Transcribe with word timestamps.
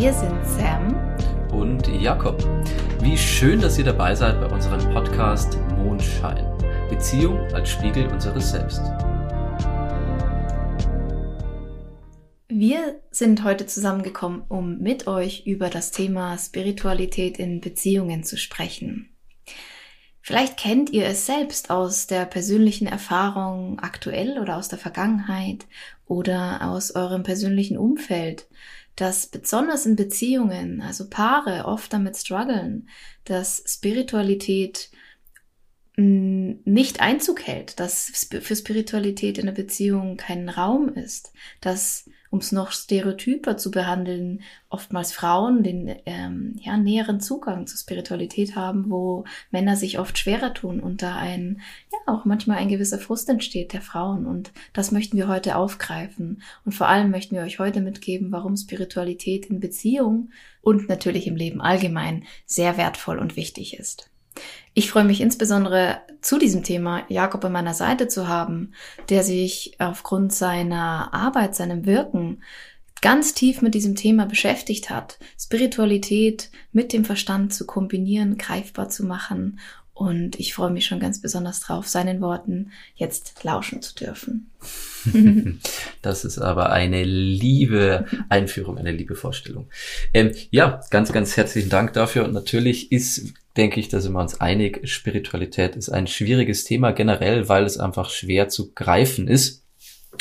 Wir 0.00 0.14
sind 0.14 0.42
Sam 0.46 0.96
und 1.52 1.86
Jakob. 1.88 2.42
Wie 3.02 3.18
schön, 3.18 3.60
dass 3.60 3.76
ihr 3.76 3.84
dabei 3.84 4.14
seid 4.14 4.40
bei 4.40 4.46
unserem 4.46 4.80
Podcast 4.94 5.58
Mondschein. 5.76 6.46
Beziehung 6.88 7.38
als 7.52 7.68
Spiegel 7.68 8.06
unseres 8.06 8.50
Selbst. 8.50 8.80
Wir 12.48 12.98
sind 13.10 13.44
heute 13.44 13.66
zusammengekommen, 13.66 14.40
um 14.48 14.78
mit 14.78 15.06
euch 15.06 15.44
über 15.44 15.68
das 15.68 15.90
Thema 15.90 16.38
Spiritualität 16.38 17.38
in 17.38 17.60
Beziehungen 17.60 18.24
zu 18.24 18.38
sprechen. 18.38 19.14
Vielleicht 20.22 20.56
kennt 20.56 20.88
ihr 20.90 21.04
es 21.04 21.26
selbst 21.26 21.68
aus 21.68 22.06
der 22.06 22.24
persönlichen 22.24 22.86
Erfahrung 22.86 23.80
aktuell 23.80 24.38
oder 24.38 24.56
aus 24.56 24.68
der 24.68 24.78
Vergangenheit 24.78 25.66
oder 26.06 26.70
aus 26.70 26.94
eurem 26.94 27.22
persönlichen 27.22 27.76
Umfeld 27.76 28.46
dass 28.96 29.26
besonders 29.26 29.86
in 29.86 29.96
Beziehungen, 29.96 30.82
also 30.82 31.08
Paare 31.08 31.64
oft 31.64 31.92
damit 31.92 32.16
strugglen, 32.16 32.88
dass 33.24 33.62
Spiritualität 33.66 34.90
mm, 35.96 36.52
nicht 36.64 37.00
Einzug 37.00 37.46
hält, 37.46 37.80
dass 37.80 38.28
für 38.28 38.56
Spiritualität 38.56 39.38
in 39.38 39.46
der 39.46 39.52
Beziehung 39.52 40.16
kein 40.16 40.48
Raum 40.48 40.90
ist, 40.90 41.32
dass 41.60 42.08
um 42.30 42.38
es 42.38 42.52
noch 42.52 42.70
stereotyper 42.70 43.56
zu 43.56 43.70
behandeln, 43.70 44.42
oftmals 44.68 45.12
Frauen 45.12 45.64
den 45.64 45.96
ähm, 46.06 46.54
ja, 46.60 46.76
näheren 46.76 47.20
Zugang 47.20 47.66
zur 47.66 47.78
Spiritualität 47.78 48.54
haben, 48.54 48.88
wo 48.88 49.24
Männer 49.50 49.74
sich 49.76 49.98
oft 49.98 50.16
schwerer 50.16 50.54
tun 50.54 50.80
und 50.80 51.02
da 51.02 51.16
ein, 51.16 51.60
ja, 51.92 51.98
auch 52.06 52.24
manchmal 52.24 52.58
ein 52.58 52.68
gewisser 52.68 52.98
Frust 52.98 53.28
entsteht 53.28 53.72
der 53.72 53.82
Frauen. 53.82 54.26
Und 54.26 54.52
das 54.72 54.92
möchten 54.92 55.16
wir 55.16 55.26
heute 55.26 55.56
aufgreifen. 55.56 56.42
Und 56.64 56.72
vor 56.72 56.88
allem 56.88 57.10
möchten 57.10 57.34
wir 57.34 57.42
euch 57.42 57.58
heute 57.58 57.80
mitgeben, 57.80 58.30
warum 58.30 58.56
Spiritualität 58.56 59.46
in 59.46 59.58
Beziehung 59.58 60.30
und 60.62 60.88
natürlich 60.88 61.26
im 61.26 61.36
Leben 61.36 61.60
allgemein 61.60 62.24
sehr 62.46 62.76
wertvoll 62.76 63.18
und 63.18 63.36
wichtig 63.36 63.78
ist. 63.78 64.08
Ich 64.74 64.90
freue 64.90 65.04
mich 65.04 65.20
insbesondere 65.20 66.00
zu 66.20 66.38
diesem 66.38 66.62
Thema 66.62 67.02
Jakob 67.08 67.44
an 67.44 67.52
meiner 67.52 67.74
Seite 67.74 68.08
zu 68.08 68.28
haben, 68.28 68.72
der 69.08 69.24
sich 69.24 69.76
aufgrund 69.78 70.32
seiner 70.32 71.12
Arbeit, 71.12 71.56
seinem 71.56 71.86
Wirken 71.86 72.42
ganz 73.02 73.34
tief 73.34 73.62
mit 73.62 73.74
diesem 73.74 73.96
Thema 73.96 74.26
beschäftigt 74.26 74.90
hat, 74.90 75.18
Spiritualität 75.38 76.50
mit 76.72 76.92
dem 76.92 77.04
Verstand 77.04 77.52
zu 77.54 77.66
kombinieren, 77.66 78.36
greifbar 78.36 78.88
zu 78.90 79.06
machen. 79.06 79.58
Und 79.92 80.40
ich 80.40 80.54
freue 80.54 80.70
mich 80.70 80.86
schon 80.86 81.00
ganz 81.00 81.20
besonders 81.20 81.60
drauf, 81.60 81.86
seinen 81.86 82.22
Worten 82.22 82.70
jetzt 82.94 83.44
lauschen 83.44 83.82
zu 83.82 83.94
dürfen. 83.94 84.50
das 86.02 86.24
ist 86.24 86.38
aber 86.38 86.70
eine 86.70 87.04
liebe 87.04 88.06
Einführung, 88.30 88.78
eine 88.78 88.92
liebe 88.92 89.14
Vorstellung. 89.14 89.68
Ähm, 90.14 90.32
ja, 90.50 90.80
ganz, 90.88 91.12
ganz 91.12 91.36
herzlichen 91.36 91.68
Dank 91.68 91.92
dafür. 91.92 92.24
Und 92.24 92.32
natürlich 92.32 92.92
ist 92.92 93.34
denke 93.56 93.80
ich, 93.80 93.88
da 93.88 94.00
sind 94.00 94.12
wir 94.12 94.20
uns 94.20 94.40
einig, 94.40 94.88
Spiritualität 94.88 95.76
ist 95.76 95.88
ein 95.88 96.06
schwieriges 96.06 96.64
Thema 96.64 96.92
generell, 96.92 97.48
weil 97.48 97.64
es 97.64 97.78
einfach 97.78 98.10
schwer 98.10 98.48
zu 98.48 98.72
greifen 98.72 99.28
ist. 99.28 99.60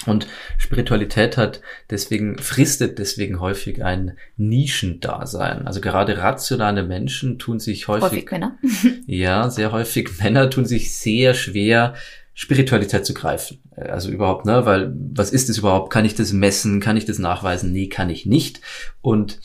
Und 0.05 0.27
Spiritualität 0.57 1.35
hat 1.35 1.61
deswegen, 1.89 2.37
fristet 2.37 2.99
deswegen 2.99 3.39
häufig 3.39 3.83
ein 3.83 4.17
Nischendasein. 4.37 5.67
Also 5.67 5.81
gerade 5.81 6.17
rationale 6.19 6.83
Menschen 6.83 7.37
tun 7.37 7.59
sich 7.59 7.87
häufig, 7.87 8.11
häufig 8.11 8.31
Männer. 8.31 8.57
ja, 9.07 9.49
sehr 9.49 9.71
häufig 9.71 10.09
Männer 10.19 10.49
tun 10.49 10.65
sich 10.65 10.95
sehr 10.95 11.33
schwer, 11.33 11.95
Spiritualität 12.33 13.05
zu 13.05 13.13
greifen. 13.13 13.61
Also 13.75 14.09
überhaupt, 14.09 14.45
ne, 14.45 14.65
weil 14.65 14.93
was 14.95 15.31
ist 15.31 15.49
es 15.49 15.57
überhaupt? 15.57 15.91
Kann 15.91 16.05
ich 16.05 16.15
das 16.15 16.31
messen? 16.31 16.79
Kann 16.79 16.95
ich 16.95 17.05
das 17.05 17.19
nachweisen? 17.19 17.73
Nee, 17.73 17.87
kann 17.87 18.09
ich 18.09 18.25
nicht. 18.25 18.61
Und 19.01 19.41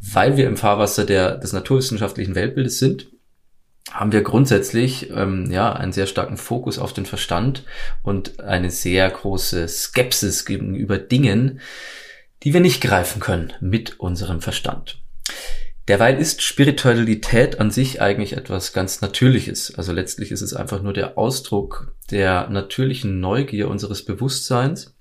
weil 0.00 0.36
wir 0.36 0.46
im 0.46 0.56
Fahrwasser 0.56 1.04
der, 1.04 1.36
des 1.36 1.52
naturwissenschaftlichen 1.52 2.34
Weltbildes 2.34 2.78
sind, 2.78 3.08
haben 3.92 4.12
wir 4.12 4.22
grundsätzlich 4.22 5.10
ähm, 5.10 5.50
ja 5.50 5.72
einen 5.72 5.92
sehr 5.92 6.06
starken 6.06 6.36
Fokus 6.36 6.78
auf 6.78 6.92
den 6.92 7.06
Verstand 7.06 7.64
und 8.02 8.40
eine 8.40 8.70
sehr 8.70 9.08
große 9.10 9.66
Skepsis 9.66 10.44
gegenüber 10.44 10.98
Dingen, 10.98 11.60
die 12.42 12.52
wir 12.54 12.60
nicht 12.60 12.80
greifen 12.80 13.20
können 13.20 13.52
mit 13.60 13.98
unserem 13.98 14.40
Verstand. 14.40 15.00
Derweil 15.88 16.18
ist 16.18 16.42
Spiritualität 16.42 17.60
an 17.60 17.70
sich 17.70 18.02
eigentlich 18.02 18.34
etwas 18.34 18.74
ganz 18.74 19.00
Natürliches. 19.00 19.74
Also 19.74 19.92
letztlich 19.92 20.30
ist 20.30 20.42
es 20.42 20.52
einfach 20.52 20.82
nur 20.82 20.92
der 20.92 21.16
Ausdruck 21.16 21.94
der 22.10 22.50
natürlichen 22.50 23.20
Neugier 23.20 23.68
unseres 23.68 24.04
Bewusstseins, 24.04 24.94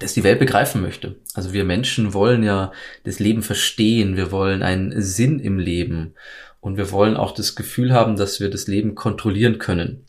das 0.00 0.12
die 0.12 0.22
Welt 0.22 0.38
begreifen 0.38 0.82
möchte. 0.82 1.16
Also 1.32 1.54
wir 1.54 1.64
Menschen 1.64 2.12
wollen 2.12 2.42
ja 2.42 2.72
das 3.04 3.20
Leben 3.20 3.42
verstehen, 3.42 4.16
wir 4.16 4.30
wollen 4.30 4.62
einen 4.62 5.00
Sinn 5.00 5.40
im 5.40 5.58
Leben 5.58 6.14
und 6.62 6.76
wir 6.76 6.92
wollen 6.92 7.16
auch 7.16 7.32
das 7.32 7.56
Gefühl 7.56 7.92
haben, 7.92 8.14
dass 8.14 8.38
wir 8.38 8.48
das 8.48 8.68
Leben 8.68 8.94
kontrollieren 8.94 9.58
können. 9.58 10.06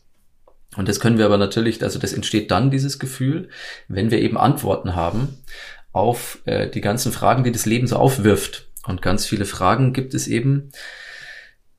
Und 0.76 0.88
das 0.88 1.00
können 1.00 1.18
wir 1.18 1.26
aber 1.26 1.36
natürlich, 1.36 1.82
also 1.82 1.98
das 1.98 2.12
entsteht 2.12 2.50
dann, 2.52 2.70
dieses 2.70 3.00
Gefühl, 3.00 3.48
wenn 3.88 4.12
wir 4.12 4.20
eben 4.20 4.38
Antworten 4.38 4.94
haben 4.94 5.36
auf 5.92 6.38
äh, 6.44 6.70
die 6.70 6.80
ganzen 6.80 7.10
Fragen, 7.10 7.42
die 7.42 7.50
das 7.50 7.66
Leben 7.66 7.88
so 7.88 7.96
aufwirft. 7.96 8.68
Und 8.86 9.02
ganz 9.02 9.26
viele 9.26 9.46
Fragen 9.46 9.92
gibt 9.92 10.14
es 10.14 10.28
eben, 10.28 10.70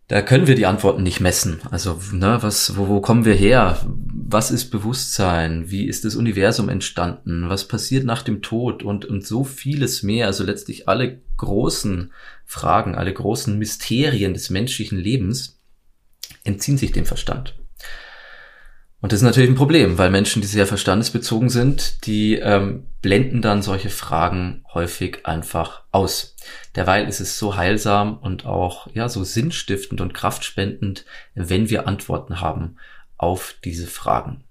da 0.09 0.21
können 0.21 0.45
wir 0.45 0.55
die 0.55 0.65
Antworten 0.65 1.03
nicht 1.03 1.21
messen. 1.21 1.61
Also, 1.71 1.99
ne, 2.11 2.39
was, 2.41 2.75
wo, 2.75 2.89
wo 2.89 2.99
kommen 2.99 3.23
wir 3.23 3.33
her? 3.33 3.79
Was 3.85 4.51
ist 4.51 4.71
Bewusstsein? 4.71 5.71
Wie 5.71 5.87
ist 5.87 6.03
das 6.03 6.15
Universum 6.15 6.67
entstanden? 6.67 7.47
Was 7.47 7.67
passiert 7.67 8.05
nach 8.05 8.23
dem 8.23 8.41
Tod? 8.41 8.83
Und, 8.83 9.05
und 9.05 9.25
so 9.25 9.45
vieles 9.45 10.03
mehr. 10.03 10.27
Also 10.27 10.43
letztlich 10.43 10.89
alle 10.89 11.21
großen 11.37 12.11
Fragen, 12.45 12.95
alle 12.95 13.13
großen 13.13 13.57
Mysterien 13.57 14.33
des 14.33 14.49
menschlichen 14.49 14.97
Lebens 14.97 15.59
entziehen 16.43 16.77
sich 16.77 16.91
dem 16.91 17.05
Verstand. 17.05 17.55
Und 19.01 19.11
das 19.11 19.19
ist 19.19 19.25
natürlich 19.25 19.49
ein 19.49 19.55
Problem, 19.55 19.97
weil 19.97 20.09
Menschen, 20.09 20.41
die 20.41 20.47
sehr 20.47 20.65
verstandesbezogen 20.65 21.49
sind, 21.49 22.07
die 22.07 22.35
ähm, 22.35 22.87
blenden 23.01 23.41
dann 23.41 23.61
solche 23.61 23.89
Fragen 23.89 24.63
häufig 24.73 25.27
einfach 25.27 25.83
aus. 25.91 26.35
Derweil 26.75 27.07
ist 27.07 27.19
es 27.19 27.37
so 27.37 27.55
heilsam 27.55 28.17
und 28.17 28.45
auch 28.45 28.87
ja 28.93 29.07
so 29.09 29.23
sinnstiftend 29.23 30.01
und 30.01 30.13
kraftspendend, 30.13 31.05
wenn 31.35 31.69
wir 31.69 31.87
Antworten 31.87 32.41
haben 32.41 32.77
auf 33.17 33.55
diese 33.63 33.85
Fragen. 33.85 34.44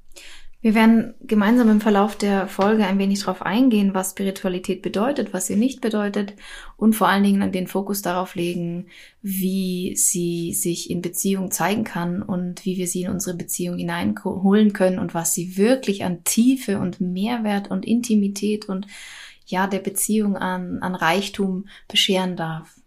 Wir 0.65 0.75
werden 0.75 1.13
gemeinsam 1.21 1.69
im 1.69 1.83
Verlauf 1.83 2.17
der 2.17 2.49
Folge 2.49 2.87
ein 2.87 2.99
wenig 2.99 3.21
darauf 3.21 3.43
eingehen, 3.43 3.93
was 3.93 4.13
Spiritualität 4.13 4.81
bedeutet, 4.81 5.35
was 5.35 5.47
sie 5.47 5.57
nicht 5.57 5.83
bedeutet 5.83 6.33
und 6.79 6.95
vor 6.95 7.07
allen 7.07 7.23
Dingen 7.23 7.53
den 7.53 7.67
Fokus 7.67 8.01
darauf 8.01 8.35
legen, 8.35 8.87
wie 9.21 9.95
sie 9.95 10.55
sich 10.55 10.89
in 10.89 11.03
Beziehung 11.03 11.51
zeigen 11.51 11.85
kann 11.85 12.23
und 12.23 12.65
wie 12.65 12.79
wir 12.79 12.87
sie 12.87 13.03
in 13.03 13.11
unsere 13.11 13.37
Beziehung 13.37 13.77
hineinholen 13.77 14.73
können 14.73 14.99
und 14.99 15.13
was 15.13 15.35
sie 15.35 15.59
wirklich 15.59 16.03
an 16.03 16.25
Tiefe 16.25 16.79
und 16.79 16.99
Mehrwert 16.99 17.71
und 17.71 17.85
Intimität 17.85 18.67
und 18.67 18.87
ja, 19.45 19.67
der 19.67 19.81
Beziehung 19.81 20.39
an, 20.39 20.79
an 20.79 20.95
Reichtum 20.95 21.69
bescheren 21.89 22.37
darf. 22.37 22.81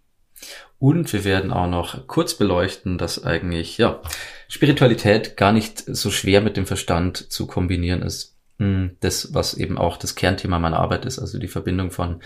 Und 0.80 1.12
wir 1.12 1.24
werden 1.24 1.52
auch 1.52 1.68
noch 1.68 2.08
kurz 2.08 2.36
beleuchten, 2.36 2.98
dass 2.98 3.24
eigentlich, 3.24 3.78
ja, 3.78 4.02
Spiritualität 4.48 5.36
gar 5.36 5.52
nicht 5.52 5.84
so 5.88 6.12
schwer 6.12 6.42
mit 6.42 6.56
dem 6.56 6.66
Verstand 6.66 7.32
zu 7.32 7.48
kombinieren 7.48 8.04
ist. 8.04 8.38
Hm, 8.60 8.98
das, 9.00 9.34
was 9.34 9.56
eben 9.56 9.78
auch 9.78 9.98
das 9.98 10.16
Kernthema 10.16 10.60
meiner 10.60 10.80
Arbeit 10.80 11.06
ist, 11.06 11.20
also 11.20 11.38
die 11.38 11.48
Verbindung 11.48 11.92
von 11.92 12.22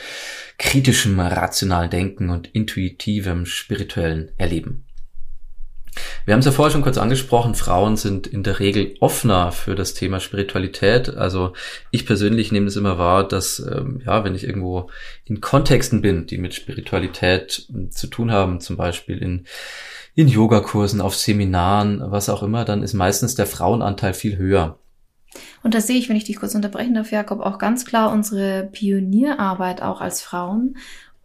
kritischem, 0.57 1.19
rationalen 1.19 1.89
Denken 1.89 2.29
und 2.29 2.47
intuitivem, 2.47 3.45
spirituellen 3.45 4.31
Erleben. 4.37 4.85
Wir 6.25 6.33
haben 6.33 6.39
es 6.39 6.45
ja 6.45 6.51
vorher 6.51 6.71
schon 6.71 6.83
kurz 6.83 6.97
angesprochen, 6.97 7.55
Frauen 7.55 7.97
sind 7.97 8.27
in 8.27 8.43
der 8.43 8.59
Regel 8.59 8.95
offener 8.99 9.51
für 9.51 9.75
das 9.75 9.93
Thema 9.93 10.19
Spiritualität. 10.19 11.15
Also 11.15 11.53
ich 11.89 12.05
persönlich 12.05 12.51
nehme 12.51 12.67
es 12.67 12.75
immer 12.75 12.97
wahr, 12.97 13.27
dass, 13.27 13.59
ähm, 13.59 14.01
ja, 14.05 14.23
wenn 14.23 14.35
ich 14.35 14.45
irgendwo 14.45 14.89
in 15.25 15.41
Kontexten 15.41 16.01
bin, 16.01 16.27
die 16.27 16.37
mit 16.37 16.53
Spiritualität 16.53 17.67
zu 17.89 18.07
tun 18.07 18.31
haben, 18.31 18.61
zum 18.61 18.77
Beispiel 18.77 19.17
in, 19.17 19.45
in 20.15 20.27
Yogakursen, 20.27 21.01
auf 21.01 21.15
Seminaren, 21.15 22.01
was 22.05 22.29
auch 22.29 22.43
immer, 22.43 22.65
dann 22.65 22.83
ist 22.83 22.93
meistens 22.93 23.35
der 23.35 23.47
Frauenanteil 23.47 24.13
viel 24.13 24.37
höher. 24.37 24.77
Und 25.63 25.73
da 25.73 25.81
sehe 25.81 25.97
ich, 25.97 26.09
wenn 26.09 26.17
ich 26.17 26.25
dich 26.25 26.37
kurz 26.37 26.55
unterbrechen 26.55 26.93
darf, 26.93 27.11
Jakob, 27.11 27.39
auch 27.39 27.57
ganz 27.57 27.85
klar 27.85 28.11
unsere 28.11 28.69
Pionierarbeit 28.71 29.81
auch 29.81 30.01
als 30.01 30.21
Frauen 30.21 30.75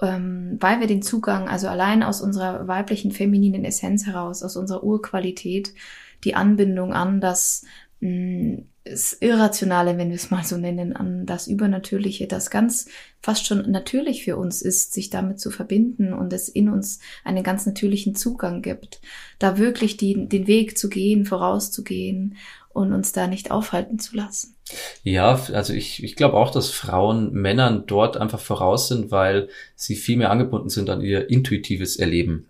ähm, 0.02 0.56
weil 0.60 0.80
wir 0.80 0.86
den 0.86 1.02
Zugang, 1.02 1.48
also 1.48 1.68
allein 1.68 2.02
aus 2.02 2.20
unserer 2.20 2.68
weiblichen 2.68 3.12
femininen 3.12 3.64
Essenz 3.64 4.06
heraus, 4.06 4.42
aus 4.42 4.56
unserer 4.56 4.84
Urqualität, 4.84 5.72
die 6.24 6.34
Anbindung 6.34 6.92
an 6.92 7.20
das, 7.20 7.64
mh, 8.00 8.10
mm, 8.10 8.68
das 8.84 9.14
Irrationale, 9.14 9.98
wenn 9.98 10.10
wir 10.10 10.16
es 10.16 10.30
mal 10.30 10.44
so 10.44 10.56
nennen, 10.56 10.94
an 10.94 11.26
das 11.26 11.48
Übernatürliche, 11.48 12.28
das 12.28 12.50
ganz 12.50 12.86
fast 13.20 13.46
schon 13.46 13.68
natürlich 13.70 14.22
für 14.22 14.36
uns 14.36 14.62
ist, 14.62 14.94
sich 14.94 15.10
damit 15.10 15.40
zu 15.40 15.50
verbinden 15.50 16.12
und 16.12 16.32
es 16.32 16.48
in 16.48 16.68
uns 16.68 17.00
einen 17.24 17.42
ganz 17.42 17.66
natürlichen 17.66 18.14
Zugang 18.14 18.62
gibt, 18.62 19.00
da 19.40 19.58
wirklich 19.58 19.96
die, 19.96 20.28
den 20.28 20.46
Weg 20.46 20.78
zu 20.78 20.88
gehen, 20.88 21.24
vorauszugehen 21.24 22.36
und 22.68 22.92
uns 22.92 23.10
da 23.10 23.26
nicht 23.26 23.50
aufhalten 23.50 23.98
zu 23.98 24.14
lassen. 24.14 24.55
Ja, 25.02 25.40
also 25.52 25.72
ich, 25.72 26.02
ich 26.02 26.16
glaube 26.16 26.36
auch, 26.36 26.50
dass 26.50 26.70
Frauen 26.70 27.32
Männern 27.32 27.84
dort 27.86 28.16
einfach 28.16 28.40
voraus 28.40 28.88
sind, 28.88 29.10
weil 29.10 29.48
sie 29.76 29.94
viel 29.94 30.16
mehr 30.16 30.30
angebunden 30.30 30.68
sind 30.68 30.90
an 30.90 31.00
ihr 31.00 31.30
intuitives 31.30 31.96
Erleben. 31.96 32.48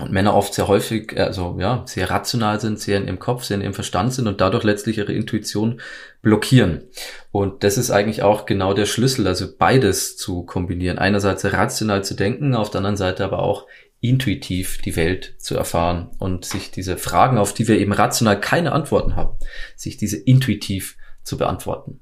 Und 0.00 0.10
Männer 0.10 0.34
oft 0.34 0.54
sehr 0.54 0.68
häufig, 0.68 1.20
also 1.20 1.58
ja, 1.60 1.82
sehr 1.86 2.08
rational 2.08 2.58
sind, 2.60 2.80
sehr 2.80 2.96
in 2.96 3.06
ihrem 3.06 3.18
Kopf, 3.18 3.44
sehr 3.44 3.58
in 3.58 3.62
ihrem 3.62 3.74
Verstand 3.74 4.14
sind 4.14 4.26
und 4.26 4.40
dadurch 4.40 4.64
letztlich 4.64 4.96
ihre 4.96 5.12
Intuition 5.12 5.82
blockieren. 6.22 6.84
Und 7.30 7.62
das 7.62 7.76
ist 7.76 7.90
eigentlich 7.90 8.22
auch 8.22 8.46
genau 8.46 8.72
der 8.72 8.86
Schlüssel, 8.86 9.26
also 9.26 9.46
beides 9.54 10.16
zu 10.16 10.44
kombinieren. 10.44 10.98
Einerseits 10.98 11.44
rational 11.44 12.02
zu 12.04 12.14
denken, 12.14 12.54
auf 12.54 12.70
der 12.70 12.78
anderen 12.78 12.96
Seite 12.96 13.22
aber 13.22 13.40
auch 13.40 13.66
intuitiv 14.00 14.80
die 14.80 14.96
Welt 14.96 15.34
zu 15.38 15.56
erfahren 15.56 16.10
und 16.18 16.46
sich 16.46 16.70
diese 16.70 16.96
Fragen, 16.96 17.36
auf 17.36 17.52
die 17.52 17.68
wir 17.68 17.78
eben 17.78 17.92
rational 17.92 18.40
keine 18.40 18.72
Antworten 18.72 19.14
haben, 19.14 19.36
sich 19.76 19.98
diese 19.98 20.16
intuitiv 20.16 20.96
zu 21.22 21.36
beantworten. 21.36 22.00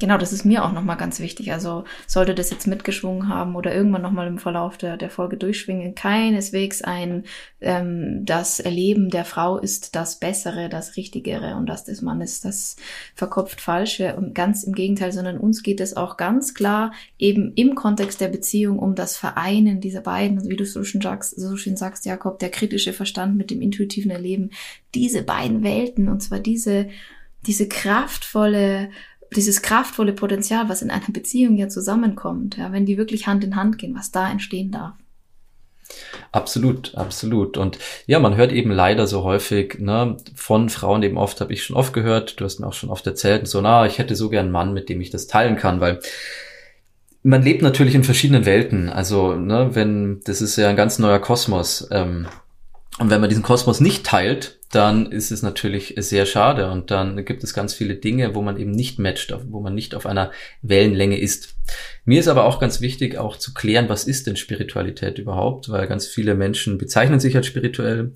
Genau, 0.00 0.18
das 0.18 0.32
ist 0.32 0.44
mir 0.44 0.64
auch 0.64 0.72
nochmal 0.72 0.96
ganz 0.96 1.20
wichtig. 1.20 1.52
Also 1.52 1.84
sollte 2.08 2.34
das 2.34 2.50
jetzt 2.50 2.66
mitgeschwungen 2.66 3.28
haben 3.28 3.54
oder 3.54 3.72
irgendwann 3.72 4.02
nochmal 4.02 4.26
im 4.26 4.38
Verlauf 4.38 4.76
der, 4.76 4.96
der 4.96 5.08
Folge 5.08 5.36
durchschwingen, 5.36 5.94
keineswegs 5.94 6.82
ein, 6.82 7.24
ähm, 7.60 8.24
das 8.24 8.58
Erleben 8.58 9.08
der 9.08 9.24
Frau 9.24 9.56
ist 9.56 9.94
das 9.94 10.18
Bessere, 10.18 10.68
das 10.68 10.96
Richtigere 10.96 11.54
und 11.54 11.66
das 11.66 11.84
des 11.84 12.02
Mannes 12.02 12.40
das 12.40 12.74
verkopft 13.14 13.60
Falsche 13.60 14.16
und 14.16 14.34
ganz 14.34 14.64
im 14.64 14.72
Gegenteil, 14.72 15.12
sondern 15.12 15.38
uns 15.38 15.62
geht 15.62 15.80
es 15.80 15.96
auch 15.96 16.16
ganz 16.16 16.54
klar 16.54 16.92
eben 17.16 17.52
im 17.54 17.76
Kontext 17.76 18.20
der 18.20 18.28
Beziehung 18.28 18.80
um 18.80 18.96
das 18.96 19.16
Vereinen 19.16 19.80
dieser 19.80 20.00
beiden, 20.00 20.38
also 20.38 20.50
wie 20.50 20.56
du 20.56 20.66
so 20.66 20.82
schön 20.82 21.02
sagst, 21.02 21.38
so 21.38 21.56
schön 21.56 21.76
sagst, 21.76 22.04
Jakob, 22.04 22.40
der 22.40 22.50
kritische 22.50 22.92
Verstand 22.92 23.36
mit 23.36 23.52
dem 23.52 23.62
intuitiven 23.62 24.10
Erleben, 24.10 24.50
diese 24.92 25.22
beiden 25.22 25.62
Welten 25.62 26.08
und 26.08 26.20
zwar 26.20 26.40
diese, 26.40 26.88
diese 27.46 27.68
kraftvolle 27.68 28.90
dieses 29.34 29.62
kraftvolle 29.62 30.12
Potenzial, 30.12 30.68
was 30.68 30.82
in 30.82 30.90
einer 30.90 31.10
Beziehung 31.12 31.56
ja 31.56 31.68
zusammenkommt, 31.68 32.56
ja, 32.56 32.72
wenn 32.72 32.86
die 32.86 32.98
wirklich 32.98 33.26
Hand 33.26 33.42
in 33.42 33.56
Hand 33.56 33.78
gehen, 33.78 33.94
was 33.96 34.12
da 34.12 34.30
entstehen 34.30 34.70
darf. 34.70 34.94
Absolut, 36.32 36.94
absolut. 36.94 37.56
Und 37.56 37.78
ja, 38.06 38.18
man 38.18 38.36
hört 38.36 38.52
eben 38.52 38.70
leider 38.70 39.06
so 39.06 39.22
häufig 39.22 39.78
ne, 39.78 40.16
von 40.34 40.68
Frauen 40.68 41.02
eben 41.02 41.18
oft, 41.18 41.40
habe 41.40 41.52
ich 41.52 41.62
schon 41.62 41.76
oft 41.76 41.92
gehört, 41.92 42.40
du 42.40 42.44
hast 42.44 42.58
mir 42.58 42.66
auch 42.66 42.72
schon 42.72 42.90
oft 42.90 43.06
erzählt, 43.06 43.46
so, 43.46 43.60
na, 43.60 43.86
ich 43.86 43.98
hätte 43.98 44.16
so 44.16 44.28
gern 44.30 44.46
einen 44.46 44.52
Mann, 44.52 44.72
mit 44.72 44.88
dem 44.88 45.00
ich 45.00 45.10
das 45.10 45.26
teilen 45.26 45.56
kann, 45.56 45.80
weil 45.80 46.00
man 47.22 47.42
lebt 47.42 47.62
natürlich 47.62 47.94
in 47.94 48.04
verschiedenen 48.04 48.44
Welten. 48.44 48.88
Also, 48.88 49.34
ne, 49.34 49.70
wenn, 49.72 50.20
das 50.24 50.42
ist 50.42 50.56
ja 50.56 50.68
ein 50.68 50.76
ganz 50.76 50.98
neuer 50.98 51.20
Kosmos. 51.20 51.88
Ähm, 51.90 52.26
und 52.98 53.10
wenn 53.10 53.20
man 53.20 53.28
diesen 53.28 53.42
Kosmos 53.42 53.80
nicht 53.80 54.06
teilt, 54.06 54.58
dann 54.70 55.06
ist 55.06 55.30
es 55.30 55.42
natürlich 55.42 55.94
sehr 55.98 56.26
schade 56.26 56.70
und 56.70 56.90
dann 56.90 57.24
gibt 57.24 57.44
es 57.44 57.54
ganz 57.54 57.74
viele 57.74 57.96
Dinge, 57.96 58.34
wo 58.34 58.42
man 58.42 58.56
eben 58.56 58.70
nicht 58.70 58.98
matcht, 58.98 59.34
wo 59.48 59.60
man 59.60 59.74
nicht 59.74 59.94
auf 59.94 60.06
einer 60.06 60.30
Wellenlänge 60.62 61.18
ist. 61.18 61.54
Mir 62.04 62.20
ist 62.20 62.28
aber 62.28 62.44
auch 62.44 62.60
ganz 62.60 62.80
wichtig, 62.80 63.18
auch 63.18 63.36
zu 63.36 63.54
klären, 63.54 63.88
was 63.88 64.04
ist 64.04 64.26
denn 64.26 64.36
Spiritualität 64.36 65.18
überhaupt, 65.18 65.68
weil 65.70 65.86
ganz 65.86 66.06
viele 66.06 66.34
Menschen 66.34 66.78
bezeichnen 66.78 67.20
sich 67.20 67.36
als 67.36 67.46
spirituell. 67.46 68.12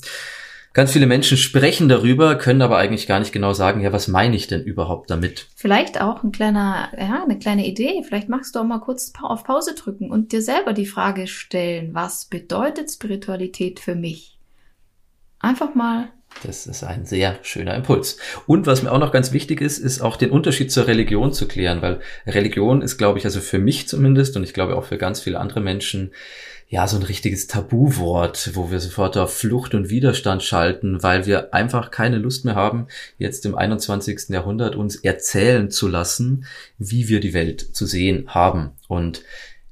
Ganz 0.74 0.92
viele 0.92 1.06
Menschen 1.06 1.38
sprechen 1.38 1.88
darüber, 1.88 2.36
können 2.36 2.62
aber 2.62 2.76
eigentlich 2.76 3.06
gar 3.08 3.18
nicht 3.18 3.32
genau 3.32 3.52
sagen, 3.52 3.80
ja, 3.80 3.92
was 3.92 4.06
meine 4.06 4.36
ich 4.36 4.46
denn 4.46 4.62
überhaupt 4.62 5.10
damit? 5.10 5.46
Vielleicht 5.56 6.00
auch 6.00 6.22
ein 6.22 6.30
kleiner, 6.30 6.90
ja, 6.96 7.24
eine 7.24 7.38
kleine 7.38 7.66
Idee. 7.66 8.02
Vielleicht 8.06 8.28
magst 8.28 8.54
du 8.54 8.60
auch 8.60 8.64
mal 8.64 8.78
kurz 8.78 9.12
auf 9.22 9.44
Pause 9.44 9.74
drücken 9.74 10.10
und 10.10 10.30
dir 10.30 10.42
selber 10.42 10.74
die 10.74 10.86
Frage 10.86 11.26
stellen, 11.26 11.94
was 11.94 12.26
bedeutet 12.26 12.90
Spiritualität 12.90 13.80
für 13.80 13.96
mich? 13.96 14.37
Einfach 15.40 15.74
mal 15.74 16.08
das 16.44 16.66
ist 16.66 16.84
ein 16.84 17.04
sehr 17.04 17.38
schöner 17.42 17.74
Impuls. 17.74 18.18
Und 18.46 18.66
was 18.66 18.82
mir 18.82 18.92
auch 18.92 18.98
noch 18.98 19.12
ganz 19.12 19.32
wichtig 19.32 19.60
ist, 19.60 19.78
ist 19.78 20.00
auch 20.00 20.16
den 20.16 20.30
Unterschied 20.30 20.70
zur 20.70 20.86
Religion 20.86 21.32
zu 21.32 21.48
klären, 21.48 21.82
weil 21.82 22.00
Religion 22.26 22.82
ist, 22.82 22.96
glaube 22.96 23.18
ich, 23.18 23.24
also 23.24 23.40
für 23.40 23.58
mich 23.58 23.88
zumindest 23.88 24.36
und 24.36 24.44
ich 24.44 24.54
glaube 24.54 24.76
auch 24.76 24.84
für 24.84 24.98
ganz 24.98 25.20
viele 25.20 25.40
andere 25.40 25.60
Menschen, 25.60 26.12
ja, 26.70 26.86
so 26.86 26.98
ein 26.98 27.02
richtiges 27.02 27.46
Tabuwort, 27.46 28.50
wo 28.52 28.70
wir 28.70 28.78
sofort 28.78 29.16
auf 29.16 29.34
Flucht 29.34 29.74
und 29.74 29.88
Widerstand 29.88 30.42
schalten, 30.42 31.02
weil 31.02 31.24
wir 31.24 31.54
einfach 31.54 31.90
keine 31.90 32.18
Lust 32.18 32.44
mehr 32.44 32.56
haben, 32.56 32.88
jetzt 33.16 33.46
im 33.46 33.54
21. 33.54 34.28
Jahrhundert 34.28 34.76
uns 34.76 34.96
erzählen 34.96 35.70
zu 35.70 35.88
lassen, 35.88 36.44
wie 36.76 37.08
wir 37.08 37.20
die 37.20 37.32
Welt 37.32 37.74
zu 37.74 37.86
sehen 37.86 38.26
haben. 38.28 38.72
Und 38.86 39.22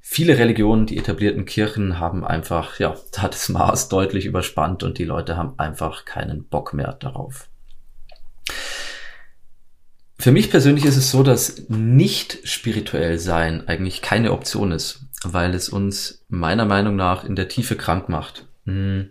viele 0.08 0.38
Religionen, 0.38 0.86
die 0.86 0.98
etablierten 0.98 1.46
Kirchen 1.46 1.98
haben 1.98 2.24
einfach, 2.24 2.78
ja, 2.78 2.94
da 3.12 3.26
das 3.26 3.48
Maß 3.48 3.88
deutlich 3.88 4.24
überspannt 4.24 4.84
und 4.84 4.98
die 4.98 5.04
Leute 5.04 5.36
haben 5.36 5.58
einfach 5.58 6.04
keinen 6.04 6.44
Bock 6.44 6.72
mehr 6.72 6.92
darauf. 6.92 7.48
Für 10.18 10.30
mich 10.30 10.48
persönlich 10.50 10.84
ist 10.84 10.96
es 10.96 11.10
so, 11.10 11.24
dass 11.24 11.68
nicht 11.68 12.38
spirituell 12.44 13.18
sein 13.18 13.66
eigentlich 13.66 14.00
keine 14.00 14.32
Option 14.32 14.70
ist, 14.70 15.00
weil 15.24 15.54
es 15.54 15.68
uns 15.68 16.24
meiner 16.28 16.64
Meinung 16.64 16.94
nach 16.94 17.24
in 17.24 17.34
der 17.34 17.48
Tiefe 17.48 17.76
krank 17.76 18.08
macht. 18.08 18.46
Hm. 18.64 19.10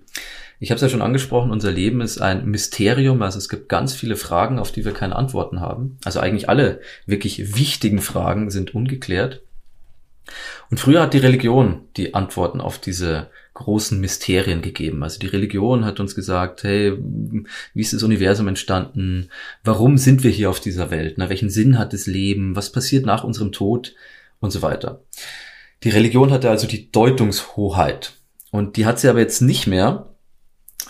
Ich 0.60 0.72
habe 0.72 0.78
es 0.78 0.82
ja 0.82 0.90
schon 0.90 1.02
angesprochen, 1.02 1.52
unser 1.52 1.72
Leben 1.72 2.00
ist 2.00 2.22
ein 2.22 2.46
Mysterium, 2.46 3.22
also 3.22 3.38
es 3.38 3.50
gibt 3.50 3.68
ganz 3.68 3.94
viele 3.94 4.16
Fragen, 4.16 4.58
auf 4.58 4.72
die 4.72 4.86
wir 4.86 4.94
keine 4.94 5.18
Antworten 5.18 5.60
haben. 5.60 6.00
Also 6.06 6.22
eigentlich 6.22 6.48
alle 6.48 6.80
wirklich 7.06 7.58
wichtigen 7.58 8.00
Fragen 8.00 8.50
sind 8.50 8.74
ungeklärt. 8.74 9.42
Und 10.70 10.80
früher 10.80 11.02
hat 11.02 11.14
die 11.14 11.20
Religion 11.20 11.88
die 11.98 12.14
Antworten 12.14 12.62
auf 12.62 12.80
diese 12.80 13.30
großen 13.54 14.00
Mysterien 14.00 14.62
gegeben. 14.62 15.04
Also 15.04 15.20
die 15.20 15.28
Religion 15.28 15.86
hat 15.86 16.00
uns 16.00 16.16
gesagt, 16.16 16.64
hey, 16.64 16.94
wie 17.74 17.82
ist 17.82 17.94
das 17.94 18.04
Universum 18.04 18.48
entstanden? 18.48 19.30
Warum 19.64 19.98
sind 19.98 20.24
wir 20.24 20.32
hier 20.32 20.50
auf 20.50 20.60
dieser 20.60 20.92
Welt? 20.92 21.16
Na, 21.18 21.30
welchen 21.30 21.50
Sinn 21.50 21.80
hat 21.80 21.94
das 21.94 22.06
Leben? 22.06 22.56
Was 22.56 22.72
passiert 22.72 23.06
nach 23.06 23.24
unserem 23.24 23.52
Tod? 23.52 23.94
Und 24.42 24.52
so 24.52 24.62
weiter. 24.62 25.02
Die 25.84 25.90
Religion 25.90 26.32
hatte 26.32 26.50
also 26.50 26.68
die 26.68 26.92
Deutungshoheit. 26.92 28.14
Und 28.52 28.76
die 28.76 28.86
hat 28.86 29.00
sie 29.00 29.08
aber 29.08 29.20
jetzt 29.20 29.42
nicht 29.42 29.66
mehr, 29.66 30.15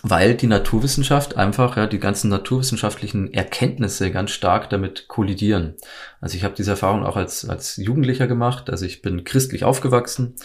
weil 0.07 0.35
die 0.35 0.45
Naturwissenschaft 0.45 1.35
einfach, 1.35 1.77
ja, 1.77 1.87
die 1.87 1.99
ganzen 1.99 2.29
naturwissenschaftlichen 2.29 3.33
Erkenntnisse 3.33 4.11
ganz 4.11 4.29
stark 4.29 4.69
damit 4.69 5.07
kollidieren. 5.07 5.73
Also 6.21 6.37
ich 6.37 6.43
habe 6.43 6.53
diese 6.55 6.71
Erfahrung 6.71 7.03
auch 7.03 7.17
als, 7.17 7.49
als 7.49 7.77
Jugendlicher 7.77 8.27
gemacht. 8.27 8.69
Also 8.69 8.85
ich 8.85 9.01
bin 9.01 9.23
christlich 9.23 9.63
aufgewachsen, 9.63 10.35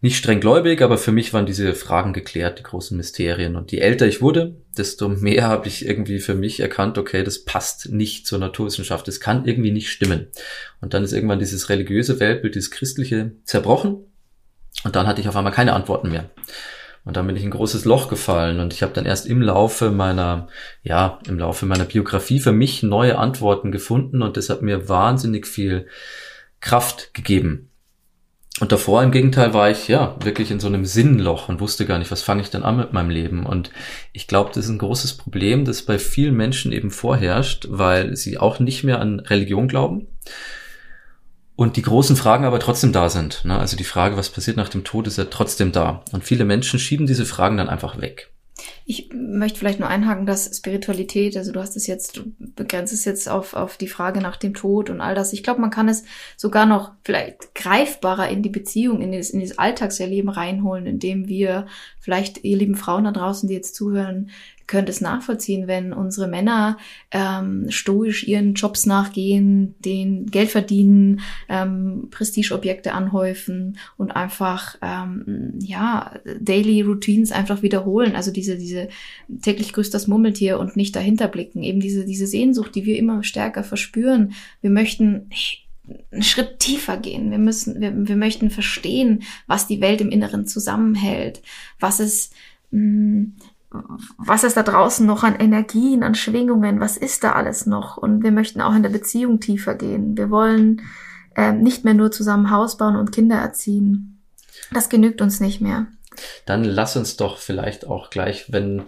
nicht 0.00 0.16
streng 0.16 0.38
gläubig, 0.38 0.80
aber 0.80 0.96
für 0.96 1.10
mich 1.10 1.32
waren 1.32 1.44
diese 1.44 1.74
Fragen 1.74 2.12
geklärt, 2.12 2.60
die 2.60 2.62
großen 2.62 2.96
Mysterien. 2.96 3.56
Und 3.56 3.72
je 3.72 3.78
älter 3.78 4.06
ich 4.06 4.22
wurde, 4.22 4.54
desto 4.78 5.08
mehr 5.08 5.48
habe 5.48 5.66
ich 5.66 5.84
irgendwie 5.84 6.20
für 6.20 6.36
mich 6.36 6.60
erkannt, 6.60 6.96
okay, 6.96 7.24
das 7.24 7.44
passt 7.44 7.90
nicht 7.90 8.28
zur 8.28 8.38
Naturwissenschaft, 8.38 9.08
das 9.08 9.18
kann 9.18 9.44
irgendwie 9.44 9.72
nicht 9.72 9.90
stimmen. 9.90 10.28
Und 10.80 10.94
dann 10.94 11.02
ist 11.02 11.12
irgendwann 11.12 11.40
dieses 11.40 11.68
religiöse 11.68 12.20
Weltbild, 12.20 12.54
dieses 12.54 12.70
christliche 12.70 13.32
zerbrochen. 13.42 14.06
Und 14.84 14.94
dann 14.94 15.08
hatte 15.08 15.20
ich 15.20 15.28
auf 15.28 15.34
einmal 15.34 15.52
keine 15.52 15.72
Antworten 15.72 16.10
mehr. 16.10 16.30
Und 17.04 17.16
dann 17.16 17.26
bin 17.26 17.36
ich 17.36 17.42
in 17.42 17.48
ein 17.48 17.56
großes 17.56 17.84
Loch 17.84 18.08
gefallen 18.08 18.60
und 18.60 18.72
ich 18.72 18.82
habe 18.82 18.94
dann 18.94 19.04
erst 19.04 19.26
im 19.26 19.42
Laufe 19.42 19.90
meiner, 19.90 20.48
ja, 20.82 21.18
im 21.28 21.38
Laufe 21.38 21.66
meiner 21.66 21.84
Biografie 21.84 22.40
für 22.40 22.52
mich 22.52 22.82
neue 22.82 23.18
Antworten 23.18 23.72
gefunden 23.72 24.22
und 24.22 24.38
das 24.38 24.48
hat 24.48 24.62
mir 24.62 24.88
wahnsinnig 24.88 25.46
viel 25.46 25.86
Kraft 26.60 27.12
gegeben. 27.12 27.68
Und 28.60 28.70
davor 28.70 29.02
im 29.02 29.10
Gegenteil 29.10 29.52
war 29.52 29.68
ich 29.68 29.88
ja 29.88 30.16
wirklich 30.22 30.50
in 30.50 30.60
so 30.60 30.68
einem 30.68 30.86
Sinnloch 30.86 31.48
und 31.48 31.60
wusste 31.60 31.86
gar 31.86 31.98
nicht, 31.98 32.12
was 32.12 32.22
fange 32.22 32.40
ich 32.40 32.50
denn 32.50 32.62
an 32.62 32.76
mit 32.76 32.92
meinem 32.92 33.10
Leben. 33.10 33.44
Und 33.44 33.70
ich 34.12 34.28
glaube, 34.28 34.50
das 34.54 34.66
ist 34.66 34.70
ein 34.70 34.78
großes 34.78 35.16
Problem, 35.16 35.64
das 35.64 35.82
bei 35.82 35.98
vielen 35.98 36.36
Menschen 36.36 36.72
eben 36.72 36.90
vorherrscht, 36.90 37.66
weil 37.68 38.16
sie 38.16 38.38
auch 38.38 38.60
nicht 38.60 38.84
mehr 38.84 39.00
an 39.00 39.20
Religion 39.20 39.66
glauben 39.66 40.06
und 41.56 41.76
die 41.76 41.82
großen 41.82 42.16
Fragen 42.16 42.44
aber 42.44 42.58
trotzdem 42.58 42.92
da 42.92 43.08
sind. 43.08 43.44
Ne? 43.44 43.58
Also 43.58 43.76
die 43.76 43.84
Frage, 43.84 44.16
was 44.16 44.28
passiert 44.28 44.56
nach 44.56 44.68
dem 44.68 44.84
Tod, 44.84 45.06
ist 45.06 45.18
ja 45.18 45.24
trotzdem 45.24 45.72
da. 45.72 46.02
Und 46.12 46.24
viele 46.24 46.44
Menschen 46.44 46.78
schieben 46.78 47.06
diese 47.06 47.26
Fragen 47.26 47.56
dann 47.56 47.68
einfach 47.68 48.00
weg. 48.00 48.30
Ich 48.86 49.10
möchte 49.12 49.58
vielleicht 49.58 49.80
nur 49.80 49.88
einhaken, 49.88 50.26
dass 50.26 50.56
Spiritualität, 50.56 51.36
also 51.36 51.52
du 51.52 51.60
hast 51.60 51.76
es 51.76 51.86
jetzt, 51.86 52.16
du 52.16 52.32
begrenzt 52.38 52.92
es 52.92 53.04
jetzt 53.04 53.28
auf, 53.28 53.54
auf 53.54 53.76
die 53.76 53.88
Frage 53.88 54.20
nach 54.20 54.36
dem 54.36 54.54
Tod 54.54 54.90
und 54.90 55.00
all 55.00 55.14
das. 55.14 55.32
Ich 55.32 55.42
glaube, 55.42 55.60
man 55.60 55.70
kann 55.70 55.88
es 55.88 56.04
sogar 56.36 56.64
noch 56.66 56.92
vielleicht 57.02 57.54
greifbarer 57.54 58.28
in 58.28 58.42
die 58.42 58.50
Beziehung, 58.50 59.00
in 59.00 59.12
das, 59.12 59.30
in 59.30 59.40
das 59.40 59.58
Alltagserleben 59.58 60.30
reinholen, 60.30 60.86
indem 60.86 61.28
wir 61.28 61.66
vielleicht, 61.98 62.44
ihr 62.44 62.56
lieben 62.56 62.76
Frauen 62.76 63.04
da 63.04 63.10
draußen, 63.10 63.48
die 63.48 63.54
jetzt 63.54 63.74
zuhören, 63.74 64.30
könnte 64.66 64.90
es 64.90 65.00
nachvollziehen, 65.00 65.66
wenn 65.66 65.92
unsere 65.92 66.28
Männer 66.28 66.78
ähm, 67.10 67.66
stoisch 67.70 68.26
ihren 68.26 68.54
Jobs 68.54 68.86
nachgehen, 68.86 69.74
den 69.78 70.26
Geld 70.26 70.50
verdienen, 70.50 71.20
ähm, 71.48 72.08
Prestigeobjekte 72.10 72.92
anhäufen 72.92 73.78
und 73.96 74.12
einfach 74.12 74.76
ähm, 74.82 75.58
ja 75.60 76.12
Daily 76.40 76.82
Routines 76.82 77.32
einfach 77.32 77.62
wiederholen. 77.62 78.16
Also 78.16 78.30
diese 78.30 78.56
diese 78.56 78.88
täglich 79.42 79.72
grüßt 79.72 79.92
das 79.92 80.06
Murmeltier 80.06 80.58
und 80.58 80.76
nicht 80.76 80.96
dahinter 80.96 81.28
blicken. 81.28 81.62
Eben 81.62 81.80
diese 81.80 82.04
diese 82.04 82.26
Sehnsucht, 82.26 82.74
die 82.74 82.86
wir 82.86 82.98
immer 82.98 83.22
stärker 83.22 83.64
verspüren. 83.64 84.32
Wir 84.60 84.70
möchten 84.70 85.28
einen 86.10 86.22
Schritt 86.22 86.58
tiefer 86.60 86.96
gehen. 86.96 87.30
Wir 87.30 87.38
müssen, 87.38 87.80
wir, 87.80 87.92
wir 87.94 88.16
möchten 88.16 88.50
verstehen, 88.50 89.22
was 89.46 89.66
die 89.66 89.80
Welt 89.80 90.00
im 90.00 90.10
Inneren 90.10 90.46
zusammenhält, 90.46 91.42
was 91.78 92.00
es, 92.00 92.30
mh, 92.70 92.80
mm, 92.80 93.32
was 94.18 94.44
ist 94.44 94.56
da 94.56 94.62
draußen 94.62 95.06
noch 95.06 95.24
an 95.24 95.36
Energien, 95.36 96.02
an 96.02 96.14
Schwingungen, 96.14 96.80
was 96.80 96.96
ist 96.96 97.24
da 97.24 97.32
alles 97.32 97.66
noch? 97.66 97.96
Und 97.96 98.22
wir 98.22 98.32
möchten 98.32 98.60
auch 98.60 98.74
in 98.74 98.82
der 98.82 98.90
Beziehung 98.90 99.40
tiefer 99.40 99.74
gehen. 99.74 100.16
Wir 100.16 100.30
wollen 100.30 100.82
ähm, 101.36 101.62
nicht 101.62 101.84
mehr 101.84 101.94
nur 101.94 102.10
zusammen 102.10 102.50
Haus 102.50 102.76
bauen 102.76 102.96
und 102.96 103.12
Kinder 103.12 103.36
erziehen. 103.36 104.22
Das 104.72 104.88
genügt 104.88 105.20
uns 105.20 105.40
nicht 105.40 105.60
mehr. 105.60 105.86
Dann 106.46 106.64
lass 106.64 106.96
uns 106.96 107.16
doch 107.16 107.38
vielleicht 107.38 107.86
auch 107.86 108.10
gleich, 108.10 108.52
wenn, 108.52 108.82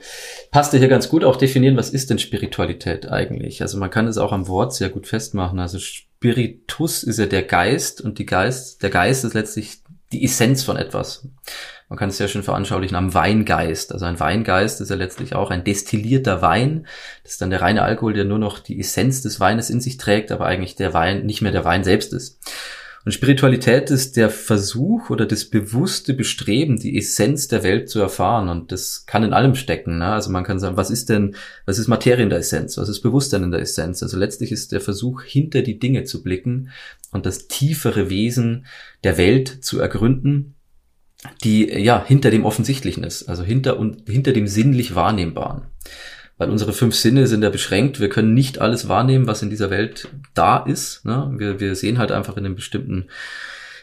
passt 0.53 0.73
dir 0.73 0.79
hier 0.79 0.89
ganz 0.89 1.09
gut, 1.09 1.25
auch 1.25 1.37
definieren, 1.37 1.77
was 1.77 1.91
ist 1.91 2.11
denn 2.11 2.19
Spiritualität 2.19 3.11
eigentlich? 3.11 3.63
Also 3.63 3.79
man 3.79 3.91
kann 3.91 4.07
es 4.07 4.19
auch 4.19 4.33
am 4.33 4.47
Wort 4.47 4.75
sehr 4.75 4.91
gut 4.91 5.07
festmachen. 5.09 5.59
Also 5.59 5.79
Spiritus 5.79 7.03
ist 7.03 7.19
ja 7.19 7.27
der 7.27 7.43
Geist 7.43 8.01
und 8.01 8.19
die 8.19 8.27
Geist, 8.27 8.83
der 8.83 8.91
Geist 8.91 9.25
ist 9.25 9.35
letztlich 9.35 9.83
die 10.13 10.25
Essenz 10.25 10.63
von 10.63 10.77
etwas. 10.77 11.29
Man 11.89 11.99
kann 11.99 12.09
es 12.09 12.17
sehr 12.17 12.29
schön 12.29 12.43
veranschaulichen 12.43 12.97
am 12.97 13.15
Weingeist. 13.15 13.93
Also 13.93 14.07
ein 14.07 14.19
Weingeist 14.19 14.81
ist 14.81 14.91
ja 14.91 14.97
letztlich 14.97 15.35
auch 15.35 15.51
ein 15.51 15.63
destillierter 15.63 16.43
Wein. 16.43 16.87
Das 17.23 17.33
ist 17.33 17.43
dann 17.43 17.51
der 17.51 17.63
reine 17.63 17.83
Alkohol, 17.83 18.13
der 18.13 18.25
nur 18.25 18.39
noch 18.39 18.59
die 18.59 18.81
Essenz 18.81 19.23
des 19.23 19.39
Weines 19.39 19.71
in 19.71 19.81
sich 19.81 19.97
trägt, 19.97 20.33
aber 20.33 20.47
eigentlich 20.47 20.75
der 20.75 20.95
Wein 20.95 21.27
nicht 21.27 21.43
mehr 21.43 21.53
der 21.53 21.65
Wein 21.65 21.85
selbst 21.85 22.13
ist. 22.13 22.41
Und 23.07 23.13
Spiritualität 23.13 23.93
ist 23.93 24.17
der 24.17 24.31
Versuch 24.31 25.11
oder 25.11 25.27
das 25.27 25.45
bewusste 25.45 26.13
Bestreben, 26.13 26.77
die 26.77 26.99
Essenz 26.99 27.47
der 27.47 27.63
Welt 27.63 27.89
zu 27.89 28.01
erfahren. 28.01 28.49
Und 28.49 28.73
das 28.73 29.07
kann 29.07 29.23
in 29.23 29.33
allem 29.33 29.55
stecken. 29.55 29.99
Ne? 29.99 30.07
Also 30.07 30.29
man 30.33 30.43
kann 30.43 30.59
sagen, 30.59 30.77
was 30.77 30.91
ist 30.91 31.09
denn, 31.09 31.37
was 31.67 31.79
ist 31.79 31.87
Materie 31.87 32.25
in 32.25 32.31
der 32.31 32.41
Essenz? 32.41 32.77
Was 32.79 32.89
ist 32.89 33.03
Bewusstsein 33.03 33.45
in 33.45 33.53
der 33.53 33.61
Essenz? 33.61 34.03
Also 34.03 34.19
letztlich 34.19 34.51
ist 34.51 34.73
der 34.73 34.81
Versuch, 34.81 35.23
hinter 35.23 35.63
die 35.63 35.79
Dinge 35.79 36.03
zu 36.03 36.25
blicken 36.25 36.71
und 37.13 37.27
das 37.27 37.47
tiefere 37.47 38.11
Wesen 38.11 38.67
der 39.05 39.17
Welt 39.17 39.63
zu 39.63 39.79
ergründen 39.79 40.57
die 41.43 41.69
ja 41.69 42.05
hinter 42.05 42.31
dem 42.31 42.45
Offensichtlichen 42.45 43.03
ist, 43.03 43.29
also 43.29 43.43
hinter 43.43 43.79
und 43.79 44.09
hinter 44.09 44.33
dem 44.33 44.47
sinnlich 44.47 44.95
Wahrnehmbaren. 44.95 45.63
Weil 46.39 46.51
unsere 46.51 46.73
fünf 46.73 46.95
Sinne 46.95 47.27
sind 47.27 47.43
ja 47.43 47.51
beschränkt. 47.51 47.99
Wir 47.99 48.11
können 48.11 48.35
nicht 48.35 48.59
alles 48.59 48.89
wahrnehmen, 48.89 49.27
was 49.27 49.43
in 49.43 49.51
dieser 49.51 49.71
Welt 49.71 50.09
da 50.35 50.59
ist. 50.59 51.05
Ne? 51.05 51.33
Wir, 51.37 51.61
wir 51.61 51.75
sehen 51.75 51.99
halt 51.99 52.13
einfach 52.13 52.37
in 52.37 52.45
einem 52.45 52.57
bestimmten 52.57 53.09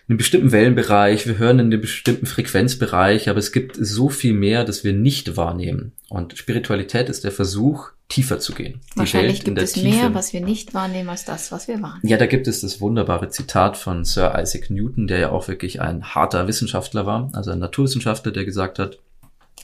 in 0.08 0.14
einem 0.14 0.18
bestimmten 0.18 0.52
Wellenbereich, 0.52 1.28
wir 1.28 1.38
hören 1.38 1.60
in 1.60 1.68
einem 1.68 1.80
bestimmten 1.80 2.26
Frequenzbereich, 2.26 3.30
aber 3.30 3.40
es 3.40 3.54
gibt 3.54 3.78
so 3.80 4.10
viel 4.10 4.34
mehr, 4.34 4.66
das 4.66 4.84
wir 4.84 4.92
nicht 4.92 5.38
wahrnehmen. 5.38 5.94
Und 6.10 6.38
Spiritualität 6.38 7.08
ist 7.08 7.24
der 7.24 7.32
Versuch, 7.32 7.92
tiefer 8.10 8.40
zu 8.40 8.54
gehen. 8.54 8.82
Wahrscheinlich 8.96 9.46
gibt 9.46 9.58
es 9.60 9.72
Tiefe. 9.72 9.88
mehr, 9.88 10.14
was 10.14 10.34
wir 10.34 10.42
nicht 10.42 10.74
wahrnehmen, 10.74 11.08
als 11.08 11.24
das, 11.24 11.54
was 11.54 11.70
wir 11.70 11.82
wahrnehmen. 11.82 12.06
Ja, 12.06 12.18
da 12.18 12.26
gibt 12.26 12.50
es 12.50 12.60
das 12.60 12.82
wunderbare 12.82 13.30
Zitat 13.30 13.78
von 13.78 14.04
Sir 14.04 14.38
Isaac 14.38 14.70
Newton, 14.70 15.08
der 15.08 15.20
ja 15.20 15.30
auch 15.32 15.48
wirklich 15.48 15.80
ein 15.80 16.04
harter 16.04 16.48
Wissenschaftler 16.48 17.06
war, 17.06 17.30
also 17.32 17.52
ein 17.52 17.60
Naturwissenschaftler, 17.60 18.34
der 18.34 18.44
gesagt 18.44 18.80
hat, 18.80 19.00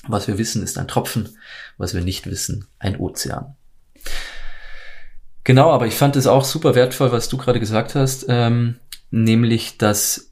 was 0.07 0.29
wir 0.29 0.37
wissen, 0.37 0.63
ist 0.63 0.77
ein 0.77 0.87
Tropfen, 0.87 1.29
was 1.79 1.95
wir 1.95 2.01
nicht 2.01 2.29
wissen, 2.29 2.67
ein 2.77 2.97
Ozean. 2.99 3.55
Genau, 5.43 5.71
aber 5.71 5.87
ich 5.87 5.95
fand 5.95 6.15
es 6.15 6.27
auch 6.27 6.43
super 6.43 6.75
wertvoll, 6.75 7.11
was 7.11 7.29
du 7.29 7.37
gerade 7.37 7.59
gesagt 7.59 7.95
hast, 7.95 8.27
ähm, 8.29 8.75
nämlich, 9.09 9.79
dass 9.79 10.28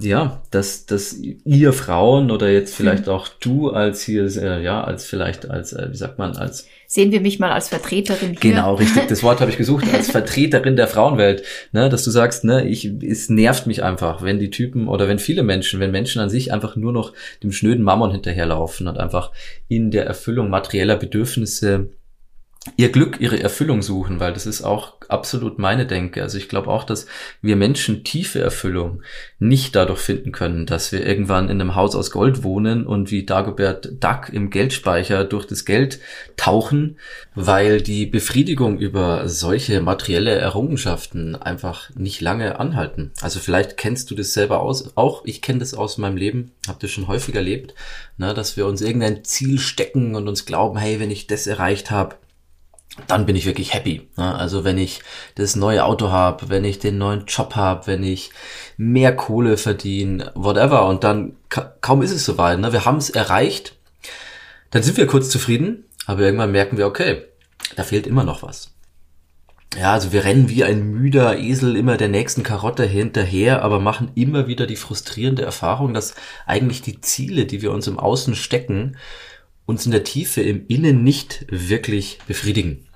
ja, 0.00 0.42
dass, 0.50 0.86
dass 0.86 1.16
ihr 1.18 1.72
Frauen 1.72 2.30
oder 2.30 2.50
jetzt 2.50 2.74
vielleicht 2.74 3.06
mhm. 3.06 3.12
auch 3.12 3.28
du 3.28 3.70
als 3.70 4.02
hier, 4.02 4.24
äh, 4.24 4.62
ja, 4.62 4.82
als 4.82 5.04
vielleicht 5.04 5.50
als, 5.50 5.72
äh, 5.72 5.88
wie 5.90 5.96
sagt 5.96 6.18
man, 6.18 6.36
als 6.36 6.66
Sehen 6.88 7.10
wir 7.10 7.20
mich 7.20 7.40
mal 7.40 7.50
als 7.50 7.68
Vertreterin 7.68 8.30
hier. 8.30 8.52
Genau, 8.52 8.74
richtig. 8.74 9.06
Das 9.08 9.22
Wort 9.22 9.40
habe 9.40 9.50
ich 9.50 9.56
gesucht, 9.56 9.86
als 9.92 10.10
Vertreterin 10.10 10.76
der 10.76 10.86
Frauenwelt, 10.86 11.42
ne, 11.72 11.88
dass 11.88 12.04
du 12.04 12.10
sagst, 12.10 12.44
ne, 12.44 12.66
ich, 12.66 12.84
es 13.02 13.28
nervt 13.28 13.66
mich 13.66 13.82
einfach, 13.82 14.22
wenn 14.22 14.38
die 14.38 14.50
Typen 14.50 14.88
oder 14.88 15.08
wenn 15.08 15.18
viele 15.18 15.42
Menschen, 15.42 15.80
wenn 15.80 15.90
Menschen 15.90 16.20
an 16.20 16.30
sich 16.30 16.52
einfach 16.52 16.76
nur 16.76 16.92
noch 16.92 17.12
dem 17.42 17.50
schnöden 17.50 17.82
Mammon 17.82 18.12
hinterherlaufen 18.12 18.86
und 18.86 18.98
einfach 18.98 19.32
in 19.68 19.90
der 19.90 20.06
Erfüllung 20.06 20.48
materieller 20.48 20.96
Bedürfnisse 20.96 21.90
ihr 22.76 22.90
Glück, 22.90 23.20
ihre 23.20 23.40
Erfüllung 23.40 23.82
suchen, 23.82 24.20
weil 24.20 24.32
das 24.32 24.46
ist 24.46 24.62
auch 24.62 24.94
absolut 25.08 25.58
meine 25.58 25.86
Denke. 25.86 26.22
Also 26.22 26.38
ich 26.38 26.48
glaube 26.48 26.68
auch, 26.68 26.84
dass 26.84 27.06
wir 27.42 27.56
Menschen 27.56 28.04
tiefe 28.04 28.40
Erfüllung 28.40 29.02
nicht 29.38 29.76
dadurch 29.76 30.00
finden 30.00 30.32
können, 30.32 30.66
dass 30.66 30.92
wir 30.92 31.06
irgendwann 31.06 31.48
in 31.48 31.60
einem 31.60 31.74
Haus 31.74 31.94
aus 31.94 32.10
Gold 32.10 32.42
wohnen 32.42 32.86
und 32.86 33.10
wie 33.10 33.24
Dagobert 33.24 34.02
Duck 34.02 34.30
im 34.32 34.50
Geldspeicher 34.50 35.24
durch 35.24 35.46
das 35.46 35.64
Geld 35.64 36.00
tauchen, 36.36 36.98
weil 37.34 37.80
die 37.80 38.06
Befriedigung 38.06 38.78
über 38.78 39.28
solche 39.28 39.80
materielle 39.80 40.34
Errungenschaften 40.34 41.36
einfach 41.36 41.90
nicht 41.94 42.20
lange 42.20 42.58
anhalten. 42.58 43.12
Also 43.20 43.40
vielleicht 43.40 43.76
kennst 43.76 44.10
du 44.10 44.14
das 44.14 44.32
selber 44.32 44.60
aus, 44.60 44.96
auch 44.96 45.24
ich 45.24 45.42
kenne 45.42 45.60
das 45.60 45.74
aus 45.74 45.98
meinem 45.98 46.16
Leben, 46.16 46.52
habt 46.66 46.82
ihr 46.82 46.88
schon 46.88 47.08
häufig 47.08 47.34
erlebt, 47.34 47.74
ne, 48.16 48.34
dass 48.34 48.56
wir 48.56 48.66
uns 48.66 48.80
irgendein 48.80 49.24
Ziel 49.24 49.58
stecken 49.58 50.14
und 50.14 50.28
uns 50.28 50.46
glauben, 50.46 50.78
hey, 50.78 51.00
wenn 51.00 51.10
ich 51.10 51.26
das 51.26 51.46
erreicht 51.46 51.90
habe, 51.90 52.16
dann 53.06 53.26
bin 53.26 53.36
ich 53.36 53.46
wirklich 53.46 53.74
happy. 53.74 54.08
Ne? 54.16 54.34
Also 54.34 54.64
wenn 54.64 54.78
ich 54.78 55.00
das 55.34 55.56
neue 55.56 55.84
Auto 55.84 56.10
habe, 56.10 56.48
wenn 56.48 56.64
ich 56.64 56.78
den 56.78 56.98
neuen 56.98 57.26
Job 57.26 57.54
habe, 57.54 57.86
wenn 57.86 58.02
ich 58.02 58.30
mehr 58.76 59.14
Kohle 59.14 59.56
verdiene, 59.56 60.32
whatever. 60.34 60.86
Und 60.86 61.04
dann 61.04 61.36
kaum 61.80 62.02
ist 62.02 62.12
es 62.12 62.24
soweit. 62.24 62.58
Ne? 62.58 62.72
Wir 62.72 62.84
haben 62.84 62.98
es 62.98 63.10
erreicht. 63.10 63.76
Dann 64.70 64.82
sind 64.82 64.96
wir 64.96 65.06
kurz 65.06 65.30
zufrieden, 65.30 65.84
aber 66.06 66.22
irgendwann 66.22 66.52
merken 66.52 66.76
wir, 66.76 66.86
okay, 66.86 67.22
da 67.76 67.82
fehlt 67.82 68.06
immer 68.06 68.24
noch 68.24 68.42
was. 68.42 68.72
Ja, 69.78 69.92
also 69.92 70.12
wir 70.12 70.24
rennen 70.24 70.48
wie 70.48 70.64
ein 70.64 70.90
müder 70.90 71.38
Esel 71.38 71.76
immer 71.76 71.96
der 71.98 72.08
nächsten 72.08 72.42
Karotte 72.42 72.84
hinterher, 72.84 73.62
aber 73.62 73.78
machen 73.78 74.10
immer 74.14 74.46
wieder 74.46 74.66
die 74.66 74.76
frustrierende 74.76 75.42
Erfahrung, 75.42 75.92
dass 75.92 76.14
eigentlich 76.46 76.80
die 76.80 77.00
Ziele, 77.00 77.44
die 77.44 77.60
wir 77.60 77.72
uns 77.72 77.86
im 77.86 77.98
Außen 77.98 78.36
stecken, 78.36 78.96
uns 79.66 79.84
in 79.84 79.92
der 79.92 80.04
Tiefe 80.04 80.40
im 80.42 80.64
Innen 80.68 81.02
nicht 81.04 81.44
wirklich 81.50 82.18
befriedigen. 82.26 82.86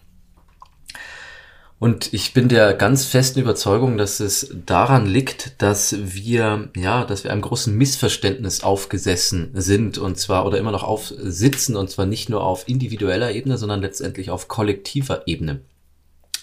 Und 1.81 2.13
ich 2.13 2.35
bin 2.35 2.49
der 2.49 2.75
ganz 2.75 3.07
festen 3.07 3.41
Überzeugung, 3.41 3.97
dass 3.97 4.21
es 4.21 4.55
daran 4.67 5.07
liegt, 5.07 5.63
dass 5.63 5.97
wir, 5.99 6.69
ja, 6.77 7.07
dass 7.07 7.25
wir 7.25 7.33
einem 7.33 7.41
großen 7.41 7.75
Missverständnis 7.75 8.63
aufgesessen 8.63 9.51
sind 9.55 9.97
und 9.97 10.19
zwar 10.19 10.45
oder 10.45 10.59
immer 10.59 10.73
noch 10.73 10.83
aufsitzen 10.83 11.77
und 11.77 11.89
zwar 11.89 12.05
nicht 12.05 12.29
nur 12.29 12.45
auf 12.45 12.69
individueller 12.69 13.33
Ebene, 13.33 13.57
sondern 13.57 13.81
letztendlich 13.81 14.29
auf 14.31 14.47
kollektiver 14.47 15.27
Ebene. 15.27 15.63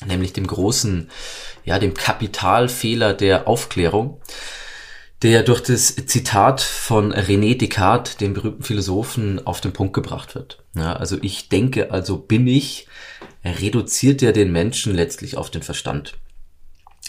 Nämlich 0.08 0.34
dem 0.34 0.48
großen, 0.48 1.08
ja, 1.66 1.78
dem 1.78 1.94
Kapitalfehler 1.94 3.14
der 3.14 3.48
Aufklärung 3.48 4.20
der 5.24 5.44
durch 5.44 5.62
das 5.62 5.96
Zitat 5.96 6.62
von 6.62 7.12
René 7.12 7.58
Descartes, 7.58 8.18
dem 8.18 8.34
berühmten 8.34 8.64
Philosophen, 8.64 9.46
auf 9.46 9.62
den 9.62 9.74
Punkt 9.74 9.94
gebracht 9.94 10.36
wird. 10.36 10.64
Ja, 10.76 10.94
also 10.94 11.18
ich 11.22 11.50
denke, 11.50 11.92
also 11.92 12.18
bin 12.18 12.46
ich, 12.48 12.88
reduziert 13.44 14.22
ja 14.22 14.32
den 14.32 14.52
Menschen 14.52 14.94
letztlich 14.94 15.38
auf 15.38 15.50
den 15.50 15.64
Verstand. 15.64 16.14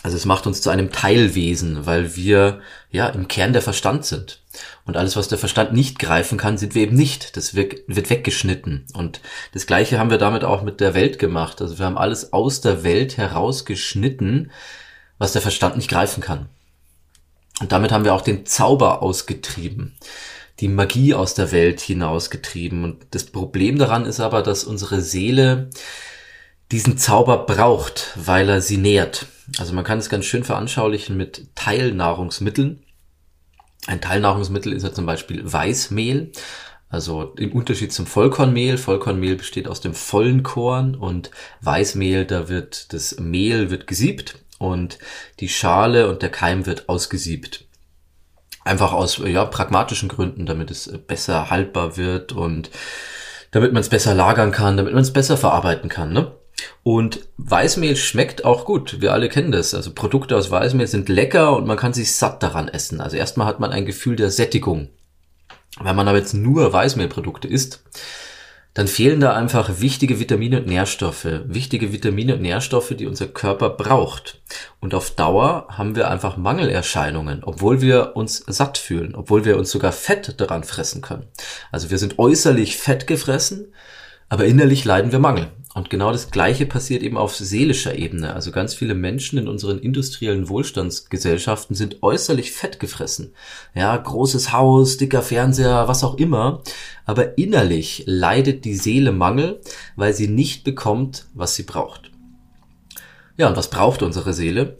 Also 0.02 0.16
es 0.16 0.24
macht 0.24 0.46
uns 0.46 0.62
zu 0.62 0.70
einem 0.70 0.92
Teilwesen, 0.92 1.84
weil 1.84 2.14
wir 2.14 2.60
ja 2.90 3.08
im 3.08 3.26
Kern 3.26 3.52
der 3.52 3.62
Verstand 3.62 4.06
sind. 4.06 4.42
Und 4.86 4.96
alles, 4.96 5.16
was 5.16 5.28
der 5.28 5.38
Verstand 5.38 5.72
nicht 5.72 5.98
greifen 5.98 6.38
kann, 6.38 6.56
sind 6.56 6.74
wir 6.74 6.82
eben 6.82 6.96
nicht. 6.96 7.36
Das 7.36 7.54
wird, 7.54 7.80
wird 7.88 8.08
weggeschnitten. 8.08 8.86
Und 8.94 9.20
das 9.52 9.66
Gleiche 9.66 9.98
haben 9.98 10.10
wir 10.10 10.18
damit 10.18 10.44
auch 10.44 10.62
mit 10.62 10.80
der 10.80 10.94
Welt 10.94 11.18
gemacht. 11.18 11.60
Also 11.60 11.78
wir 11.78 11.86
haben 11.86 11.98
alles 11.98 12.32
aus 12.32 12.60
der 12.60 12.84
Welt 12.84 13.16
herausgeschnitten, 13.16 14.52
was 15.18 15.32
der 15.32 15.42
Verstand 15.42 15.76
nicht 15.76 15.90
greifen 15.90 16.22
kann. 16.22 16.48
Und 17.60 17.72
damit 17.72 17.92
haben 17.92 18.04
wir 18.04 18.14
auch 18.14 18.22
den 18.22 18.46
Zauber 18.46 19.02
ausgetrieben, 19.02 19.96
die 20.60 20.68
Magie 20.68 21.14
aus 21.14 21.34
der 21.34 21.52
Welt 21.52 21.80
hinausgetrieben. 21.80 22.84
Und 22.84 23.06
das 23.10 23.24
Problem 23.24 23.78
daran 23.78 24.04
ist 24.04 24.20
aber, 24.20 24.42
dass 24.42 24.64
unsere 24.64 25.00
Seele 25.00 25.70
diesen 26.70 26.98
Zauber 26.98 27.46
braucht, 27.46 28.12
weil 28.16 28.48
er 28.48 28.60
sie 28.60 28.76
nährt. 28.76 29.26
Also 29.58 29.72
man 29.72 29.84
kann 29.84 29.98
es 29.98 30.10
ganz 30.10 30.26
schön 30.26 30.44
veranschaulichen 30.44 31.16
mit 31.16 31.48
Teilnahrungsmitteln. 31.54 32.84
Ein 33.86 34.00
Teilnahrungsmittel 34.00 34.72
ist 34.72 34.82
ja 34.82 34.92
zum 34.92 35.06
Beispiel 35.06 35.40
Weißmehl. 35.50 36.32
Also 36.90 37.34
im 37.36 37.52
Unterschied 37.52 37.92
zum 37.92 38.06
Vollkornmehl. 38.06 38.78
Vollkornmehl 38.78 39.36
besteht 39.36 39.68
aus 39.68 39.80
dem 39.80 39.94
vollen 39.94 40.42
Korn 40.42 40.94
und 40.94 41.30
Weißmehl, 41.60 42.24
da 42.24 42.48
wird 42.48 42.92
das 42.92 43.18
Mehl 43.18 43.70
wird 43.70 43.86
gesiebt 43.86 44.36
und 44.58 44.98
die 45.40 45.48
Schale 45.48 46.08
und 46.08 46.22
der 46.22 46.30
Keim 46.30 46.66
wird 46.66 46.88
ausgesiebt. 46.88 47.66
Einfach 48.64 48.92
aus 48.92 49.18
ja, 49.18 49.44
pragmatischen 49.44 50.08
Gründen, 50.08 50.44
damit 50.44 50.70
es 50.70 50.92
besser 51.06 51.50
haltbar 51.50 51.96
wird 51.96 52.32
und 52.32 52.70
damit 53.50 53.72
man 53.72 53.80
es 53.80 53.88
besser 53.88 54.14
lagern 54.14 54.52
kann, 54.52 54.76
damit 54.76 54.92
man 54.92 55.02
es 55.02 55.12
besser 55.12 55.36
verarbeiten 55.36 55.88
kann. 55.88 56.12
Ne? 56.12 56.32
Und 56.82 57.20
Weißmehl 57.36 57.96
schmeckt 57.96 58.44
auch 58.44 58.64
gut. 58.64 59.00
Wir 59.00 59.12
alle 59.12 59.28
kennen 59.28 59.52
das. 59.52 59.74
Also 59.74 59.92
Produkte 59.94 60.36
aus 60.36 60.50
Weißmehl 60.50 60.86
sind 60.86 61.08
lecker 61.08 61.56
und 61.56 61.66
man 61.66 61.76
kann 61.76 61.92
sich 61.92 62.14
satt 62.14 62.42
daran 62.42 62.68
essen. 62.68 63.00
Also 63.00 63.16
erstmal 63.16 63.46
hat 63.46 63.60
man 63.60 63.70
ein 63.70 63.86
Gefühl 63.86 64.16
der 64.16 64.30
Sättigung. 64.30 64.88
Wenn 65.80 65.96
man 65.96 66.08
aber 66.08 66.18
jetzt 66.18 66.34
nur 66.34 66.72
Weißmehlprodukte 66.72 67.46
isst, 67.46 67.84
dann 68.78 68.86
fehlen 68.86 69.18
da 69.18 69.34
einfach 69.34 69.80
wichtige 69.80 70.20
Vitamine 70.20 70.60
und 70.60 70.68
Nährstoffe. 70.68 71.26
Wichtige 71.46 71.92
Vitamine 71.92 72.36
und 72.36 72.42
Nährstoffe, 72.42 72.94
die 72.96 73.08
unser 73.08 73.26
Körper 73.26 73.70
braucht. 73.70 74.40
Und 74.78 74.94
auf 74.94 75.10
Dauer 75.10 75.66
haben 75.68 75.96
wir 75.96 76.08
einfach 76.08 76.36
Mangelerscheinungen, 76.36 77.42
obwohl 77.42 77.80
wir 77.80 78.14
uns 78.14 78.44
satt 78.46 78.78
fühlen, 78.78 79.16
obwohl 79.16 79.44
wir 79.44 79.56
uns 79.56 79.72
sogar 79.72 79.90
Fett 79.90 80.40
daran 80.40 80.62
fressen 80.62 81.02
können. 81.02 81.26
Also 81.72 81.90
wir 81.90 81.98
sind 81.98 82.20
äußerlich 82.20 82.76
fett 82.76 83.08
gefressen, 83.08 83.74
aber 84.28 84.44
innerlich 84.44 84.84
leiden 84.84 85.12
wir 85.12 85.18
Mangel. 85.18 85.48
Und 85.74 85.90
genau 85.90 86.10
das 86.10 86.30
Gleiche 86.30 86.66
passiert 86.66 87.02
eben 87.02 87.16
auf 87.16 87.36
seelischer 87.36 87.96
Ebene. 87.96 88.34
Also 88.34 88.50
ganz 88.50 88.74
viele 88.74 88.94
Menschen 88.94 89.38
in 89.38 89.48
unseren 89.48 89.78
industriellen 89.78 90.48
Wohlstandsgesellschaften 90.48 91.76
sind 91.76 92.02
äußerlich 92.02 92.52
fett 92.52 92.80
gefressen. 92.80 93.32
Ja, 93.74 93.96
großes 93.96 94.52
Haus, 94.52 94.96
dicker 94.96 95.22
Fernseher, 95.22 95.86
was 95.86 96.02
auch 96.02 96.16
immer. 96.16 96.62
Aber 97.04 97.38
innerlich 97.38 98.02
leidet 98.06 98.64
die 98.64 98.74
Seele 98.74 99.12
Mangel, 99.12 99.60
weil 99.94 100.14
sie 100.14 100.26
nicht 100.26 100.64
bekommt, 100.64 101.26
was 101.34 101.54
sie 101.54 101.62
braucht. 101.62 102.10
Ja, 103.36 103.48
und 103.48 103.56
was 103.56 103.70
braucht 103.70 104.02
unsere 104.02 104.32
Seele? 104.32 104.78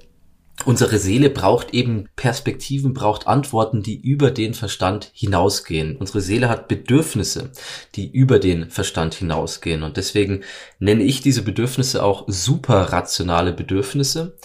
Unsere 0.64 0.98
Seele 0.98 1.30
braucht 1.30 1.72
eben 1.72 2.08
Perspektiven, 2.16 2.94
braucht 2.94 3.26
Antworten, 3.26 3.82
die 3.82 4.00
über 4.00 4.30
den 4.30 4.54
Verstand 4.54 5.10
hinausgehen. 5.14 5.96
Unsere 5.96 6.20
Seele 6.20 6.48
hat 6.48 6.68
Bedürfnisse, 6.68 7.50
die 7.94 8.10
über 8.10 8.38
den 8.38 8.70
Verstand 8.70 9.14
hinausgehen. 9.14 9.82
Und 9.82 9.96
deswegen 9.96 10.42
nenne 10.78 11.04
ich 11.04 11.20
diese 11.20 11.42
Bedürfnisse 11.42 12.02
auch 12.02 12.24
superrationale 12.26 13.52
Bedürfnisse, 13.52 14.36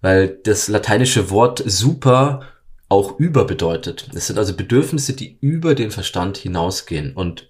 weil 0.00 0.38
das 0.44 0.68
lateinische 0.68 1.30
Wort 1.30 1.62
super 1.66 2.42
auch 2.88 3.18
über 3.18 3.46
bedeutet. 3.46 4.08
Es 4.14 4.26
sind 4.26 4.38
also 4.38 4.54
Bedürfnisse, 4.54 5.14
die 5.14 5.38
über 5.40 5.74
den 5.74 5.90
Verstand 5.90 6.36
hinausgehen. 6.36 7.14
Und 7.14 7.48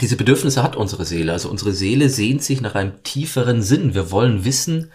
diese 0.00 0.16
Bedürfnisse 0.16 0.62
hat 0.62 0.76
unsere 0.76 1.04
Seele. 1.04 1.32
Also 1.32 1.50
unsere 1.50 1.72
Seele 1.72 2.08
sehnt 2.08 2.42
sich 2.42 2.60
nach 2.60 2.74
einem 2.74 3.02
tieferen 3.02 3.62
Sinn. 3.62 3.94
Wir 3.94 4.10
wollen 4.10 4.44
wissen, 4.44 4.90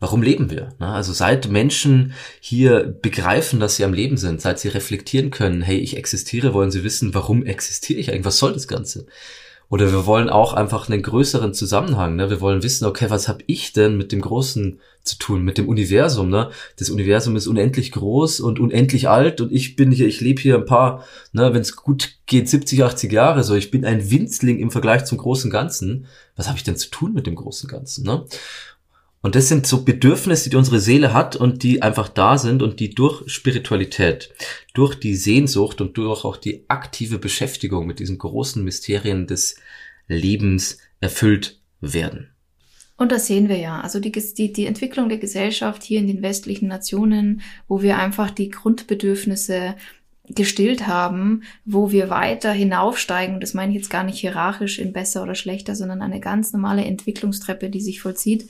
Warum 0.00 0.22
leben 0.22 0.50
wir? 0.50 0.70
Also 0.78 1.12
seit 1.12 1.50
Menschen 1.50 2.14
hier 2.40 2.84
begreifen, 3.02 3.60
dass 3.60 3.76
sie 3.76 3.84
am 3.84 3.92
Leben 3.92 4.16
sind, 4.16 4.40
seit 4.40 4.58
sie 4.58 4.68
reflektieren 4.68 5.30
können, 5.30 5.60
hey, 5.60 5.78
ich 5.78 5.96
existiere, 5.96 6.54
wollen 6.54 6.70
sie 6.70 6.84
wissen, 6.84 7.14
warum 7.14 7.44
existiere 7.44 8.00
ich 8.00 8.10
eigentlich? 8.10 8.24
Was 8.24 8.38
soll 8.38 8.54
das 8.54 8.66
Ganze? 8.66 9.06
Oder 9.70 9.92
wir 9.92 10.04
wollen 10.04 10.30
auch 10.30 10.52
einfach 10.52 10.88
einen 10.88 11.02
größeren 11.02 11.54
Zusammenhang. 11.54 12.16
Ne? 12.16 12.28
Wir 12.28 12.40
wollen 12.40 12.64
wissen, 12.64 12.86
okay, 12.86 13.08
was 13.08 13.28
habe 13.28 13.44
ich 13.46 13.72
denn 13.72 13.96
mit 13.96 14.10
dem 14.10 14.20
Großen 14.20 14.80
zu 15.02 15.16
tun, 15.16 15.44
mit 15.44 15.58
dem 15.58 15.68
Universum? 15.68 16.28
Ne? 16.28 16.50
Das 16.76 16.90
Universum 16.90 17.36
ist 17.36 17.46
unendlich 17.46 17.92
groß 17.92 18.40
und 18.40 18.58
unendlich 18.58 19.08
alt 19.08 19.40
und 19.40 19.52
ich 19.52 19.76
bin 19.76 19.92
hier, 19.92 20.08
ich 20.08 20.20
lebe 20.20 20.42
hier 20.42 20.56
ein 20.56 20.64
paar, 20.64 21.04
ne, 21.32 21.54
wenn 21.54 21.60
es 21.60 21.76
gut 21.76 22.16
geht, 22.26 22.48
70, 22.48 22.82
80 22.82 23.12
Jahre. 23.12 23.44
So, 23.44 23.54
ich 23.54 23.70
bin 23.70 23.84
ein 23.84 24.10
Winzling 24.10 24.58
im 24.58 24.72
Vergleich 24.72 25.04
zum 25.04 25.18
großen 25.18 25.52
Ganzen. 25.52 26.06
Was 26.34 26.48
habe 26.48 26.58
ich 26.58 26.64
denn 26.64 26.76
zu 26.76 26.90
tun 26.90 27.12
mit 27.12 27.28
dem 27.28 27.36
großen 27.36 27.68
Ganzen? 27.68 28.04
Ne? 28.04 28.24
Und 29.22 29.34
das 29.34 29.48
sind 29.48 29.66
so 29.66 29.84
Bedürfnisse, 29.84 30.48
die 30.48 30.56
unsere 30.56 30.80
Seele 30.80 31.12
hat 31.12 31.36
und 31.36 31.62
die 31.62 31.82
einfach 31.82 32.08
da 32.08 32.38
sind 32.38 32.62
und 32.62 32.80
die 32.80 32.90
durch 32.90 33.30
Spiritualität, 33.30 34.32
durch 34.72 34.94
die 34.94 35.14
Sehnsucht 35.14 35.82
und 35.82 35.96
durch 35.98 36.24
auch 36.24 36.38
die 36.38 36.64
aktive 36.68 37.18
Beschäftigung 37.18 37.86
mit 37.86 37.98
diesen 37.98 38.16
großen 38.16 38.64
Mysterien 38.64 39.26
des 39.26 39.56
Lebens 40.08 40.78
erfüllt 41.00 41.60
werden. 41.80 42.30
Und 42.96 43.12
das 43.12 43.26
sehen 43.26 43.48
wir 43.48 43.56
ja. 43.56 43.80
Also 43.80 44.00
die, 44.00 44.12
die, 44.12 44.52
die 44.52 44.66
Entwicklung 44.66 45.08
der 45.08 45.18
Gesellschaft 45.18 45.82
hier 45.82 46.00
in 46.00 46.06
den 46.06 46.22
westlichen 46.22 46.68
Nationen, 46.68 47.42
wo 47.66 47.82
wir 47.82 47.98
einfach 47.98 48.30
die 48.30 48.50
Grundbedürfnisse 48.50 49.74
gestillt 50.28 50.86
haben, 50.86 51.42
wo 51.64 51.90
wir 51.90 52.10
weiter 52.10 52.52
hinaufsteigen, 52.52 53.40
das 53.40 53.54
meine 53.54 53.72
ich 53.72 53.78
jetzt 53.78 53.90
gar 53.90 54.04
nicht 54.04 54.18
hierarchisch 54.18 54.78
in 54.78 54.92
besser 54.92 55.22
oder 55.22 55.34
schlechter, 55.34 55.74
sondern 55.74 56.02
eine 56.02 56.20
ganz 56.20 56.52
normale 56.52 56.84
Entwicklungstreppe, 56.84 57.70
die 57.70 57.80
sich 57.80 58.00
vollzieht, 58.00 58.48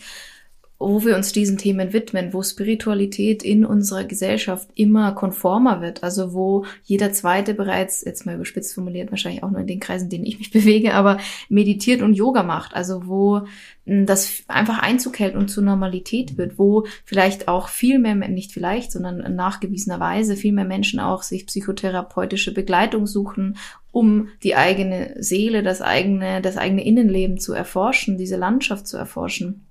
wo 0.80 1.04
wir 1.04 1.14
uns 1.14 1.32
diesen 1.32 1.58
Themen 1.58 1.92
widmen, 1.92 2.32
wo 2.32 2.42
Spiritualität 2.42 3.42
in 3.42 3.66
unserer 3.66 4.04
Gesellschaft 4.04 4.70
immer 4.74 5.12
konformer 5.12 5.82
wird, 5.82 6.02
also 6.02 6.32
wo 6.32 6.64
jeder 6.84 7.12
zweite 7.12 7.52
bereits, 7.52 8.02
jetzt 8.02 8.24
mal 8.24 8.34
überspitzt 8.34 8.74
formuliert, 8.74 9.10
wahrscheinlich 9.10 9.42
auch 9.42 9.50
nur 9.50 9.60
in 9.60 9.66
den 9.66 9.78
Kreisen, 9.78 10.04
in 10.04 10.10
denen 10.10 10.24
ich 10.24 10.38
mich 10.38 10.50
bewege, 10.52 10.94
aber 10.94 11.18
meditiert 11.50 12.00
und 12.00 12.14
Yoga 12.14 12.42
macht, 12.42 12.74
also 12.74 13.06
wo 13.06 13.42
das 13.84 14.42
einfach 14.48 14.78
Einzug 14.78 15.18
hält 15.18 15.34
und 15.34 15.48
zur 15.48 15.64
Normalität 15.64 16.38
wird, 16.38 16.58
wo 16.58 16.86
vielleicht 17.04 17.48
auch 17.48 17.68
viel 17.68 17.98
mehr, 17.98 18.14
nicht 18.14 18.52
vielleicht, 18.52 18.90
sondern 18.90 19.34
nachgewiesenerweise 19.36 20.34
viel 20.34 20.52
mehr 20.52 20.64
Menschen 20.64 20.98
auch 20.98 21.22
sich 21.22 21.46
psychotherapeutische 21.46 22.54
Begleitung 22.54 23.06
suchen, 23.06 23.58
um 23.92 24.28
die 24.42 24.56
eigene 24.56 25.14
Seele, 25.18 25.62
das 25.62 25.82
eigene, 25.82 26.40
das 26.40 26.56
eigene 26.56 26.84
Innenleben 26.84 27.38
zu 27.38 27.52
erforschen, 27.52 28.16
diese 28.16 28.36
Landschaft 28.36 28.86
zu 28.86 28.96
erforschen. 28.96 29.66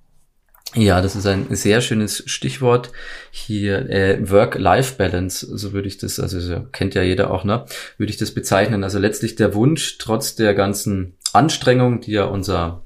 Ja, 0.75 1.01
das 1.01 1.15
ist 1.15 1.25
ein 1.25 1.47
sehr 1.55 1.81
schönes 1.81 2.23
Stichwort 2.27 2.91
hier 3.31 3.89
äh, 3.89 4.29
Work-Life-Balance, 4.29 5.57
so 5.57 5.73
würde 5.73 5.87
ich 5.87 5.97
das, 5.97 6.19
also 6.19 6.39
so 6.39 6.61
kennt 6.71 6.93
ja 6.93 7.01
jeder 7.01 7.31
auch, 7.31 7.43
ne, 7.43 7.65
würde 7.97 8.11
ich 8.11 8.17
das 8.17 8.35
bezeichnen. 8.35 8.83
Also 8.83 8.99
letztlich 8.99 9.35
der 9.35 9.55
Wunsch, 9.55 9.97
trotz 9.97 10.35
der 10.35 10.53
ganzen 10.53 11.17
Anstrengung, 11.33 12.01
die 12.01 12.11
ja 12.11 12.25
unser 12.25 12.83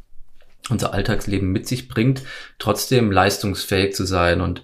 unser 0.69 0.93
Alltagsleben 0.93 1.51
mit 1.51 1.67
sich 1.67 1.89
bringt, 1.89 2.21
trotzdem 2.57 3.11
leistungsfähig 3.11 3.93
zu 3.93 4.05
sein 4.05 4.41
und 4.41 4.63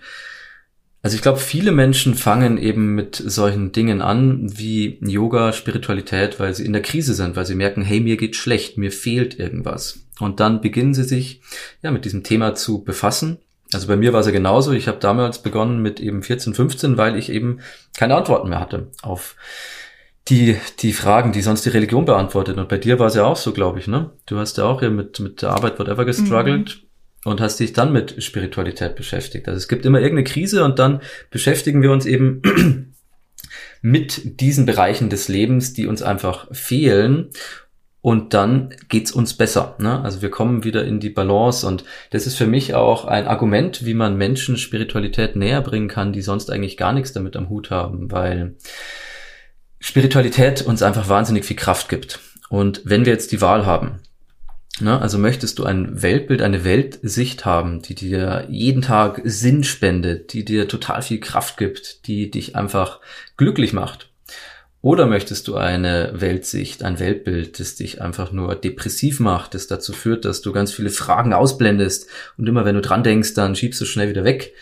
also 1.01 1.15
ich 1.15 1.21
glaube, 1.21 1.39
viele 1.39 1.71
Menschen 1.71 2.13
fangen 2.13 2.57
eben 2.57 2.93
mit 2.93 3.15
solchen 3.15 3.71
Dingen 3.71 4.01
an 4.01 4.51
wie 4.57 4.99
Yoga, 5.01 5.53
Spiritualität, 5.53 6.41
weil 6.41 6.53
sie 6.53 6.65
in 6.65 6.73
der 6.73 6.81
Krise 6.81 7.13
sind, 7.13 7.37
weil 7.37 7.45
sie 7.45 7.55
merken, 7.55 7.83
hey, 7.83 8.01
mir 8.01 8.17
geht 8.17 8.35
schlecht, 8.35 8.77
mir 8.77 8.91
fehlt 8.91 9.39
irgendwas. 9.39 9.99
Und 10.19 10.39
dann 10.39 10.61
beginnen 10.61 10.93
sie 10.93 11.03
sich 11.03 11.41
ja 11.81 11.91
mit 11.91 12.05
diesem 12.05 12.23
Thema 12.23 12.55
zu 12.55 12.83
befassen. 12.83 13.39
Also 13.71 13.87
bei 13.87 13.95
mir 13.95 14.13
war 14.13 14.21
es 14.21 14.25
ja 14.25 14.31
genauso. 14.31 14.71
Ich 14.71 14.87
habe 14.87 14.99
damals 14.99 15.41
begonnen 15.41 15.81
mit 15.81 15.99
eben 15.99 16.23
14, 16.23 16.53
15, 16.53 16.97
weil 16.97 17.15
ich 17.15 17.29
eben 17.29 17.59
keine 17.97 18.15
Antworten 18.15 18.49
mehr 18.49 18.59
hatte 18.59 18.87
auf 19.01 19.35
die, 20.27 20.57
die 20.79 20.93
Fragen, 20.93 21.31
die 21.31 21.41
sonst 21.41 21.65
die 21.65 21.69
Religion 21.69 22.05
beantwortet. 22.05 22.57
Und 22.57 22.69
bei 22.69 22.77
dir 22.77 22.99
war 22.99 23.07
es 23.07 23.15
ja 23.15 23.25
auch 23.25 23.37
so, 23.37 23.51
glaube 23.51 23.79
ich, 23.79 23.87
ne? 23.87 24.11
Du 24.25 24.37
hast 24.37 24.57
ja 24.57 24.65
auch 24.65 24.79
hier 24.79 24.91
mit, 24.91 25.19
mit 25.19 25.41
der 25.41 25.51
Arbeit 25.51 25.79
whatever 25.79 26.05
gestruggelt. 26.05 26.81
Mhm 26.81 26.89
und 27.25 27.41
hast 27.41 27.59
dich 27.59 27.73
dann 27.73 27.91
mit 27.91 28.21
Spiritualität 28.23 28.95
beschäftigt. 28.95 29.47
Also 29.47 29.57
es 29.57 29.67
gibt 29.67 29.85
immer 29.85 29.99
irgendeine 29.99 30.23
Krise 30.23 30.63
und 30.63 30.79
dann 30.79 31.01
beschäftigen 31.31 31.81
wir 31.81 31.91
uns 31.91 32.05
eben 32.05 32.41
mit 33.81 34.39
diesen 34.39 34.65
Bereichen 34.65 35.09
des 35.09 35.27
Lebens, 35.27 35.73
die 35.73 35.87
uns 35.87 36.01
einfach 36.01 36.47
fehlen. 36.53 37.29
Und 38.01 38.33
dann 38.33 38.73
geht's 38.87 39.11
uns 39.11 39.33
besser. 39.33 39.75
Ne? 39.79 40.01
Also 40.01 40.21
wir 40.21 40.31
kommen 40.31 40.63
wieder 40.63 40.85
in 40.85 41.01
die 41.01 41.09
Balance 41.09 41.67
und 41.67 41.83
das 42.11 42.27
ist 42.27 42.37
für 42.37 42.47
mich 42.47 42.73
auch 42.73 43.03
ein 43.05 43.27
Argument, 43.27 43.85
wie 43.85 43.93
man 43.93 44.17
Menschen 44.17 44.57
Spiritualität 44.57 45.35
näher 45.35 45.61
bringen 45.61 45.89
kann, 45.89 46.13
die 46.13 46.21
sonst 46.21 46.49
eigentlich 46.49 46.77
gar 46.77 46.93
nichts 46.93 47.11
damit 47.11 47.35
am 47.35 47.49
Hut 47.49 47.71
haben, 47.71 48.09
weil 48.09 48.55
Spiritualität 49.81 50.61
uns 50.61 50.81
einfach 50.81 51.09
wahnsinnig 51.09 51.43
viel 51.43 51.57
Kraft 51.57 51.89
gibt. 51.89 52.19
Und 52.47 52.81
wenn 52.85 53.05
wir 53.05 53.11
jetzt 53.13 53.33
die 53.33 53.41
Wahl 53.41 53.65
haben, 53.65 53.99
Ne? 54.81 54.99
Also 54.99 55.17
möchtest 55.17 55.59
du 55.59 55.65
ein 55.65 56.01
Weltbild, 56.01 56.41
eine 56.41 56.63
Weltsicht 56.63 57.45
haben, 57.45 57.81
die 57.81 57.95
dir 57.95 58.45
jeden 58.49 58.81
Tag 58.81 59.21
Sinn 59.23 59.63
spendet, 59.63 60.33
die 60.33 60.45
dir 60.45 60.67
total 60.67 61.01
viel 61.01 61.19
Kraft 61.19 61.57
gibt, 61.57 62.07
die 62.07 62.31
dich 62.31 62.55
einfach 62.55 62.99
glücklich 63.37 63.73
macht? 63.73 64.08
Oder 64.81 65.07
möchtest 65.07 65.47
du 65.49 65.55
eine 65.55 66.11
Weltsicht, 66.13 66.83
ein 66.83 66.99
Weltbild, 66.99 67.59
das 67.59 67.75
dich 67.75 68.01
einfach 68.01 68.31
nur 68.31 68.55
depressiv 68.55 69.19
macht, 69.19 69.53
das 69.53 69.67
dazu 69.67 69.91
führt, 69.91 70.23
dass 70.23 70.41
du 70.41 70.53
ganz 70.53 70.71
viele 70.71 70.89
Fragen 70.89 71.33
ausblendest 71.33 72.09
und 72.37 72.47
immer 72.47 72.63
wenn 72.63 72.75
du 72.75 72.81
dran 72.81 73.03
denkst, 73.03 73.33
dann 73.33 73.55
schiebst 73.55 73.81
du 73.81 73.85
schnell 73.85 74.09
wieder 74.09 74.23
weg? 74.23 74.53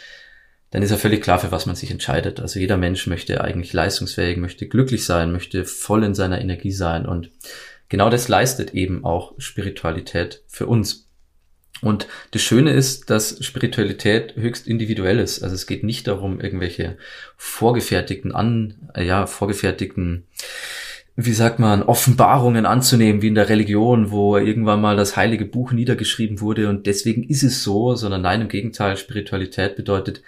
Dann 0.72 0.82
ist 0.82 0.90
ja 0.90 0.98
völlig 0.98 1.22
klar, 1.22 1.40
für 1.40 1.52
was 1.52 1.68
man 1.68 1.76
sich 1.76 1.92
entscheidet. 1.92 2.40
Also 2.40 2.60
jeder 2.60 2.78
Mensch 2.78 3.06
möchte 3.08 3.42
eigentlich 3.42 3.74
leistungsfähig, 3.74 4.38
möchte 4.38 4.68
glücklich 4.68 5.06
sein, 5.06 5.32
möchte 5.32 5.66
voll 5.66 6.04
in 6.04 6.16
seiner 6.16 6.42
Energie 6.42 6.72
sein 6.72 7.06
und 7.06 7.30
genau 7.88 8.10
das 8.10 8.28
leistet 8.28 8.74
eben 8.74 9.06
auch 9.06 9.36
Spiritualität 9.38 10.44
für 10.48 10.66
uns. 10.66 11.07
Und 11.82 12.08
das 12.32 12.42
Schöne 12.42 12.72
ist, 12.72 13.10
dass 13.10 13.44
Spiritualität 13.44 14.36
höchst 14.36 14.68
individuell 14.68 15.20
ist. 15.20 15.44
Also 15.44 15.56
es 15.56 15.68
geht 15.68 15.84
nicht 15.84 16.08
darum, 16.08 16.42
irgendwelche 16.42 16.98
vorgefertigten 17.36 18.34
an, 18.34 18.90
ja, 18.98 19.28
vorgefertigten, 19.28 20.26
wie 21.16 21.34
sagt 21.34 21.60
man, 21.60 21.84
Offenbarungen 21.84 22.66
anzunehmen, 22.66 23.22
wie 23.22 23.28
in 23.28 23.36
der 23.36 23.50
Religion, 23.50 24.12
wo 24.12 24.38
irgendwann 24.38 24.82
mal 24.82 24.96
das 24.96 25.16
heilige 25.18 25.46
Buch 25.46 25.72
niedergeschrieben 25.72 26.42
wurde 26.42 26.70
und 26.70 26.86
deswegen 26.86 27.24
ist 27.24 27.44
es 27.44 27.64
so, 27.64 27.96
sondern 27.96 28.22
nein, 28.22 28.42
im 28.42 28.50
Gegenteil, 28.50 28.98
Spiritualität 28.98 29.76
bedeutet, 29.76 30.22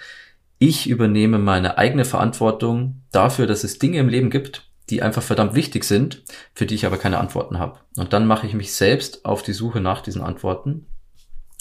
ich 0.57 0.89
übernehme 0.89 1.39
meine 1.39 1.77
eigene 1.77 2.05
Verantwortung 2.05 3.01
dafür, 3.11 3.47
dass 3.47 3.63
es 3.63 3.79
Dinge 3.79 3.99
im 3.99 4.09
Leben 4.09 4.29
gibt, 4.29 4.67
die 4.89 5.01
einfach 5.01 5.23
verdammt 5.23 5.53
wichtig 5.53 5.83
sind, 5.83 6.23
für 6.53 6.65
die 6.65 6.75
ich 6.75 6.85
aber 6.85 6.97
keine 6.97 7.19
Antworten 7.19 7.59
habe. 7.59 7.79
Und 7.95 8.13
dann 8.13 8.25
mache 8.25 8.47
ich 8.47 8.53
mich 8.53 8.73
selbst 8.73 9.25
auf 9.25 9.43
die 9.43 9.53
Suche 9.53 9.79
nach 9.79 10.01
diesen 10.01 10.21
Antworten. 10.21 10.87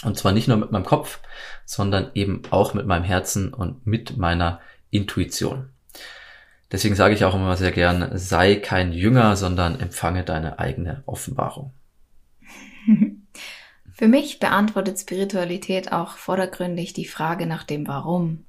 Und 0.05 0.17
zwar 0.17 0.33
nicht 0.33 0.49
nur 0.49 0.57
mit 0.57 0.71
meinem 0.71 0.85
Kopf, 0.85 1.21
sondern 1.65 2.11
eben 2.15 2.43
auch 2.51 2.75
mit 2.75 2.87
meinem 2.87 3.05
Herzen 3.05 3.53
und 3.53 3.87
mit 3.87 4.17
meiner 4.17 4.61
Intuition. 4.91 5.71
Deswegen 6.71 6.95
sage 6.95 7.15
ich 7.15 7.25
auch 7.25 7.35
immer 7.35 7.57
sehr 7.57 7.73
gern, 7.73 8.11
sei 8.17 8.57
kein 8.57 8.93
Jünger, 8.93 9.37
sondern 9.37 9.81
empfange 9.81 10.23
deine 10.23 10.59
eigene 10.59 11.03
Offenbarung. 11.07 11.73
Für 13.93 14.07
mich 14.07 14.39
beantwortet 14.39 15.01
Spiritualität 15.01 15.91
auch 15.91 16.17
vordergründig 16.19 16.93
die 16.93 17.07
Frage 17.07 17.47
nach 17.47 17.65
dem 17.65 17.89
Warum. 17.89 18.45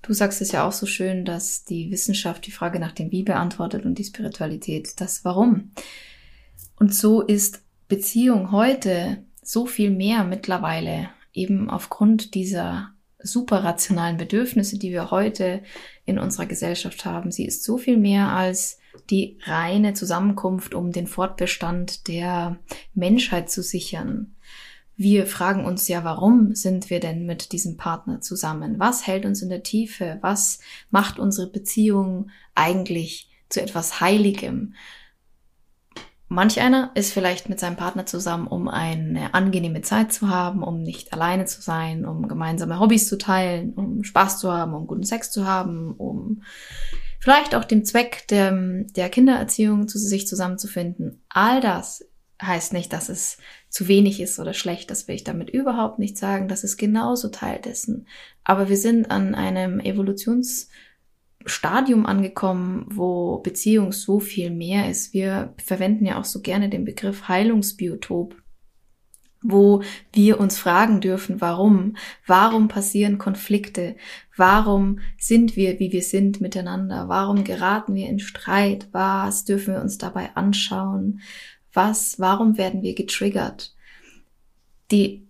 Du 0.00 0.14
sagst 0.14 0.40
es 0.40 0.52
ja 0.52 0.66
auch 0.66 0.72
so 0.72 0.86
schön, 0.86 1.24
dass 1.24 1.64
die 1.64 1.90
Wissenschaft 1.90 2.46
die 2.46 2.52
Frage 2.52 2.78
nach 2.78 2.92
dem 2.92 3.10
Wie 3.10 3.22
beantwortet 3.22 3.84
und 3.84 3.98
die 3.98 4.04
Spiritualität 4.04 5.00
das 5.00 5.24
Warum. 5.24 5.72
Und 6.76 6.94
so 6.94 7.20
ist 7.20 7.62
Beziehung 7.88 8.50
heute 8.50 9.22
so 9.46 9.66
viel 9.66 9.90
mehr 9.90 10.24
mittlerweile 10.24 11.10
eben 11.32 11.70
aufgrund 11.70 12.34
dieser 12.34 12.90
superrationalen 13.18 14.16
Bedürfnisse, 14.16 14.78
die 14.78 14.92
wir 14.92 15.10
heute 15.10 15.62
in 16.04 16.18
unserer 16.18 16.46
Gesellschaft 16.46 17.04
haben. 17.04 17.32
Sie 17.32 17.46
ist 17.46 17.64
so 17.64 17.78
viel 17.78 17.96
mehr 17.96 18.28
als 18.28 18.78
die 19.10 19.38
reine 19.44 19.94
Zusammenkunft, 19.94 20.74
um 20.74 20.92
den 20.92 21.06
Fortbestand 21.06 22.06
der 22.06 22.58
Menschheit 22.94 23.50
zu 23.50 23.62
sichern. 23.62 24.34
Wir 24.96 25.26
fragen 25.26 25.64
uns 25.64 25.88
ja, 25.88 26.04
warum 26.04 26.54
sind 26.54 26.88
wir 26.88 27.00
denn 27.00 27.26
mit 27.26 27.50
diesem 27.52 27.76
Partner 27.76 28.20
zusammen? 28.20 28.78
Was 28.78 29.06
hält 29.06 29.24
uns 29.24 29.42
in 29.42 29.48
der 29.48 29.64
Tiefe? 29.64 30.18
Was 30.20 30.60
macht 30.90 31.18
unsere 31.18 31.48
Beziehung 31.48 32.30
eigentlich 32.54 33.28
zu 33.48 33.60
etwas 33.60 34.00
Heiligem? 34.00 34.74
Manch 36.34 36.60
einer 36.60 36.90
ist 36.94 37.12
vielleicht 37.12 37.48
mit 37.48 37.60
seinem 37.60 37.76
Partner 37.76 38.06
zusammen, 38.06 38.46
um 38.48 38.68
eine 38.68 39.34
angenehme 39.34 39.82
Zeit 39.82 40.12
zu 40.12 40.28
haben, 40.28 40.62
um 40.62 40.82
nicht 40.82 41.12
alleine 41.12 41.44
zu 41.44 41.62
sein, 41.62 42.04
um 42.04 42.28
gemeinsame 42.28 42.80
Hobbys 42.80 43.08
zu 43.08 43.16
teilen, 43.16 43.72
um 43.74 44.02
Spaß 44.02 44.40
zu 44.40 44.52
haben, 44.52 44.74
um 44.74 44.86
guten 44.86 45.04
Sex 45.04 45.30
zu 45.30 45.46
haben, 45.46 45.92
um 45.92 46.42
vielleicht 47.20 47.54
auch 47.54 47.64
dem 47.64 47.84
Zweck 47.84 48.26
der, 48.28 48.52
der 48.96 49.08
Kindererziehung 49.10 49.86
zu 49.86 49.98
sich 49.98 50.26
zusammenzufinden. 50.26 51.22
All 51.28 51.60
das 51.60 52.04
heißt 52.42 52.72
nicht, 52.72 52.92
dass 52.92 53.08
es 53.08 53.38
zu 53.68 53.86
wenig 53.86 54.20
ist 54.20 54.38
oder 54.38 54.54
schlecht. 54.54 54.90
Das 54.90 55.06
will 55.06 55.14
ich 55.14 55.24
damit 55.24 55.50
überhaupt 55.50 55.98
nicht 55.98 56.18
sagen. 56.18 56.48
Das 56.48 56.64
ist 56.64 56.76
genauso 56.76 57.28
Teil 57.28 57.60
dessen. 57.60 58.08
Aber 58.42 58.68
wir 58.68 58.76
sind 58.76 59.10
an 59.10 59.34
einem 59.34 59.78
Evolutions 59.80 60.68
Stadium 61.46 62.06
angekommen, 62.06 62.86
wo 62.90 63.38
Beziehung 63.38 63.92
so 63.92 64.20
viel 64.20 64.50
mehr 64.50 64.88
ist. 64.90 65.12
Wir 65.12 65.54
verwenden 65.62 66.06
ja 66.06 66.18
auch 66.18 66.24
so 66.24 66.40
gerne 66.40 66.68
den 66.68 66.84
Begriff 66.84 67.28
Heilungsbiotop, 67.28 68.36
wo 69.42 69.82
wir 70.12 70.40
uns 70.40 70.58
fragen 70.58 71.00
dürfen, 71.00 71.40
warum? 71.40 71.96
Warum 72.26 72.68
passieren 72.68 73.18
Konflikte? 73.18 73.94
Warum 74.36 75.00
sind 75.18 75.54
wir, 75.54 75.78
wie 75.78 75.92
wir 75.92 76.02
sind 76.02 76.40
miteinander? 76.40 77.08
Warum 77.08 77.44
geraten 77.44 77.94
wir 77.94 78.08
in 78.08 78.18
Streit? 78.18 78.88
Was 78.92 79.44
dürfen 79.44 79.74
wir 79.74 79.82
uns 79.82 79.98
dabei 79.98 80.34
anschauen? 80.34 81.20
Was, 81.74 82.18
warum 82.18 82.56
werden 82.56 82.82
wir 82.82 82.94
getriggert? 82.94 83.74
Die 84.90 85.26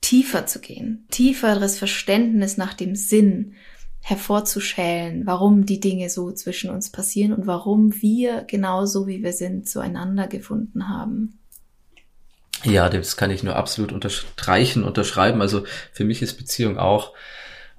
tiefer 0.00 0.46
zu 0.46 0.60
gehen, 0.60 1.06
tieferes 1.10 1.78
Verständnis 1.78 2.56
nach 2.56 2.74
dem 2.74 2.94
Sinn, 2.94 3.54
hervorzuschälen, 4.02 5.26
warum 5.26 5.66
die 5.66 5.80
Dinge 5.80 6.10
so 6.10 6.32
zwischen 6.32 6.70
uns 6.70 6.90
passieren 6.90 7.32
und 7.32 7.46
warum 7.46 8.00
wir 8.00 8.42
genauso 8.42 9.06
wie 9.06 9.22
wir 9.22 9.32
sind 9.32 9.68
zueinander 9.68 10.26
gefunden 10.26 10.88
haben. 10.88 11.38
Ja, 12.64 12.88
das 12.88 13.16
kann 13.16 13.30
ich 13.30 13.42
nur 13.42 13.56
absolut 13.56 13.92
unterstreichen, 13.92 14.84
unterschreiben. 14.84 15.40
Also 15.40 15.64
für 15.92 16.04
mich 16.04 16.22
ist 16.22 16.34
Beziehung 16.34 16.78
auch 16.78 17.14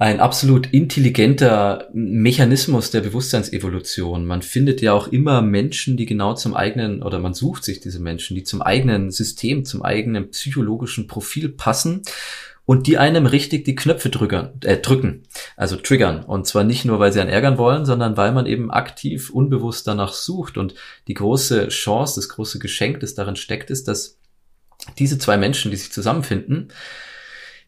ein 0.02 0.20
absolut 0.20 0.74
intelligenter 0.74 1.88
Mechanismus 1.94 2.90
der 2.90 3.02
Bewusstseinsevolution. 3.02 4.26
Man 4.26 4.42
findet 4.42 4.82
ja 4.82 4.94
auch 4.94 5.10
immer 5.10 5.44
Menschen, 5.44 5.96
die 5.96 6.08
genau 6.08 6.34
zum 6.34 6.56
eigenen, 6.56 7.04
oder 7.04 7.20
man 7.20 7.36
sucht 7.36 7.64
sich 7.64 7.82
diese 7.82 8.00
Menschen, 8.00 8.34
die 8.36 8.44
zum 8.44 8.64
eigenen 8.64 9.12
System, 9.12 9.64
zum 9.64 9.84
eigenen 9.84 10.32
psychologischen 10.32 11.06
Profil 11.06 11.50
passen 11.50 12.02
und 12.65 12.88
die 12.88 12.97
einem 12.97 13.26
richtig 13.26 13.65
die 13.65 13.76
Knöpfe 13.76 14.10
drücken, 14.10 14.52
äh, 14.63 14.78
drücken, 14.78 15.24
also 15.58 15.76
triggern. 15.76 16.24
Und 16.24 16.47
zwar 16.47 16.63
nicht 16.63 16.86
nur, 16.86 17.00
weil 17.00 17.12
sie 17.12 17.19
einen 17.19 17.30
ärgern 17.30 17.58
wollen, 17.58 17.86
sondern 17.86 18.17
weil 18.17 18.32
man 18.32 18.45
eben 18.45 18.71
aktiv, 18.71 19.30
unbewusst 19.30 19.88
danach 19.88 20.13
sucht. 20.13 20.58
Und 20.58 20.76
die 21.08 21.13
große 21.13 21.69
Chance, 21.69 22.15
das 22.15 22.30
große 22.30 22.60
Geschenk, 22.60 23.00
das 23.00 23.15
darin 23.15 23.36
steckt, 23.36 23.69
ist, 23.71 23.88
dass 23.88 24.19
diese 24.97 25.17
zwei 25.17 25.38
Menschen, 25.38 25.71
die 25.71 25.78
sich 25.78 25.91
zusammenfinden, 25.91 26.71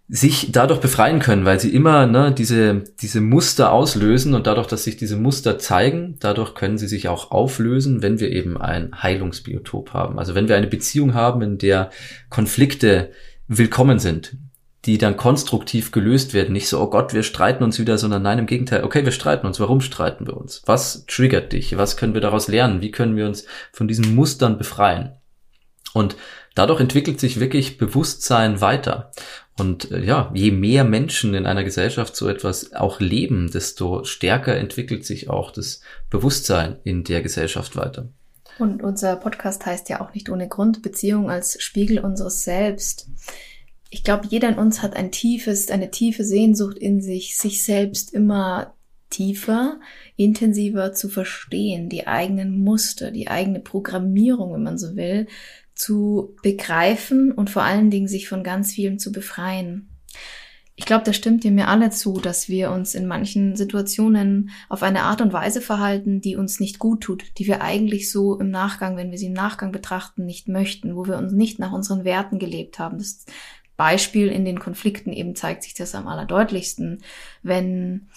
sich 0.10 0.52
dadurch 0.52 0.80
befreien 0.80 1.20
können, 1.20 1.46
weil 1.46 1.60
sie 1.60 1.74
immer 1.74 2.06
ne, 2.06 2.34
diese, 2.34 2.84
diese 3.02 3.22
Muster 3.22 3.72
auslösen 3.72 4.36
und 4.36 4.48
dadurch, 4.48 4.68
dass 4.68 4.84
sich 4.84 4.98
diese 4.98 5.16
Muster 5.16 5.58
zeigen, 5.58 6.18
dadurch 6.20 6.56
können 6.56 6.78
sie 6.78 6.88
sich 6.88 7.08
auch 7.08 7.32
auflösen, 7.32 8.02
wenn 8.02 8.20
wir 8.20 8.30
eben 8.30 8.60
ein 8.60 9.02
Heilungsbiotop 9.02 9.94
haben. 9.94 10.20
Also 10.20 10.36
wenn 10.36 10.48
wir 10.48 10.58
eine 10.58 10.68
Beziehung 10.68 11.14
haben, 11.14 11.42
in 11.42 11.58
der 11.58 11.90
Konflikte 12.30 13.12
willkommen 13.48 14.00
sind, 14.00 14.36
die 14.86 14.98
dann 14.98 15.16
konstruktiv 15.16 15.92
gelöst 15.92 16.34
werden. 16.34 16.52
Nicht 16.52 16.68
so, 16.68 16.80
oh 16.82 16.90
Gott, 16.90 17.14
wir 17.14 17.24
streiten 17.24 17.64
uns 17.64 17.80
wieder, 17.80 17.98
sondern 17.98 18.22
nein, 18.22 18.40
im 18.40 18.48
Gegenteil, 18.48 18.84
okay, 18.84 19.06
wir 19.06 19.12
streiten 19.12 19.48
uns. 19.48 19.60
Warum 19.60 19.80
streiten 19.82 20.28
wir 20.28 20.36
uns? 20.36 20.62
Was 20.66 21.06
triggert 21.06 21.54
dich? 21.54 21.78
Was 21.78 21.96
können 21.96 22.14
wir 22.14 22.22
daraus 22.22 22.48
lernen? 22.48 22.82
Wie 22.82 22.92
können 22.92 23.16
wir 23.16 23.26
uns 23.26 23.46
von 23.72 23.88
diesen 23.88 24.14
Mustern 24.14 24.58
befreien? 24.58 25.14
Und 25.94 26.18
dadurch 26.56 26.82
entwickelt 26.82 27.20
sich 27.20 27.40
wirklich 27.40 27.78
Bewusstsein 27.78 28.60
weiter. 28.60 29.12
Und 29.58 29.92
äh, 29.92 30.04
ja, 30.04 30.32
je 30.34 30.52
mehr 30.52 30.84
Menschen 30.84 31.34
in 31.34 31.46
einer 31.46 31.64
Gesellschaft 31.64 32.16
so 32.16 32.28
etwas 32.28 32.74
auch 32.74 33.00
leben, 33.00 33.52
desto 33.52 34.04
stärker 34.04 34.56
entwickelt 34.56 35.06
sich 35.06 35.30
auch 35.30 35.52
das 35.52 35.82
Bewusstsein 36.10 36.78
in 36.84 37.04
der 37.04 37.22
Gesellschaft 37.22 37.76
weiter. 37.76 38.10
Und 38.60 38.84
unser 38.84 39.16
Podcast 39.16 39.66
heißt 39.66 39.90
ja 39.90 40.02
auch 40.02 40.14
nicht 40.14 40.30
ohne 40.30 40.48
Grund 40.48 40.82
Beziehung 40.82 41.30
als 41.30 41.62
Spiegel 41.62 42.00
unseres 42.00 42.44
Selbst 42.44 43.08
ich 43.94 44.04
glaube, 44.04 44.28
jeder 44.28 44.50
in 44.50 44.58
uns 44.58 44.82
hat 44.82 44.96
ein 44.96 45.12
tiefes, 45.12 45.70
eine 45.70 45.92
tiefe 45.92 46.24
Sehnsucht 46.24 46.80
in 46.80 47.00
sich, 47.00 47.38
sich 47.38 47.64
selbst 47.64 48.12
immer 48.12 48.74
tiefer, 49.12 49.80
intensiver 50.16 50.94
zu 50.94 51.10
verstehen, 51.10 51.90
die 51.90 52.08
eigenen 52.08 52.64
Muster, 52.64 53.12
die 53.12 53.28
eigene 53.28 53.60
Programmierung, 53.60 54.52
wenn 54.52 54.64
man 54.64 54.80
so 54.80 54.96
will, 54.96 55.28
zu 55.76 56.36
begreifen 56.42 57.32
und 57.32 57.52
vor 57.52 57.62
allen 57.62 57.92
Dingen 57.92 58.08
sich 58.08 58.28
von 58.28 58.44
ganz 58.44 58.74
vielem 58.74 58.98
zu 58.98 59.12
befreien. 59.12 59.90
Ich 60.76 60.88
glaube, 60.88 61.04
da 61.06 61.14
stimmt 61.14 61.46
ihr 61.46 61.52
mir 61.52 61.68
alle 61.68 61.92
zu, 61.92 62.20
dass 62.20 62.50
wir 62.50 62.72
uns 62.72 62.96
in 62.96 63.06
manchen 63.06 63.56
Situationen 63.56 64.50
auf 64.70 64.82
eine 64.82 65.04
Art 65.04 65.22
und 65.22 65.34
Weise 65.34 65.62
verhalten, 65.62 66.20
die 66.20 66.36
uns 66.36 66.60
nicht 66.60 66.80
gut 66.80 67.02
tut, 67.02 67.26
die 67.38 67.46
wir 67.46 67.62
eigentlich 67.62 68.12
so 68.12 68.40
im 68.40 68.50
Nachgang, 68.50 68.98
wenn 68.98 69.12
wir 69.12 69.20
sie 69.20 69.28
im 69.28 69.34
Nachgang 69.34 69.72
betrachten, 69.72 70.26
nicht 70.26 70.48
möchten, 70.48 70.96
wo 70.96 71.06
wir 71.06 71.18
uns 71.18 71.32
nicht 71.32 71.60
nach 71.60 71.74
unseren 71.74 72.06
Werten 72.06 72.40
gelebt 72.40 72.80
haben. 72.80 72.98
Das 72.98 73.26
Beispiel 73.84 74.30
in 74.30 74.46
den 74.46 74.60
Konflikten 74.60 75.12
eben 75.12 75.36
zeigt 75.36 75.64
sich 75.64 75.74
das 75.74 75.94
am 75.94 76.08
allerdeutlichsten, 76.08 77.04
wenn, 77.42 78.08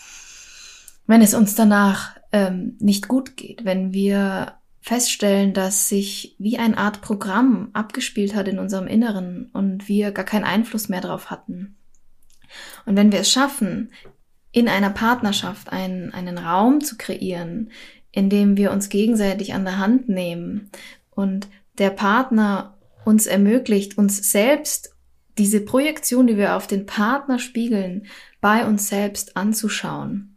wenn 1.09 1.23
es 1.23 1.35
uns 1.35 1.57
danach 1.57 2.17
ähm, 2.31 2.77
nicht 2.79 3.09
gut 3.09 3.37
geht, 3.37 3.65
wenn 3.65 3.93
wir 3.93 4.59
feststellen, 4.81 5.55
dass 5.55 5.89
sich 5.89 6.37
wie 6.39 6.57
eine 6.57 6.79
Art 6.79 7.01
Programm 7.01 7.71
abgespielt 7.73 8.37
hat 8.37 8.47
in 8.47 8.61
unserem 8.61 8.87
Inneren 8.87 9.51
und 9.53 9.89
wir 9.89 10.13
gar 10.13 10.25
keinen 10.25 10.45
Einfluss 10.45 10.89
mehr 10.89 11.01
darauf 11.01 11.31
hatten. 11.31 11.75
Und 12.85 12.95
wenn 12.95 13.11
wir 13.11 13.19
es 13.19 13.33
schaffen, 13.33 13.91
in 14.53 14.69
einer 14.69 14.91
Partnerschaft 14.91 15.73
einen, 15.73 16.15
einen 16.15 16.39
Raum 16.39 16.81
zu 16.81 16.97
kreieren, 16.97 17.73
in 18.13 18.31
dem 18.31 18.57
wir 18.57 18.71
uns 18.71 18.89
gegenseitig 18.89 19.53
an 19.53 19.65
der 19.65 19.79
Hand 19.79 20.09
nehmen 20.09 20.71
und 21.11 21.49
der 21.79 21.91
Partner 21.91 22.79
uns 23.05 23.27
ermöglicht, 23.27 23.99
uns 23.99 24.31
selbst 24.31 24.96
diese 25.39 25.61
Projektion, 25.61 26.27
die 26.27 26.37
wir 26.37 26.57
auf 26.57 26.67
den 26.67 26.87
Partner 26.87 27.39
spiegeln, 27.39 28.07
bei 28.41 28.67
uns 28.67 28.89
selbst 28.89 29.37
anzuschauen. 29.37 30.37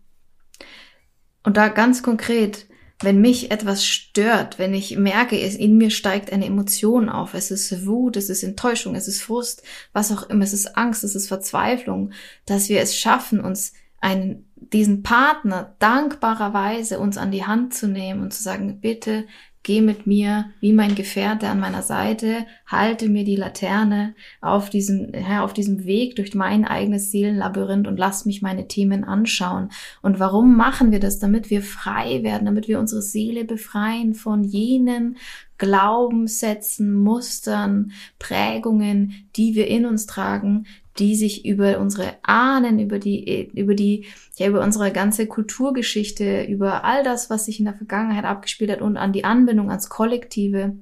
Und 1.43 1.57
da 1.57 1.69
ganz 1.69 2.03
konkret, 2.03 2.67
wenn 3.01 3.21
mich 3.21 3.49
etwas 3.49 3.85
stört, 3.85 4.59
wenn 4.59 4.73
ich 4.73 4.97
merke, 4.97 5.37
in 5.37 5.77
mir 5.77 5.89
steigt 5.89 6.33
eine 6.33 6.45
Emotion 6.45 7.07
auf, 7.07 7.33
es 7.33 7.49
ist 7.49 7.85
Wut, 7.85 8.17
es 8.17 8.29
ist 8.29 8.43
Enttäuschung, 8.43 8.93
es 8.95 9.07
ist 9.07 9.21
Frust, 9.21 9.63
was 9.93 10.11
auch 10.11 10.29
immer, 10.29 10.43
es 10.43 10.51
ist 10.51 10.75
Angst, 10.75 11.05
es 11.05 11.15
ist 11.15 11.29
Verzweiflung, 11.29 12.11
dass 12.45 12.67
wir 12.67 12.81
es 12.81 12.97
schaffen, 12.97 13.39
uns 13.39 13.73
einen, 14.01 14.51
diesen 14.55 15.01
Partner 15.01 15.75
dankbarerweise 15.79 16.99
uns 16.99 17.17
an 17.17 17.31
die 17.31 17.45
Hand 17.45 17.73
zu 17.73 17.87
nehmen 17.87 18.21
und 18.21 18.33
zu 18.33 18.43
sagen, 18.43 18.81
bitte 18.81 19.25
geh 19.63 19.81
mit 19.81 20.07
mir 20.07 20.45
wie 20.61 20.73
mein 20.73 20.95
Gefährte 20.95 21.47
an 21.47 21.59
meiner 21.59 21.81
Seite, 21.81 22.45
halte 22.65 23.09
mir 23.09 23.23
die 23.23 23.35
Laterne 23.35 24.15
auf 24.41 24.69
diesem, 24.69 25.11
ja, 25.13 25.43
auf 25.43 25.53
diesem 25.53 25.85
Weg 25.85 26.15
durch 26.15 26.33
mein 26.33 26.65
eigenes 26.65 27.11
Seelenlabyrinth 27.11 27.87
und 27.87 27.97
lass 27.97 28.25
mich 28.25 28.41
meine 28.41 28.67
Themen 28.67 29.03
anschauen. 29.03 29.69
Und 30.01 30.19
warum 30.19 30.55
machen 30.55 30.91
wir 30.91 30.99
das? 30.99 31.19
Damit 31.19 31.49
wir 31.49 31.61
frei 31.61 32.23
werden, 32.23 32.45
damit 32.45 32.67
wir 32.67 32.79
unsere 32.79 33.01
Seele 33.01 33.43
befreien 33.43 34.13
von 34.13 34.43
jenen 34.43 35.17
Glaubenssätzen, 35.57 36.93
Mustern, 36.93 37.91
Prägungen, 38.17 39.27
die 39.35 39.55
wir 39.55 39.67
in 39.67 39.85
uns 39.85 40.05
tragen, 40.05 40.65
die 40.99 41.15
sich 41.15 41.45
über 41.45 41.79
unsere 41.79 42.15
Ahnen, 42.23 42.79
über 42.79 42.99
die, 42.99 43.49
über 43.53 43.73
die, 43.73 44.05
ja, 44.37 44.47
über 44.47 44.61
unsere 44.61 44.91
ganze 44.91 45.27
Kulturgeschichte, 45.27 46.43
über 46.43 46.83
all 46.83 47.03
das, 47.03 47.29
was 47.29 47.45
sich 47.45 47.59
in 47.59 47.65
der 47.65 47.75
Vergangenheit 47.75 48.25
abgespielt 48.25 48.71
hat 48.71 48.81
und 48.81 48.97
an 48.97 49.13
die 49.13 49.23
Anbindung 49.23 49.69
ans 49.69 49.89
Kollektive 49.89 50.75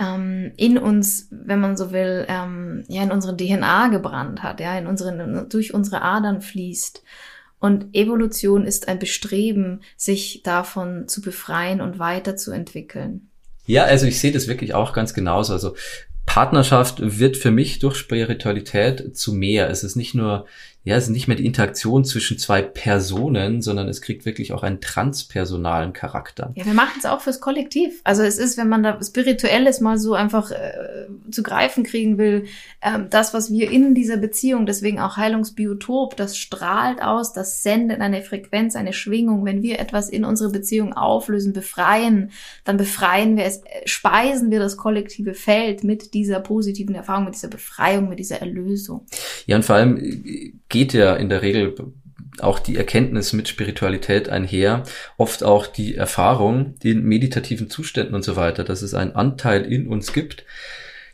ähm, 0.00 0.52
in 0.56 0.78
uns, 0.78 1.28
wenn 1.30 1.60
man 1.60 1.76
so 1.76 1.92
will, 1.92 2.24
ähm, 2.28 2.84
ja 2.88 3.02
in 3.02 3.12
unsere 3.12 3.36
DNA 3.36 3.88
gebrannt 3.88 4.42
hat, 4.42 4.58
ja 4.58 4.76
in 4.76 4.86
unseren 4.86 5.48
durch 5.48 5.74
unsere 5.74 6.02
Adern 6.02 6.40
fließt. 6.40 7.04
Und 7.60 7.94
Evolution 7.94 8.64
ist 8.64 8.88
ein 8.88 8.98
Bestreben, 8.98 9.82
sich 9.96 10.42
davon 10.42 11.08
zu 11.08 11.20
befreien 11.20 11.82
und 11.82 11.98
weiterzuentwickeln. 11.98 13.28
Ja, 13.66 13.84
also 13.84 14.06
ich 14.06 14.18
sehe 14.18 14.32
das 14.32 14.48
wirklich 14.48 14.72
auch 14.72 14.94
ganz 14.94 15.12
genauso. 15.12 15.52
Also 15.52 15.76
Partnerschaft 16.32 16.98
wird 17.00 17.36
für 17.36 17.50
mich 17.50 17.80
durch 17.80 17.96
Spiritualität 17.96 19.16
zu 19.16 19.32
mehr. 19.32 19.68
Es 19.68 19.82
ist 19.82 19.96
nicht 19.96 20.14
nur 20.14 20.46
ja, 20.82 20.96
es 20.96 21.04
ist 21.04 21.10
nicht 21.10 21.28
mehr 21.28 21.36
die 21.36 21.44
Interaktion 21.44 22.06
zwischen 22.06 22.38
zwei 22.38 22.62
Personen, 22.62 23.60
sondern 23.60 23.86
es 23.86 24.00
kriegt 24.00 24.24
wirklich 24.24 24.54
auch 24.54 24.62
einen 24.62 24.80
transpersonalen 24.80 25.92
Charakter. 25.92 26.52
Ja, 26.54 26.64
wir 26.64 26.72
machen 26.72 26.94
es 26.98 27.04
auch 27.04 27.20
fürs 27.20 27.38
Kollektiv. 27.38 28.00
Also 28.02 28.22
es 28.22 28.38
ist, 28.38 28.56
wenn 28.56 28.70
man 28.70 28.82
da 28.82 28.98
Spirituelles 29.02 29.80
mal 29.80 29.98
so 29.98 30.14
einfach 30.14 30.50
äh, 30.50 31.06
zu 31.30 31.42
greifen 31.42 31.84
kriegen 31.84 32.16
will, 32.16 32.46
ähm, 32.80 33.08
das, 33.10 33.34
was 33.34 33.50
wir 33.50 33.70
in 33.70 33.94
dieser 33.94 34.16
Beziehung, 34.16 34.64
deswegen 34.64 35.00
auch 35.00 35.18
Heilungsbiotop, 35.18 36.16
das 36.16 36.38
strahlt 36.38 37.02
aus, 37.02 37.34
das 37.34 37.62
sendet 37.62 38.00
eine 38.00 38.22
Frequenz, 38.22 38.74
eine 38.74 38.94
Schwingung. 38.94 39.44
Wenn 39.44 39.62
wir 39.62 39.80
etwas 39.80 40.08
in 40.08 40.24
unsere 40.24 40.50
Beziehung 40.50 40.94
auflösen, 40.94 41.52
befreien, 41.52 42.30
dann 42.64 42.78
befreien 42.78 43.36
wir 43.36 43.44
es, 43.44 43.58
äh, 43.58 43.86
speisen 43.86 44.50
wir 44.50 44.60
das 44.60 44.78
kollektive 44.78 45.34
Feld 45.34 45.84
mit 45.84 46.14
dieser 46.14 46.40
positiven 46.40 46.94
Erfahrung, 46.94 47.26
mit 47.26 47.34
dieser 47.34 47.48
Befreiung, 47.48 48.08
mit 48.08 48.18
dieser 48.18 48.40
Erlösung. 48.40 49.04
Ja, 49.44 49.56
und 49.56 49.64
vor 49.66 49.76
allem 49.76 49.98
geht 50.70 50.94
ja 50.94 51.14
in 51.14 51.28
der 51.28 51.42
Regel 51.42 51.74
auch 52.40 52.58
die 52.58 52.76
Erkenntnis 52.76 53.32
mit 53.32 53.48
Spiritualität 53.48 54.28
einher, 54.28 54.84
oft 55.18 55.44
auch 55.44 55.66
die 55.66 55.94
Erfahrung 55.94 56.76
in 56.82 57.04
meditativen 57.04 57.68
Zuständen 57.68 58.14
und 58.14 58.22
so 58.22 58.36
weiter, 58.36 58.64
dass 58.64 58.82
es 58.82 58.94
einen 58.94 59.12
Anteil 59.12 59.70
in 59.70 59.86
uns 59.86 60.12
gibt, 60.12 60.46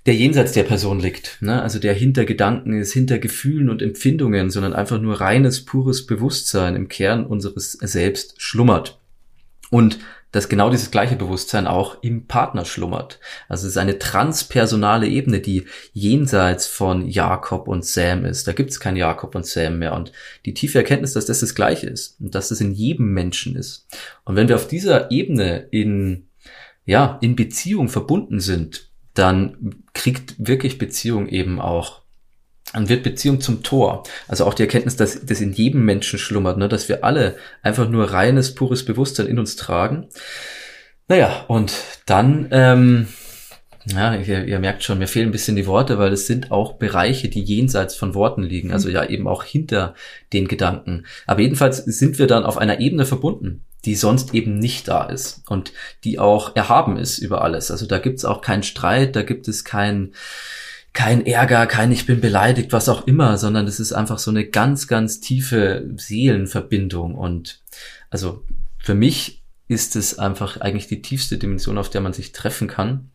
der 0.05 0.14
jenseits 0.14 0.53
der 0.53 0.62
Person 0.62 1.01
liegt, 1.01 1.38
ne? 1.40 1.61
also 1.61 1.81
der 1.81 1.92
hinter 1.92 2.25
Gedanken 2.25 2.79
ist, 2.79 2.92
hinter 2.92 3.19
Gefühlen 3.19 3.69
und 3.69 3.83
Empfindungen, 3.83 4.51
sondern 4.51 4.73
einfach 4.73 5.01
nur 5.01 5.21
reines, 5.21 5.64
pures 5.64 6.07
Bewusstsein 6.07 6.77
im 6.77 6.87
Kern 6.87 7.27
unseres 7.27 7.73
Selbst 7.73 8.40
schlummert. 8.40 9.01
Und 9.71 9.99
dass 10.37 10.51
genau 10.51 10.68
dieses 10.68 10.90
gleiche 10.90 11.16
Bewusstsein 11.16 11.66
auch 11.66 12.03
im 12.03 12.27
Partner 12.27 12.66
schlummert. 12.66 13.20
Also 13.49 13.66
es 13.66 13.70
ist 13.70 13.79
eine 13.79 13.99
transpersonale 13.99 15.09
Ebene, 15.09 15.40
die 15.40 15.64
jenseits 15.94 16.66
von 16.66 17.09
Jakob 17.09 17.68
und 17.68 17.87
Sam 17.87 18.27
ist. 18.27 18.46
Da 18.46 18.53
gibt 18.53 18.70
es 18.70 18.79
kein 18.79 18.96
Jakob 18.96 19.35
und 19.35 19.46
Sam 19.46 19.79
mehr. 19.79 19.94
Und 19.94 20.12
die 20.44 20.53
tiefe 20.53 20.77
Erkenntnis, 20.77 21.14
dass 21.14 21.25
das 21.25 21.40
das 21.40 21.55
gleiche 21.55 21.87
ist 21.87 22.20
und 22.20 22.35
dass 22.35 22.51
das 22.51 22.61
in 22.61 22.72
jedem 22.72 23.14
Menschen 23.14 23.57
ist. 23.57 23.87
Und 24.25 24.37
wenn 24.37 24.46
wir 24.46 24.57
auf 24.57 24.68
dieser 24.68 25.11
Ebene 25.11 25.68
in, 25.70 26.27
ja, 26.85 27.16
in 27.22 27.35
Beziehung 27.35 27.88
verbunden 27.88 28.40
sind, 28.40 28.90
dann 29.14 29.77
kriegt 29.94 30.35
wirklich 30.37 30.77
Beziehung 30.77 31.29
eben 31.29 31.62
auch 31.62 32.03
dann 32.77 32.91
wird 32.91 33.05
Beziehung 33.05 33.41
zum 33.41 33.62
Tor. 33.62 34.03
Also 34.29 34.45
auch 34.45 34.53
die 34.53 34.62
Erkenntnis, 34.62 34.97
dass 34.97 35.25
das 35.25 35.41
in 35.41 35.55
jedem 35.55 35.87
Menschen 35.87 36.19
schlummert, 36.19 36.59
ne? 36.59 36.69
dass 36.69 36.91
wir 36.91 37.05
alle 37.05 37.37
einfach 37.62 37.89
nur 37.89 38.12
reines, 38.12 38.55
pures 38.55 38.85
Bewusstsein 38.85 39.29
in 39.29 39.39
uns 39.39 39.57
tragen. 39.57 40.09
Naja, 41.09 41.47
und 41.49 41.73
dann, 42.05 42.49
ähm, 42.51 43.09
ja, 43.87 44.15
ihr, 44.15 44.45
ihr 44.45 44.59
merkt 44.59 44.83
schon, 44.83 44.99
mir 44.99 45.09
fehlen 45.09 45.31
ein 45.31 45.33
bisschen 45.33 45.57
die 45.57 45.67
Worte, 45.67 45.99
weil 45.99 46.12
es 46.12 46.27
sind 46.27 46.53
auch 46.53 46.75
Bereiche, 46.75 47.31
die 47.31 47.43
jenseits 47.43 47.95
von 47.95 48.15
Worten 48.15 48.43
liegen, 48.43 48.73
also 48.73 48.91
ja 48.91 49.07
eben 49.07 49.27
auch 49.27 49.43
hinter 49.43 49.95
den 50.35 50.47
Gedanken. 50.47 51.07
Aber 51.27 51.41
jedenfalls 51.41 51.79
sind 51.79 52.19
wir 52.19 52.27
dann 52.27 52.45
auf 52.45 52.59
einer 52.59 52.79
Ebene 52.79 53.07
verbunden, 53.07 53.65
die 53.87 53.95
sonst 53.95 54.35
eben 54.35 54.59
nicht 54.59 54.87
da 54.87 55.05
ist 55.05 55.45
und 55.49 55.73
die 56.05 56.19
auch 56.19 56.55
erhaben 56.55 56.99
ist 56.99 57.17
über 57.21 57.41
alles. 57.41 57.71
Also 57.71 57.87
da 57.87 57.97
gibt 57.97 58.19
es 58.19 58.27
auch 58.27 58.43
keinen 58.43 58.65
Streit, 58.65 59.17
da 59.17 59.23
gibt 59.23 59.49
es 59.49 59.65
kein 59.65 60.12
kein 60.96 61.26
Ärger, 61.26 61.66
kein 61.66 61.92
ich 61.92 62.06
bin 62.06 62.22
beleidigt, 62.22 62.72
was 62.72 62.88
auch 62.88 63.06
immer, 63.06 63.37
sondern 63.37 63.66
es 63.66 63.80
ist 63.80 63.92
einfach 63.92 64.18
so 64.18 64.30
eine 64.30 64.46
ganz, 64.46 64.88
ganz 64.88 65.20
tiefe 65.20 65.90
Seelenverbindung. 65.94 67.14
Und 67.14 67.61
also 68.09 68.42
für 68.78 68.94
mich 68.94 69.42
ist 69.68 69.94
es 69.94 70.18
einfach 70.18 70.59
eigentlich 70.59 70.87
die 70.87 71.02
tiefste 71.02 71.37
Dimension, 71.37 71.76
auf 71.76 71.90
der 71.90 72.00
man 72.00 72.14
sich 72.14 72.32
treffen 72.32 72.66
kann. 72.66 73.11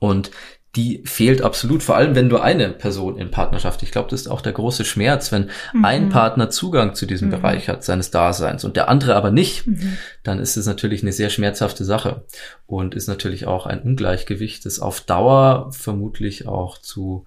Und 0.00 0.32
die 0.76 1.02
fehlt 1.04 1.40
absolut, 1.40 1.82
vor 1.82 1.96
allem 1.96 2.14
wenn 2.14 2.28
nur 2.28 2.44
eine 2.44 2.68
Person 2.68 3.18
in 3.18 3.30
Partnerschaft. 3.30 3.82
Ich 3.82 3.90
glaube, 3.90 4.10
das 4.10 4.20
ist 4.22 4.28
auch 4.28 4.42
der 4.42 4.52
große 4.52 4.84
Schmerz, 4.84 5.32
wenn 5.32 5.50
mhm. 5.72 5.84
ein 5.84 6.08
Partner 6.10 6.50
Zugang 6.50 6.94
zu 6.94 7.06
diesem 7.06 7.28
mhm. 7.28 7.32
Bereich 7.32 7.68
hat, 7.68 7.82
seines 7.82 8.10
Daseins 8.10 8.64
und 8.64 8.76
der 8.76 8.88
andere 8.88 9.16
aber 9.16 9.30
nicht, 9.30 9.66
mhm. 9.66 9.96
dann 10.22 10.38
ist 10.38 10.56
es 10.56 10.66
natürlich 10.66 11.02
eine 11.02 11.12
sehr 11.12 11.30
schmerzhafte 11.30 11.84
Sache 11.84 12.24
und 12.66 12.94
ist 12.94 13.08
natürlich 13.08 13.46
auch 13.46 13.66
ein 13.66 13.80
Ungleichgewicht, 13.80 14.66
das 14.66 14.78
auf 14.78 15.00
Dauer 15.00 15.72
vermutlich 15.72 16.46
auch 16.46 16.78
zu 16.78 17.24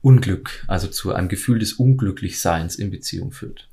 Unglück, 0.00 0.64
also 0.66 0.88
zu 0.88 1.12
einem 1.12 1.28
Gefühl 1.28 1.58
des 1.58 1.74
Unglücklichseins 1.74 2.76
in 2.76 2.90
Beziehung 2.90 3.32
führt. 3.32 3.68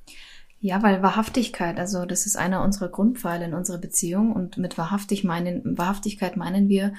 Ja, 0.60 0.82
weil 0.82 1.04
Wahrhaftigkeit, 1.04 1.78
also 1.78 2.06
das 2.06 2.25
ist 2.25 2.38
einer 2.38 2.63
unserer 2.63 2.89
Grundpfeile 2.89 3.45
in 3.45 3.54
unserer 3.54 3.78
Beziehung 3.78 4.34
und 4.34 4.58
mit 4.58 4.78
Wahrhaftig 4.78 5.23
meinen, 5.23 5.78
Wahrhaftigkeit 5.78 6.38
meinen 6.38 6.69
wir, 6.69 6.93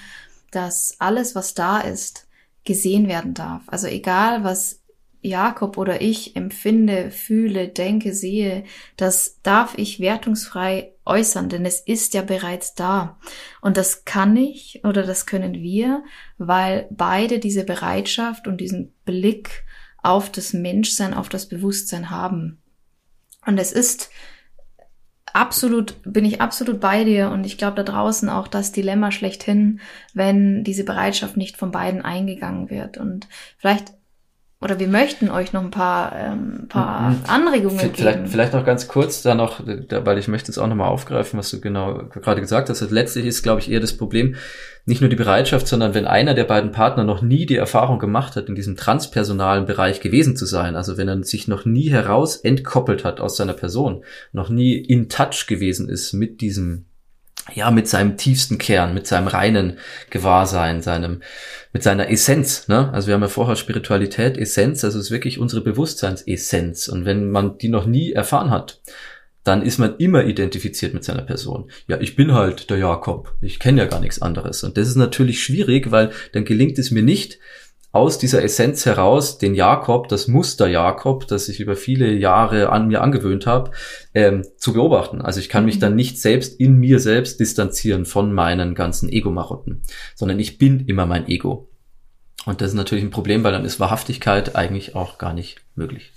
dass 0.57 0.97
alles, 0.99 1.35
was 1.35 1.55
da 1.55 1.79
ist, 1.79 2.27
gesehen 2.65 3.09
werden 3.09 3.35
darf. 3.35 3.63
Also 3.67 3.87
egal, 3.87 4.43
was 4.43 4.83
Jakob 5.21 5.77
oder 5.77 6.01
ich 6.01 6.37
empfinde, 6.37 7.11
fühle, 7.11 7.69
denke, 7.69 8.15
sehe, 8.15 8.65
das 8.97 9.41
darf 9.43 9.77
ich 9.77 10.01
wertungsfrei 10.01 10.93
äußern, 11.05 11.49
denn 11.49 11.65
es 11.65 11.81
ist 11.81 12.15
ja 12.15 12.23
bereits 12.23 12.75
da. 12.75 13.19
Und 13.61 13.77
das 13.77 14.05
kann 14.05 14.37
ich 14.37 14.81
oder 14.85 15.03
das 15.03 15.27
können 15.27 15.55
wir, 15.55 16.05
weil 16.39 16.89
beide 16.91 17.39
diese 17.39 17.65
Bereitschaft 17.65 18.47
und 18.47 18.61
diesen 18.61 18.93
Blick 19.05 19.65
auf 20.03 20.31
das 20.31 20.53
Menschsein, 20.53 21.15
auf 21.15 21.29
das 21.29 21.49
Bewusstsein 21.49 22.11
haben. 22.11 22.63
Und 23.45 23.59
es 23.59 23.73
ist 23.73 24.11
absolut, 25.37 25.95
bin 26.05 26.25
ich 26.25 26.41
absolut 26.41 26.81
bei 26.81 27.05
dir 27.05 27.31
und 27.31 27.45
ich 27.45 27.59
glaube 27.59 27.77
da 27.77 27.83
draußen 27.83 28.29
auch 28.29 28.49
das 28.49 28.73
Dilemma 28.73 29.13
schlechthin, 29.13 29.81
wenn 30.15 30.65
diese 30.65 30.85
Bereitschaft 30.85 31.37
nicht 31.37 31.57
von 31.57 31.71
beiden 31.71 32.03
eingegangen 32.03 32.71
wird. 32.71 32.97
Und 32.97 33.29
vielleicht 33.59 33.93
oder 34.59 34.79
wir 34.79 34.89
möchten 34.89 35.31
euch 35.31 35.53
noch 35.53 35.63
ein 35.63 35.71
paar, 35.71 36.17
ähm, 36.17 36.67
paar 36.69 37.11
mhm. 37.11 37.19
Anregungen 37.27 37.79
vielleicht, 37.79 37.97
geben. 37.97 38.27
Vielleicht 38.27 38.55
noch 38.55 38.65
ganz 38.65 38.89
kurz 38.89 39.21
da 39.21 39.35
noch, 39.35 39.61
weil 39.67 40.17
ich 40.17 40.29
möchte 40.29 40.51
es 40.51 40.57
auch 40.57 40.67
nochmal 40.67 40.89
aufgreifen, 40.89 41.39
was 41.39 41.51
du 41.51 41.61
genau 41.61 42.05
gerade 42.09 42.41
gesagt 42.41 42.71
hast. 42.71 42.91
Letztlich 42.91 43.27
ist, 43.27 43.43
glaube 43.43 43.61
ich, 43.61 43.71
eher 43.71 43.81
das 43.81 43.97
Problem 43.97 44.37
nicht 44.87 45.03
nur 45.03 45.11
die 45.11 45.17
Bereitschaft, 45.17 45.69
sondern 45.69 45.93
wenn 45.93 46.07
einer 46.07 46.33
der 46.33 46.45
beiden 46.45 46.71
Partner 46.71 47.05
noch 47.05 47.21
nie 47.21 47.45
die 47.45 47.57
Erfahrung 47.57 47.99
gemacht 47.99 48.35
hat, 48.37 48.49
in 48.49 48.55
diesem 48.55 48.77
transpersonalen 48.77 49.67
Bereich 49.67 50.01
gewesen 50.01 50.37
zu 50.37 50.47
sein, 50.47 50.75
also 50.75 50.97
wenn 50.97 51.09
er 51.09 51.23
sich 51.23 51.49
noch 51.49 51.67
nie 51.67 51.91
heraus 51.91 52.37
entkoppelt 52.37 53.05
hat 53.05 53.21
aus 53.21 53.37
seiner 53.37 53.53
Person, 53.53 54.05
noch 54.33 54.49
nie 54.49 54.77
in 54.77 55.11
Touch 55.11 55.47
gewesen 55.49 55.89
ist 55.89 56.15
mit 56.15 56.41
diesem 56.41 56.86
ja, 57.55 57.71
mit 57.71 57.89
seinem 57.89 58.17
tiefsten 58.17 58.59
Kern, 58.59 58.95
mit 58.95 59.07
seinem 59.07 59.29
reinen 59.29 59.79
Gewahrsein, 60.11 60.83
seinem, 60.83 61.23
mit 61.73 61.83
seiner 61.83 62.11
Essenz, 62.11 62.69
ne? 62.69 62.91
Also 62.93 63.09
wir 63.09 63.15
haben 63.15 63.23
ja 63.23 63.29
vorher 63.29 63.57
Spiritualität, 63.57 64.37
Essenz, 64.37 64.85
also 64.85 64.99
es 64.99 65.07
ist 65.07 65.11
wirklich 65.11 65.39
unsere 65.39 65.63
Bewusstseinsessenz. 65.63 66.89
Und 66.89 67.05
wenn 67.05 67.31
man 67.31 67.59
die 67.59 67.69
noch 67.69 67.87
nie 67.87 68.13
erfahren 68.13 68.51
hat, 68.51 68.81
dann 69.45 69.63
ist 69.63 69.79
man 69.79 69.97
immer 69.99 70.25
identifiziert 70.25 70.93
mit 70.93 71.05
seiner 71.05 71.23
Person. 71.23 71.71
Ja, 71.87 72.01
ich 72.01 72.17
bin 72.17 72.35
halt 72.35 72.69
der 72.69 72.79
Jakob. 72.79 73.33
Ich 73.41 73.61
kenne 73.61 73.83
ja 73.83 73.87
gar 73.87 74.01
nichts 74.01 74.21
anderes. 74.21 74.65
Und 74.65 74.77
das 74.77 74.89
ist 74.89 74.97
natürlich 74.97 75.41
schwierig, 75.43 75.93
weil 75.93 76.11
dann 76.33 76.45
gelingt 76.45 76.79
es 76.81 76.91
mir 76.91 77.05
nicht, 77.05 77.39
aus 77.97 78.19
dieser 78.19 78.45
Essenz 78.45 78.85
heraus 78.87 79.39
den 79.39 79.55
Jakob, 79.55 80.09
das 80.09 80.29
Muster 80.29 80.69
Jakob, 80.69 81.27
das 81.27 81.49
ich 81.49 81.61
über 81.61 81.77
viele 81.77 82.13
Jahre 82.13 82.71
an 82.71 82.89
mir 82.89 83.01
angewöhnt 83.01 83.47
habe, 83.47 83.71
ähm, 84.15 84.45
zu 84.59 84.75
beobachten. 84.75 85.23
Also 85.23 85.41
ich 85.41 85.49
kann 85.49 85.65
mich 85.65 85.77
mhm. 85.77 85.81
dann 85.81 85.97
nicht 85.97 86.21
selbst 86.21 86.61
in 86.61 86.77
mir 86.77 87.01
selbst 87.01 87.41
distanzieren 87.41 88.05
von 88.05 88.33
meinen 88.33 88.75
ganzen 88.75 89.09
Ego-Marotten, 89.09 89.83
sondern 90.15 90.39
ich 90.39 90.59
bin 90.59 90.87
immer 90.87 91.07
mein 91.07 91.27
Ego. 91.27 91.71
Und 92.45 92.61
das 92.61 92.69
ist 92.69 92.75
natürlich 92.75 93.05
ein 93.05 93.11
Problem, 93.11 93.43
weil 93.43 93.53
dann 93.53 93.65
ist 93.65 93.81
Wahrhaftigkeit 93.81 94.55
eigentlich 94.55 94.95
auch 94.95 95.19
gar 95.19 95.33
nicht 95.33 95.63
möglich. 95.75 96.13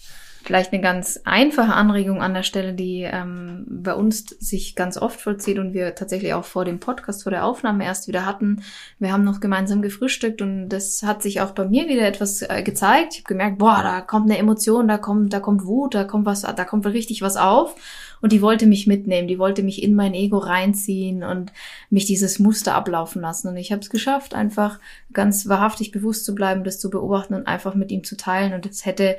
Vielleicht 0.49 0.73
eine 0.73 0.81
ganz 0.81 1.19
einfache 1.25 1.75
Anregung 1.75 2.23
an 2.23 2.33
der 2.33 2.41
Stelle, 2.41 2.73
die 2.73 3.03
ähm, 3.03 3.67
bei 3.69 3.93
uns 3.93 4.25
sich 4.39 4.73
ganz 4.73 4.97
oft 4.97 5.21
vollzieht 5.21 5.59
und 5.59 5.75
wir 5.75 5.93
tatsächlich 5.93 6.33
auch 6.33 6.43
vor 6.43 6.65
dem 6.65 6.79
Podcast, 6.79 7.21
vor 7.21 7.31
der 7.31 7.45
Aufnahme 7.45 7.85
erst 7.85 8.07
wieder 8.07 8.25
hatten. 8.25 8.63
Wir 8.97 9.13
haben 9.13 9.23
noch 9.23 9.41
gemeinsam 9.41 9.83
gefrühstückt 9.83 10.41
und 10.41 10.69
das 10.69 11.03
hat 11.03 11.21
sich 11.21 11.39
auch 11.41 11.51
bei 11.51 11.67
mir 11.67 11.87
wieder 11.87 12.01
etwas 12.01 12.41
äh, 12.41 12.63
gezeigt. 12.63 13.13
Ich 13.13 13.19
habe 13.19 13.27
gemerkt, 13.27 13.59
boah, 13.59 13.81
da 13.83 14.01
kommt 14.01 14.25
eine 14.25 14.39
Emotion, 14.39 14.87
da 14.87 14.97
kommt, 14.97 15.33
da 15.33 15.39
kommt 15.39 15.65
Wut, 15.65 15.93
da 15.93 16.03
kommt 16.03 16.25
was, 16.25 16.41
da 16.41 16.65
kommt 16.65 16.83
richtig 16.87 17.21
was 17.21 17.37
auf. 17.37 17.75
Und 18.19 18.31
die 18.31 18.41
wollte 18.41 18.65
mich 18.65 18.87
mitnehmen, 18.87 19.27
die 19.27 19.37
wollte 19.37 19.61
mich 19.61 19.83
in 19.83 19.93
mein 19.93 20.15
Ego 20.15 20.39
reinziehen 20.39 21.23
und 21.23 21.53
mich 21.91 22.05
dieses 22.05 22.39
Muster 22.39 22.73
ablaufen 22.73 23.21
lassen. 23.21 23.49
Und 23.49 23.57
ich 23.57 23.71
habe 23.71 23.83
es 23.83 23.91
geschafft, 23.91 24.33
einfach 24.33 24.79
ganz 25.13 25.47
wahrhaftig 25.47 25.91
bewusst 25.91 26.25
zu 26.25 26.33
bleiben, 26.33 26.63
das 26.63 26.79
zu 26.79 26.89
beobachten 26.89 27.35
und 27.35 27.45
einfach 27.45 27.75
mit 27.75 27.91
ihm 27.91 28.03
zu 28.03 28.17
teilen. 28.17 28.53
Und 28.53 28.65
es 28.65 28.87
hätte 28.87 29.15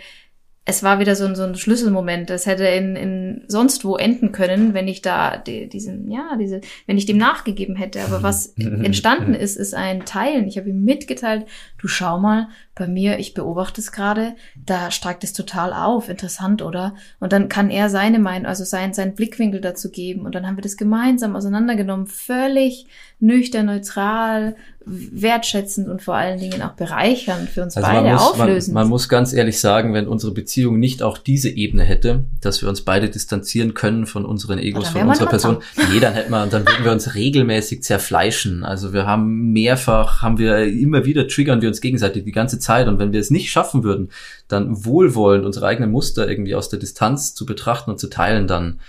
es 0.71 0.83
war 0.83 1.01
wieder 1.01 1.17
so 1.17 1.27
ein, 1.27 1.35
so 1.35 1.43
ein 1.43 1.57
Schlüsselmoment. 1.57 2.31
Das 2.31 2.47
hätte 2.47 2.65
in, 2.65 2.97
in 2.97 3.45
sonst 3.49 3.85
wo 3.85 3.97
enden 3.97 4.33
können, 4.33 4.73
wenn 4.73 4.89
ich 4.89 5.03
da 5.03 5.37
die, 5.37 5.69
diesen, 5.69 6.11
ja, 6.11 6.37
diese, 6.39 6.61
wenn 6.87 6.97
ich 6.97 7.07
dem 7.07 7.19
nachgegeben 7.19 7.77
hätte. 7.77 8.01
Aber 8.03 8.23
was 8.23 8.47
entstanden 8.57 9.35
ist, 9.35 9.57
ist 9.57 9.75
ein 9.75 10.05
Teilen. 10.05 10.47
Ich 10.47 10.57
habe 10.57 10.71
ihm 10.71 10.85
mitgeteilt, 10.85 11.47
du 11.79 11.89
schau 11.89 12.19
mal, 12.19 12.49
bei 12.81 12.89
mir, 12.89 13.19
ich 13.19 13.35
beobachte 13.35 13.81
es 13.81 13.93
gerade, 13.93 14.35
da 14.57 14.91
steigt 14.91 15.23
es 15.23 15.35
total 15.35 15.75
auf. 15.75 16.09
Interessant, 16.09 16.63
oder? 16.63 16.95
Und 17.21 17.33
dann 17.33 17.51
kann 17.51 17.69
er 17.71 17.91
seine 17.91 18.19
Meinung, 18.19 18.47
also 18.47 18.65
sein, 18.65 18.95
sein 18.95 19.15
Blickwinkel 19.15 19.61
dazu 19.61 19.91
geben. 19.91 20.23
Und 20.23 20.35
dann 20.35 20.47
haben 20.47 20.57
wir 20.57 20.63
das 20.63 20.79
gemeinsam 20.79 21.37
auseinandergenommen, 21.37 22.07
völlig 22.07 22.87
nüchtern, 23.21 23.67
neutral, 23.67 24.57
wertschätzend 24.87 25.89
und 25.89 26.01
vor 26.01 26.15
allen 26.15 26.41
Dingen 26.41 26.63
auch 26.63 26.73
bereichernd 26.73 27.51
für 27.51 27.63
uns 27.63 27.77
also 27.77 27.87
beide 27.87 28.03
man 28.03 28.13
muss, 28.15 28.23
auflösend. 28.23 28.75
Man, 28.75 28.85
man, 28.85 28.91
muss 28.91 29.09
ganz 29.11 29.33
ehrlich 29.35 29.61
sagen, 29.61 29.93
wenn 29.93 30.09
unsere 30.09 30.33
Beziehung 30.33 30.79
nicht 30.79 31.03
auch 31.03 31.19
diese 31.19 31.51
Ebene 31.51 31.85
hätte, 31.85 32.25
dass 32.41 32.63
wir 32.63 32.69
uns 32.69 32.81
beide 32.81 33.11
distanzieren 33.11 33.75
können 33.75 34.07
von 34.07 34.25
unseren 34.25 34.59
Egos, 34.59 34.89
von 34.89 35.07
unserer 35.07 35.29
Person, 35.29 35.59
nee, 35.93 36.01
dann 36.01 36.15
hätten 36.15 36.31
wir, 36.31 36.47
dann 36.47 36.67
würden 36.67 36.85
wir 36.85 36.93
uns 36.93 37.15
regelmäßig 37.15 37.83
zerfleischen. 37.83 38.65
Also 38.65 38.95
wir 38.95 39.05
haben 39.07 39.53
mehrfach, 39.53 40.23
haben 40.23 40.39
wir 40.39 40.65
immer 40.65 41.05
wieder 41.05 41.29
triggern 41.29 41.61
wir 41.61 41.69
uns 41.69 41.83
gegenseitig 41.83 42.25
die 42.25 42.33
ganze 42.33 42.59
Zeit. 42.59 42.70
Und 42.89 42.99
wenn 42.99 43.13
wir 43.13 43.21
es 43.21 43.31
nicht 43.31 43.51
schaffen 43.51 43.85
würden, 43.85 44.11
dann 44.49 44.85
wohlwollend 44.85 45.45
unsere 45.45 45.67
eigenen 45.67 45.91
Muster 45.91 46.29
irgendwie 46.29 46.55
aus 46.55 46.69
der 46.69 46.79
Distanz 46.79 47.35
zu 47.35 47.47
betrachten 47.47 47.91
und 47.91 47.99
zu 47.99 48.09
teilen, 48.09 48.47
dann 48.47 48.81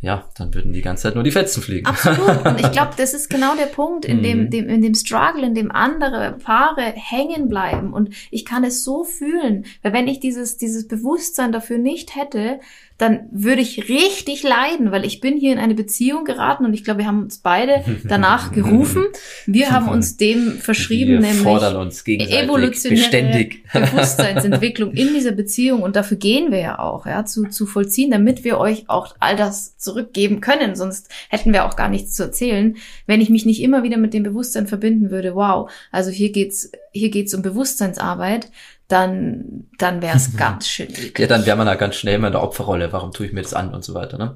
ja, 0.00 0.28
dann 0.36 0.54
würden 0.54 0.72
die 0.72 0.80
ganze 0.80 1.04
Zeit 1.04 1.16
nur 1.16 1.24
die 1.24 1.32
Fetzen 1.32 1.60
fliegen. 1.60 1.86
Absolut. 1.86 2.44
Und 2.46 2.60
ich 2.60 2.70
glaube, 2.72 2.92
das 2.96 3.14
ist 3.14 3.28
genau 3.28 3.56
der 3.56 3.66
Punkt, 3.66 4.04
in 4.04 4.22
dem, 4.22 4.44
mhm. 4.44 4.50
dem, 4.50 4.68
in 4.68 4.80
dem 4.80 4.94
Struggle, 4.94 5.44
in 5.44 5.56
dem 5.56 5.72
andere 5.72 6.36
Paare 6.40 6.92
hängen 6.94 7.48
bleiben. 7.48 7.92
Und 7.92 8.14
ich 8.30 8.44
kann 8.44 8.62
es 8.62 8.84
so 8.84 9.02
fühlen, 9.02 9.64
weil 9.82 9.92
wenn 9.92 10.06
ich 10.06 10.20
dieses, 10.20 10.56
dieses 10.56 10.86
Bewusstsein 10.86 11.50
dafür 11.50 11.78
nicht 11.78 12.14
hätte, 12.14 12.60
dann 12.98 13.28
würde 13.30 13.62
ich 13.62 13.88
richtig 13.88 14.42
leiden, 14.42 14.90
weil 14.90 15.04
ich 15.04 15.20
bin 15.20 15.36
hier 15.36 15.52
in 15.52 15.60
eine 15.60 15.74
Beziehung 15.74 16.24
geraten 16.24 16.64
und 16.64 16.74
ich 16.74 16.82
glaube, 16.82 16.98
wir 16.98 17.06
haben 17.06 17.22
uns 17.22 17.38
beide 17.38 17.84
danach 18.04 18.50
gerufen. 18.50 19.04
Wir 19.46 19.70
haben 19.70 19.88
uns 19.88 20.16
dem 20.16 20.58
verschrieben, 20.58 21.22
wir 21.22 21.34
fordern 21.34 21.76
uns 21.76 22.04
evolutionäre 22.06 23.00
beständig. 23.00 23.64
Bewusstseinsentwicklung 23.72 24.92
in 24.92 25.14
dieser 25.14 25.30
Beziehung 25.30 25.82
und 25.82 25.94
dafür 25.94 26.16
gehen 26.16 26.50
wir 26.50 26.58
ja 26.58 26.78
auch, 26.80 27.06
ja, 27.06 27.24
zu, 27.24 27.44
zu 27.44 27.66
vollziehen, 27.66 28.10
damit 28.10 28.42
wir 28.42 28.58
euch 28.58 28.88
auch 28.88 29.14
all 29.20 29.36
das 29.36 29.76
zurückgeben 29.76 30.40
können. 30.40 30.74
Sonst 30.74 31.08
hätten 31.28 31.52
wir 31.52 31.66
auch 31.66 31.76
gar 31.76 31.88
nichts 31.88 32.14
zu 32.14 32.24
erzählen, 32.24 32.76
wenn 33.06 33.20
ich 33.20 33.30
mich 33.30 33.46
nicht 33.46 33.62
immer 33.62 33.84
wieder 33.84 33.96
mit 33.96 34.12
dem 34.12 34.24
Bewusstsein 34.24 34.66
verbinden 34.66 35.10
würde. 35.10 35.36
Wow, 35.36 35.70
also 35.92 36.10
hier 36.10 36.32
geht's, 36.32 36.72
hier 36.92 37.10
geht's 37.10 37.32
um 37.32 37.42
Bewusstseinsarbeit 37.42 38.50
dann, 38.88 39.68
dann 39.78 40.02
wäre 40.02 40.16
es 40.16 40.36
ganz 40.36 40.68
schön 40.68 40.88
eklig. 40.88 41.18
Ja, 41.18 41.26
dann 41.26 41.46
wäre 41.46 41.56
man 41.56 41.66
da 41.66 41.74
ganz 41.74 41.96
schnell 41.96 42.18
mal 42.18 42.28
in 42.28 42.32
der 42.32 42.42
Opferrolle. 42.42 42.92
Warum 42.92 43.12
tue 43.12 43.26
ich 43.26 43.32
mir 43.32 43.42
das 43.42 43.54
an 43.54 43.74
und 43.74 43.84
so 43.84 43.94
weiter, 43.94 44.18
ne? 44.18 44.34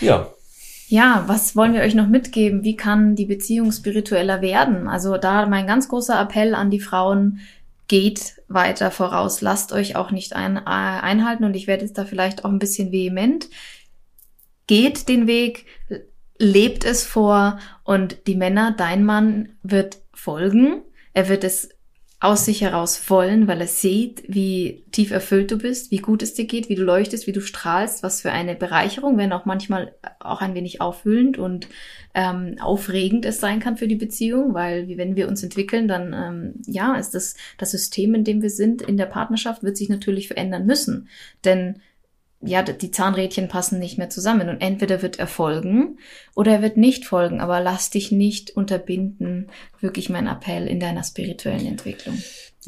Ja. 0.00 0.06
ja. 0.06 0.30
Ja, 0.88 1.24
was 1.26 1.56
wollen 1.56 1.74
wir 1.74 1.80
euch 1.80 1.96
noch 1.96 2.06
mitgeben? 2.06 2.62
Wie 2.62 2.76
kann 2.76 3.16
die 3.16 3.26
Beziehung 3.26 3.72
spiritueller 3.72 4.40
werden? 4.40 4.86
Also 4.86 5.16
da 5.16 5.44
mein 5.46 5.66
ganz 5.66 5.88
großer 5.88 6.20
Appell 6.20 6.54
an 6.54 6.70
die 6.70 6.78
Frauen, 6.78 7.40
geht 7.88 8.42
weiter 8.48 8.90
voraus. 8.90 9.40
Lasst 9.40 9.72
euch 9.72 9.96
auch 9.96 10.10
nicht 10.10 10.34
ein, 10.34 10.56
äh, 10.56 10.60
einhalten 10.64 11.44
und 11.44 11.54
ich 11.54 11.66
werde 11.66 11.84
jetzt 11.84 11.98
da 11.98 12.04
vielleicht 12.04 12.44
auch 12.44 12.50
ein 12.50 12.58
bisschen 12.58 12.92
vehement. 12.92 13.48
Geht 14.66 15.08
den 15.08 15.26
Weg, 15.26 15.66
lebt 16.38 16.84
es 16.84 17.04
vor 17.04 17.58
und 17.84 18.26
die 18.26 18.34
Männer, 18.34 18.74
dein 18.76 19.04
Mann 19.04 19.50
wird 19.62 19.98
folgen. 20.12 20.82
Er 21.12 21.28
wird 21.28 21.44
es 21.44 21.70
aus 22.18 22.46
sich 22.46 22.62
heraus 22.62 23.10
wollen, 23.10 23.46
weil 23.46 23.60
er 23.60 23.66
sieht, 23.66 24.24
wie 24.26 24.84
tief 24.90 25.10
erfüllt 25.10 25.50
du 25.50 25.58
bist, 25.58 25.90
wie 25.90 25.98
gut 25.98 26.22
es 26.22 26.32
dir 26.32 26.46
geht, 26.46 26.70
wie 26.70 26.74
du 26.74 26.82
leuchtest, 26.82 27.26
wie 27.26 27.32
du 27.32 27.42
strahlst, 27.42 28.02
was 28.02 28.22
für 28.22 28.32
eine 28.32 28.54
Bereicherung, 28.54 29.18
wenn 29.18 29.34
auch 29.34 29.44
manchmal 29.44 29.94
auch 30.18 30.40
ein 30.40 30.54
wenig 30.54 30.80
auffüllend 30.80 31.36
und 31.36 31.68
ähm, 32.14 32.56
aufregend 32.58 33.26
es 33.26 33.38
sein 33.38 33.60
kann 33.60 33.76
für 33.76 33.86
die 33.86 33.96
Beziehung, 33.96 34.54
weil 34.54 34.96
wenn 34.96 35.14
wir 35.14 35.28
uns 35.28 35.42
entwickeln, 35.42 35.88
dann 35.88 36.14
ähm, 36.14 36.62
ja, 36.66 36.94
ist 36.94 37.14
das 37.14 37.36
das 37.58 37.72
System, 37.72 38.14
in 38.14 38.24
dem 38.24 38.40
wir 38.40 38.50
sind 38.50 38.80
in 38.80 38.96
der 38.96 39.06
Partnerschaft, 39.06 39.62
wird 39.62 39.76
sich 39.76 39.90
natürlich 39.90 40.28
verändern 40.28 40.64
müssen, 40.64 41.08
denn 41.44 41.82
ja, 42.46 42.62
die 42.62 42.90
Zahnrädchen 42.90 43.48
passen 43.48 43.78
nicht 43.78 43.98
mehr 43.98 44.10
zusammen 44.10 44.48
und 44.48 44.60
entweder 44.60 45.02
wird 45.02 45.18
er 45.18 45.26
folgen 45.26 45.98
oder 46.34 46.52
er 46.52 46.62
wird 46.62 46.76
nicht 46.76 47.04
folgen, 47.04 47.40
aber 47.40 47.60
lass 47.60 47.90
dich 47.90 48.12
nicht 48.12 48.50
unterbinden, 48.56 49.48
wirklich 49.80 50.08
mein 50.08 50.26
Appell 50.26 50.66
in 50.66 50.80
deiner 50.80 51.04
spirituellen 51.04 51.66
Entwicklung. 51.66 52.16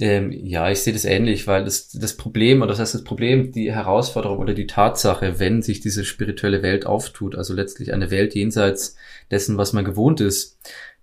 Ähm, 0.01 0.31
ja, 0.31 0.71
ich 0.71 0.79
sehe 0.81 0.93
das 0.93 1.05
ähnlich, 1.05 1.49
weil 1.49 1.65
das, 1.65 1.91
das 1.91 2.17
Problem, 2.17 2.63
oder 2.63 2.71
das 2.71 2.79
heißt 2.79 2.95
das 2.95 3.05
Problem, 3.05 3.51
die 3.51 3.73
Herausforderung 3.73 4.39
oder 4.39 4.55
die 4.55 4.69
Tatsache, 4.69 5.41
wenn 5.41 5.61
sich 5.61 5.81
diese 5.81 6.05
spirituelle 6.05 6.63
Welt 6.63 6.87
auftut, 6.87 7.35
also 7.35 7.53
letztlich 7.53 7.93
eine 7.93 8.13
Welt 8.13 8.35
jenseits 8.35 8.95
dessen, 9.33 9.59
was 9.59 9.73
man 9.73 9.85
gewohnt 9.85 10.21
ist, 10.21 10.59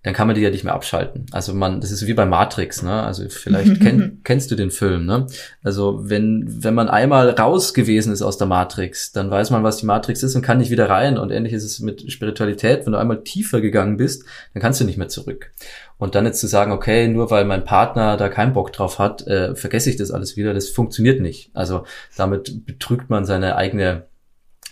dann 0.06 0.14
kann 0.14 0.28
man 0.28 0.36
die 0.36 0.42
ja 0.42 0.50
nicht 0.50 0.62
mehr 0.62 0.74
abschalten. 0.74 1.26
Also 1.32 1.52
man, 1.52 1.80
das 1.80 1.90
ist 1.90 2.06
wie 2.06 2.14
bei 2.14 2.26
Matrix, 2.26 2.80
ne? 2.80 3.02
Also 3.02 3.28
vielleicht 3.28 3.80
kenn, 3.82 4.20
kennst 4.22 4.52
du 4.52 4.54
den 4.54 4.70
Film, 4.70 5.04
ne? 5.04 5.26
Also 5.64 5.98
wenn, 6.04 6.44
wenn 6.46 6.74
man 6.74 6.88
einmal 6.88 7.30
raus 7.30 7.74
gewesen 7.74 8.12
ist 8.12 8.22
aus 8.22 8.38
der 8.38 8.46
Matrix, 8.46 9.10
dann 9.10 9.32
weiß 9.32 9.50
man, 9.50 9.64
was 9.64 9.78
die 9.78 9.86
Matrix 9.86 10.22
ist 10.22 10.36
und 10.36 10.42
kann 10.42 10.58
nicht 10.58 10.70
wieder 10.70 10.88
rein. 10.88 11.18
Und 11.18 11.32
ähnlich 11.32 11.52
ist 11.52 11.64
es 11.64 11.80
mit 11.80 12.12
Spiritualität. 12.12 12.86
Wenn 12.86 12.92
du 12.92 13.00
einmal 13.00 13.24
tiefer 13.24 13.60
gegangen 13.60 13.96
bist, 13.96 14.24
dann 14.54 14.62
kannst 14.62 14.80
du 14.80 14.84
nicht 14.84 14.96
mehr 14.96 15.08
zurück. 15.08 15.50
Und 15.98 16.14
dann 16.14 16.24
jetzt 16.24 16.38
zu 16.38 16.46
sagen, 16.46 16.70
okay, 16.70 17.08
nur 17.08 17.32
weil 17.32 17.44
mein 17.44 17.64
Partner 17.64 18.16
da 18.16 18.28
keinen 18.28 18.52
Bock 18.52 18.72
drauf 18.72 19.00
hat, 19.00 19.26
äh, 19.26 19.56
vergesse 19.56 19.90
ich 19.90 19.96
das 19.96 20.12
alles 20.12 20.36
wieder, 20.36 20.54
das 20.54 20.68
funktioniert 20.68 21.20
nicht. 21.20 21.50
Also 21.52 21.82
damit 22.16 22.64
betrügt 22.64 23.10
man 23.10 23.24
seine 23.24 23.56
eigene 23.56 24.04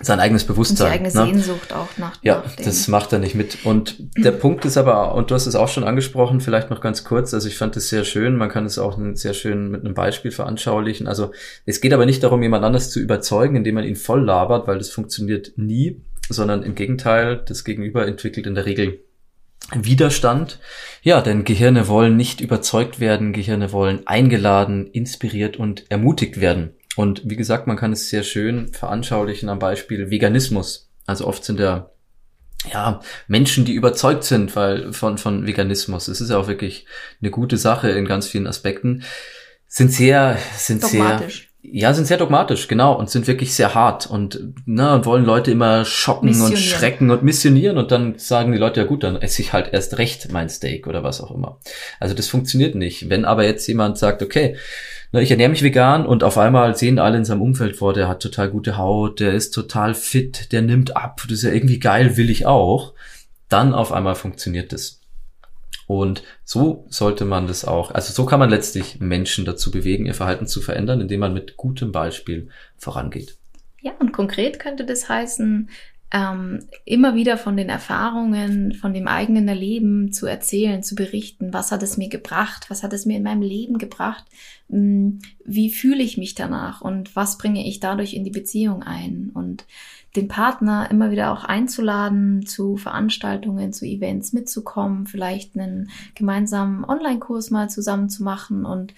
sein 0.01 0.19
eigenes 0.19 0.45
Bewusstsein. 0.45 0.87
Und 0.87 0.93
die 0.93 1.09
eigene 1.09 1.27
ne? 1.27 1.33
Sehnsucht 1.33 1.73
auch 1.73 1.89
nach. 1.99 2.19
Ja, 2.23 2.43
nach 2.45 2.57
das 2.57 2.89
macht 2.89 3.13
er 3.13 3.21
nicht 3.21 3.35
mit. 3.35 3.65
Und 3.65 3.97
der 4.17 4.33
Punkt 4.33 4.65
ist 4.65 4.77
aber, 4.77 5.15
und 5.15 5.31
du 5.31 5.35
hast 5.35 5.47
es 5.47 5.55
auch 5.55 5.69
schon 5.69 5.85
angesprochen, 5.85 6.41
vielleicht 6.41 6.71
noch 6.71 6.81
ganz 6.81 7.05
kurz, 7.05 7.33
also 7.33 7.47
ich 7.47 7.57
fand 7.57 7.77
es 7.77 7.89
sehr 7.89 8.05
schön, 8.05 8.37
man 8.37 8.49
kann 8.49 8.67
es 8.67 8.79
auch 8.79 8.99
sehr 9.15 9.35
schön 9.35 9.71
mit 9.71 9.85
einem 9.85 9.95
Beispiel 9.95 10.33
veranschaulichen. 10.33 11.07
Also 11.07 11.31
es 11.65 11.81
geht 11.81 11.93
aber 11.93 12.07
nicht 12.07 12.23
darum, 12.23 12.43
jemand 12.43 12.65
anders 12.65 12.91
zu 12.91 12.99
überzeugen, 13.01 13.57
indem 13.57 13.77
man 13.77 13.85
ihn 13.85 13.97
voll 13.97 14.25
labert, 14.25 14.67
weil 14.67 14.79
das 14.79 14.91
funktioniert 14.91 15.53
nie, 15.57 16.01
sondern 16.29 16.63
im 16.63 16.75
Gegenteil, 16.75 17.43
das 17.47 17.65
Gegenüber 17.65 18.07
entwickelt 18.07 18.47
in 18.47 18.55
der 18.55 18.67
Regel 18.67 19.01
Widerstand. 19.73 20.59
Ja, 21.03 21.21
denn 21.21 21.45
Gehirne 21.45 21.89
wollen 21.89 22.17
nicht 22.17 22.41
überzeugt 22.41 23.01
werden, 23.01 23.33
Gehirne 23.33 23.73
wollen 23.73 24.07
eingeladen, 24.07 24.87
inspiriert 24.89 25.57
und 25.57 25.85
ermutigt 25.91 26.41
werden. 26.41 26.75
Und 26.97 27.23
wie 27.25 27.37
gesagt, 27.37 27.67
man 27.67 27.77
kann 27.77 27.93
es 27.93 28.09
sehr 28.09 28.23
schön 28.23 28.73
veranschaulichen 28.73 29.49
am 29.49 29.59
Beispiel 29.59 30.11
Veganismus. 30.11 30.91
Also 31.07 31.27
oft 31.27 31.45
sind 31.45 31.61
ja 31.61 31.91
ja, 32.73 33.01
Menschen, 33.29 33.65
die 33.65 33.75
überzeugt 33.75 34.25
sind 34.25 34.57
weil, 34.57 34.93
von, 34.93 35.19
von 35.19 35.47
Veganismus. 35.47 36.09
Es 36.09 36.21
ist 36.21 36.31
ja 36.31 36.39
auch 36.39 36.49
wirklich 36.49 36.87
eine 37.21 37.31
gute 37.31 37.59
Sache 37.59 37.91
in 37.91 38.07
ganz 38.07 38.27
vielen 38.27 38.47
Aspekten. 38.47 39.05
Sind 39.67 39.93
sehr, 39.93 40.39
sind 40.57 40.83
sehr, 40.83 41.29
ja, 41.67 41.95
sind 41.95 42.07
sehr 42.07 42.19
dogmatisch, 42.19 42.69
genau, 42.69 42.93
und 42.93 43.09
sind 43.09 43.27
wirklich 43.27 43.55
sehr 43.55 43.75
hart 43.75 44.07
und 44.07 44.53
ne, 44.67 45.01
wollen 45.05 45.25
Leute 45.25 45.51
immer 45.51 45.85
schocken 45.87 46.41
und 46.43 46.59
schrecken 46.59 47.11
und 47.11 47.23
missionieren 47.23 47.79
und 47.79 47.91
dann 47.91 48.19
sagen 48.19 48.53
die 48.53 48.59
Leute, 48.59 48.81
ja 48.81 48.87
gut, 48.87 49.03
dann 49.03 49.17
esse 49.17 49.41
ich 49.41 49.55
halt 49.55 49.73
erst 49.73 49.97
recht 49.97 50.31
mein 50.31 50.51
Steak 50.51 50.87
oder 50.87 51.03
was 51.03 51.23
auch 51.23 51.31
immer. 51.31 51.59
Also 52.01 52.15
das 52.15 52.29
funktioniert 52.29 52.75
nicht. 52.75 53.09
Wenn 53.09 53.25
aber 53.25 53.45
jetzt 53.45 53.67
jemand 53.67 53.97
sagt, 53.97 54.23
okay, 54.23 54.57
ne, 55.13 55.23
ich 55.23 55.31
ernähre 55.31 55.49
mich 55.49 55.63
vegan 55.63 56.05
und 56.05 56.23
auf 56.23 56.37
einmal 56.37 56.77
sehen 56.77 56.99
alle 56.99 57.17
in 57.17 57.25
seinem 57.25 57.43
Umfeld 57.43 57.77
vor, 57.77 57.95
der 57.95 58.09
hat 58.09 58.21
total 58.21 58.51
gute 58.51 58.77
Haut, 58.77 59.21
der 59.21 59.33
ist 59.33 59.53
total 59.53 59.95
fit, 59.95 60.53
der 60.53 60.61
nimmt 60.61 60.97
ab, 60.97 61.23
das 61.25 61.39
ist 61.39 61.45
ja 61.45 61.53
irgendwie 61.53 61.79
geil, 61.79 62.19
will 62.19 62.29
ich 62.29 62.45
auch, 62.45 62.93
dann 63.49 63.73
auf 63.73 63.91
einmal 63.91 64.17
funktioniert 64.17 64.73
das. 64.73 65.01
Und 65.87 66.23
so 66.45 66.87
sollte 66.89 67.25
man 67.25 67.47
das 67.47 67.65
auch, 67.65 67.91
also 67.91 68.13
so 68.13 68.27
kann 68.27 68.41
man 68.41 68.51
letztlich 68.51 69.01
Menschen 69.01 69.45
dazu 69.45 69.71
bewegen, 69.71 70.07
ihr 70.07 70.15
Verhalten 70.15 70.47
zu 70.47 70.61
verändern, 70.61 71.01
indem 71.01 71.21
man 71.21 71.35
mit 71.35 71.57
gutem 71.57 71.93
Beispiel 71.93 72.49
vorangeht. 72.77 73.37
Ja, 73.81 73.93
und 73.99 74.13
konkret 74.13 74.59
könnte 74.59 74.87
das 74.87 75.09
heißen, 75.09 75.69
ähm, 76.15 76.61
immer 76.85 77.17
wieder 77.17 77.37
von 77.37 77.57
den 77.57 77.69
Erfahrungen, 77.69 78.73
von 78.73 78.95
dem 78.95 79.09
eigenen 79.09 79.49
Erleben 79.49 80.13
zu 80.13 80.27
erzählen, 80.27 80.85
zu 80.85 80.95
berichten. 80.95 81.53
Was 81.53 81.73
hat 81.73 81.83
es 81.83 81.97
mir 81.97 82.09
gebracht? 82.09 82.67
Was 82.71 82.85
hat 82.85 82.93
es 82.93 83.05
mir 83.05 83.17
in 83.17 83.25
meinem 83.25 83.43
Leben 83.43 83.79
gebracht? 83.79 84.25
Hm, 84.71 85.19
wie 85.45 85.71
fühle 85.71 86.05
ich 86.05 86.17
mich 86.17 86.37
danach? 86.37 86.83
Und 86.83 87.17
was 87.17 87.37
bringe 87.37 87.67
ich 87.67 87.81
dadurch 87.81 88.15
in 88.15 88.23
die 88.23 88.31
Beziehung 88.31 88.85
ein? 88.85 89.33
Und 89.35 89.67
den 90.15 90.29
Partner 90.29 90.89
immer 90.89 91.11
wieder 91.11 91.33
auch 91.33 91.43
einzuladen, 91.43 92.47
zu 92.47 92.77
Veranstaltungen, 92.77 93.73
zu 93.73 93.85
Events 93.85 94.33
mitzukommen, 94.33 95.09
vielleicht 95.09 95.59
einen 95.59 95.91
gemeinsamen 96.15 96.85
Online-Kurs 96.85 97.51
mal 97.51 97.69
zusammen 97.69 98.09
zu 98.09 98.23
machen 98.23 98.65
und 98.65 98.95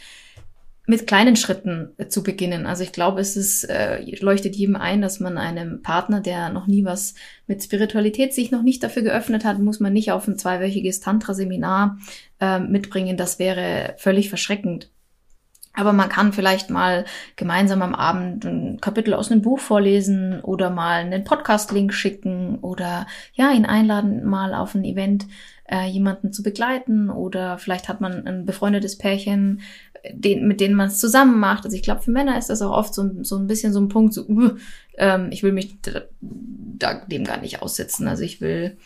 mit 0.87 1.07
kleinen 1.09 1.34
Schritten 1.34 1.91
zu 2.09 2.22
beginnen. 2.22 2.64
Also 2.64 2.84
ich 2.84 2.93
glaube, 2.93 3.20
es 3.20 3.37
ist, 3.37 3.64
äh, 3.64 4.01
leuchtet 4.20 4.55
jedem 4.55 4.76
ein, 4.76 5.03
dass 5.03 5.18
man 5.18 5.37
einem 5.37 5.82
Partner, 5.82 6.20
der 6.20 6.49
noch 6.51 6.68
nie 6.68 6.84
was 6.84 7.14
mit 7.49 7.62
Spiritualität 7.62 8.32
sich 8.32 8.53
noch 8.53 8.62
nicht 8.62 8.82
dafür 8.82 9.03
geöffnet 9.03 9.45
hat, 9.45 9.59
muss 9.59 9.80
man 9.80 9.93
nicht 9.93 10.12
auf 10.12 10.28
ein 10.28 10.39
zweiwöchiges 10.39 11.01
Tantra-Seminar 11.01 11.99
äh, 12.41 12.61
mitbringen. 12.61 13.16
Das 13.16 13.41
wäre 13.41 13.95
völlig 13.99 14.28
verschreckend. 14.28 14.91
Aber 15.76 15.93
man 15.93 16.09
kann 16.09 16.32
vielleicht 16.32 16.70
mal 16.70 17.05
gemeinsam 17.37 17.82
am 17.82 17.95
Abend 17.95 18.47
ein 18.47 18.80
Kapitel 18.80 19.12
aus 19.12 19.30
einem 19.30 19.43
Buch 19.43 19.59
vorlesen 19.59 20.41
oder 20.41 20.70
mal 20.70 21.01
einen 21.01 21.24
Podcast-Link 21.24 21.93
schicken 21.93 22.59
oder 22.61 23.07
ja, 23.34 23.51
ihn 23.53 23.66
einladen, 23.66 24.24
mal 24.24 24.55
auf 24.55 24.74
ein 24.74 24.84
Event 24.84 25.26
äh, 25.69 25.87
jemanden 25.87 26.33
zu 26.33 26.43
begleiten 26.43 27.11
oder 27.11 27.59
vielleicht 27.59 27.89
hat 27.89 28.01
man 28.01 28.27
ein 28.27 28.45
befreundetes 28.45 28.99
Pärchen, 28.99 29.61
den, 30.12 30.47
mit 30.47 30.61
denen 30.61 30.75
man 30.75 30.89
es 30.89 30.99
zusammen 30.99 31.39
macht. 31.41 31.64
Also 31.64 31.77
ich 31.77 31.83
glaube, 31.83 32.03
für 32.03 32.11
Männer 32.11 32.39
ist 32.39 32.51
das 32.51 32.62
auch 32.62 32.77
oft 32.77 32.95
so, 32.95 33.11
so 33.23 33.37
ein 33.37 33.47
bisschen 33.47 33.73
so 33.73 33.81
ein 33.81 33.89
Punkt, 33.89 34.14
so, 34.14 34.27
uh, 34.27 34.51
ähm, 34.97 35.29
ich 35.31 35.43
will 35.43 35.53
mich 35.53 35.81
da, 35.83 36.03
da, 36.21 36.95
dem 37.07 37.25
gar 37.25 37.41
nicht 37.41 37.62
aussetzen. 37.62 38.07
Also 38.07 38.23
ich 38.23 38.41
will 38.41 38.77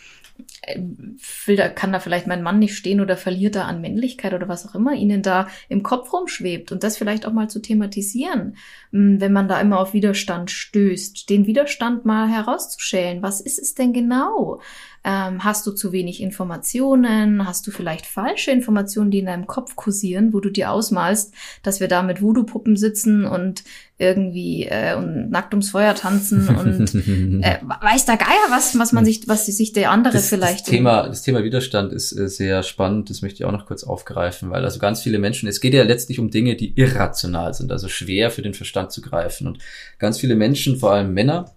will 1.47 1.57
da, 1.57 1.69
kann 1.69 1.93
da 1.93 2.01
vielleicht 2.01 2.27
mein 2.27 2.43
Mann 2.43 2.59
nicht 2.59 2.77
stehen 2.77 3.01
oder 3.01 3.17
verliert 3.17 3.57
er 3.57 3.67
an 3.67 3.81
Männlichkeit 3.81 4.35
oder 4.35 4.49
was 4.49 4.67
auch 4.67 4.75
immer 4.75 4.95
ihnen 4.95 5.23
da 5.23 5.49
im 5.69 5.83
Kopf 5.83 6.13
rumschwebt 6.13 6.73
und 6.73 6.83
das 6.83 6.97
vielleicht 6.97 7.27
auch 7.27 7.33
mal 7.33 7.49
zu 7.49 7.61
thematisieren, 7.61 8.57
hm, 8.93 9.21
wenn 9.21 9.33
man 9.33 9.49
da 9.49 9.61
immer 9.61 9.81
auf 9.81 9.93
Widerstand 9.93 10.51
stößt, 10.51 11.29
den 11.29 11.47
Widerstand 11.47 12.05
mal 12.05 12.29
herauszuschälen. 12.29 13.23
Was 13.23 13.41
ist 13.41 13.59
es 13.59 13.75
denn 13.75 13.93
genau? 13.93 14.61
Ähm, 15.03 15.45
hast 15.45 15.67
du 15.67 15.73
zu 15.73 15.93
wenig 15.93 16.21
Informationen? 16.21 17.47
Hast 17.47 17.67
du 17.67 17.71
vielleicht 17.71 18.05
falsche 18.05 18.51
Informationen, 18.51 19.11
die 19.11 19.21
in 19.21 19.27
deinem 19.27 19.47
Kopf 19.47 19.75
kursieren, 19.75 20.35
wo 20.35 20.41
du 20.41 20.51
dir 20.51 20.71
ausmalst, 20.71 21.33
dass 21.63 21.81
wir 21.81 21.89
da 21.89 22.03
mit 22.03 22.21
Voodoo-Puppen 22.21 22.77
sitzen 22.77 23.25
und 23.25 23.65
irgendwie 23.97 24.65
äh, 24.65 24.95
und 24.97 25.31
nackt 25.31 25.55
ums 25.55 25.71
Feuer 25.71 25.95
tanzen 25.95 26.49
und 26.49 26.95
äh, 27.43 27.59
weiß 27.63 28.07
der 28.07 28.17
Geier, 28.17 28.47
was, 28.51 28.79
was 28.79 28.93
man 28.93 29.05
sich, 29.05 29.27
was 29.27 29.47
sich 29.47 29.73
der 29.73 29.91
andere 29.91 30.15
das, 30.15 30.29
vielleicht. 30.29 30.67
Das 30.67 30.71
Thema, 30.71 31.09
das 31.09 31.23
Thema 31.23 31.45
Widerstand 31.45 31.93
ist 31.93 32.13
äh, 32.13 32.29
sehr 32.29 32.63
spannend, 32.63 33.09
das 33.09 33.23
möchte 33.23 33.43
ich 33.43 33.45
auch 33.45 33.53
noch 33.53 33.67
kurz 33.67 33.85
aufgreifen, 33.85 34.51
weil 34.51 34.65
also 34.65 34.79
ganz 34.79 35.03
viele 35.03 35.19
Menschen, 35.19 35.49
es 35.49 35.61
geht 35.61 35.75
ja 35.75 35.83
letztlich 35.83 36.19
um 36.19 36.31
Dinge, 36.31 36.57
die 36.57 36.79
irrational 36.79 37.55
sind, 37.55 37.73
also 37.73 37.89
schwer 37.89 38.31
für 38.31 38.43
den 38.43 38.55
Verstand 38.55 38.93
zu 38.93 39.01
greifen. 39.01 39.47
Und 39.47 39.59
ganz 39.99 40.19
viele 40.19 40.35
Menschen, 40.35 40.77
vor 40.77 40.93
allem 40.93 41.15
Männer, 41.15 41.55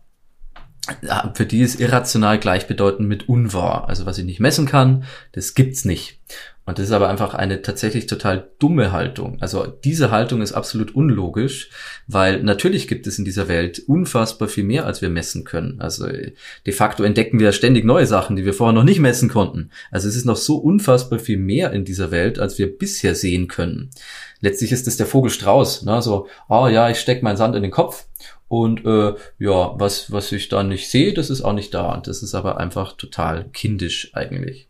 für 1.34 1.46
die 1.46 1.62
ist 1.62 1.80
irrational 1.80 2.40
gleichbedeutend 2.40 3.08
mit 3.08 3.30
unwahr. 3.30 3.88
Also 3.88 4.06
was 4.06 4.18
ich 4.18 4.26
nicht 4.26 4.40
messen 4.40 4.66
kann, 4.66 5.06
das 5.32 5.54
gibt's 5.54 5.86
nicht. 5.86 6.20
Und 6.66 6.80
das 6.80 6.86
ist 6.86 6.92
aber 6.94 7.10
einfach 7.10 7.34
eine 7.34 7.62
tatsächlich 7.62 8.06
total 8.06 8.50
dumme 8.58 8.94
Haltung. 8.94 9.38
Also 9.42 9.68
diese 9.68 10.12
Haltung 10.12 10.42
ist 10.42 10.54
absolut 10.54 10.96
unlogisch, 10.96 11.70
weil 12.08 12.42
natürlich 12.42 12.88
gibt 12.88 13.06
es 13.06 13.20
in 13.20 13.26
dieser 13.26 13.50
Welt 13.50 13.84
unfassbar 13.86 14.48
viel 14.48 14.64
mehr, 14.64 14.86
als 14.86 15.02
wir 15.02 15.10
messen 15.10 15.44
können. 15.44 15.82
Also 15.82 16.08
de 16.08 16.74
facto 16.74 17.04
entdecken 17.04 17.40
wir 17.40 17.52
ständig 17.52 17.84
neue 17.84 18.08
Sachen, 18.08 18.38
die 18.38 18.46
wir 18.46 18.54
vorher 18.54 18.74
noch 18.74 18.86
nicht 18.86 19.00
messen 19.00 19.28
konnten. 19.28 19.72
Also 19.92 20.08
es 20.08 20.16
ist 20.16 20.26
noch 20.26 20.38
so 20.38 20.56
unfassbar 20.56 21.20
viel 21.20 21.38
mehr 21.38 21.74
in 21.74 21.84
dieser 21.84 22.12
Welt, 22.12 22.40
als 22.40 22.58
wir 22.58 22.78
bisher 22.78 23.14
sehen 23.14 23.50
können. 23.50 23.90
Letztlich 24.40 24.72
ist 24.72 24.88
es 24.88 24.96
der 24.96 25.06
Vogelstrauß. 25.06 25.84
Ne? 25.84 26.02
So, 26.02 26.28
oh 26.48 26.68
ja, 26.68 26.90
ich 26.90 27.00
stecke 27.00 27.26
meinen 27.26 27.38
Sand 27.38 27.58
in 27.58 27.62
den 27.62 27.72
Kopf 27.72 28.06
und 28.54 28.86
äh, 28.86 29.16
ja, 29.39 29.74
was, 29.80 30.12
was 30.12 30.32
ich 30.32 30.47
da 30.47 30.62
nicht 30.62 30.88
sehe, 30.88 31.12
das 31.16 31.32
ist 31.32 31.41
auch 31.41 31.54
nicht 31.54 31.74
da. 31.74 31.91
Und 31.91 32.06
das 32.06 32.22
ist 32.22 32.36
aber 32.36 32.60
einfach 32.60 32.95
total 32.95 33.49
kindisch 33.49 34.12
eigentlich. 34.14 34.70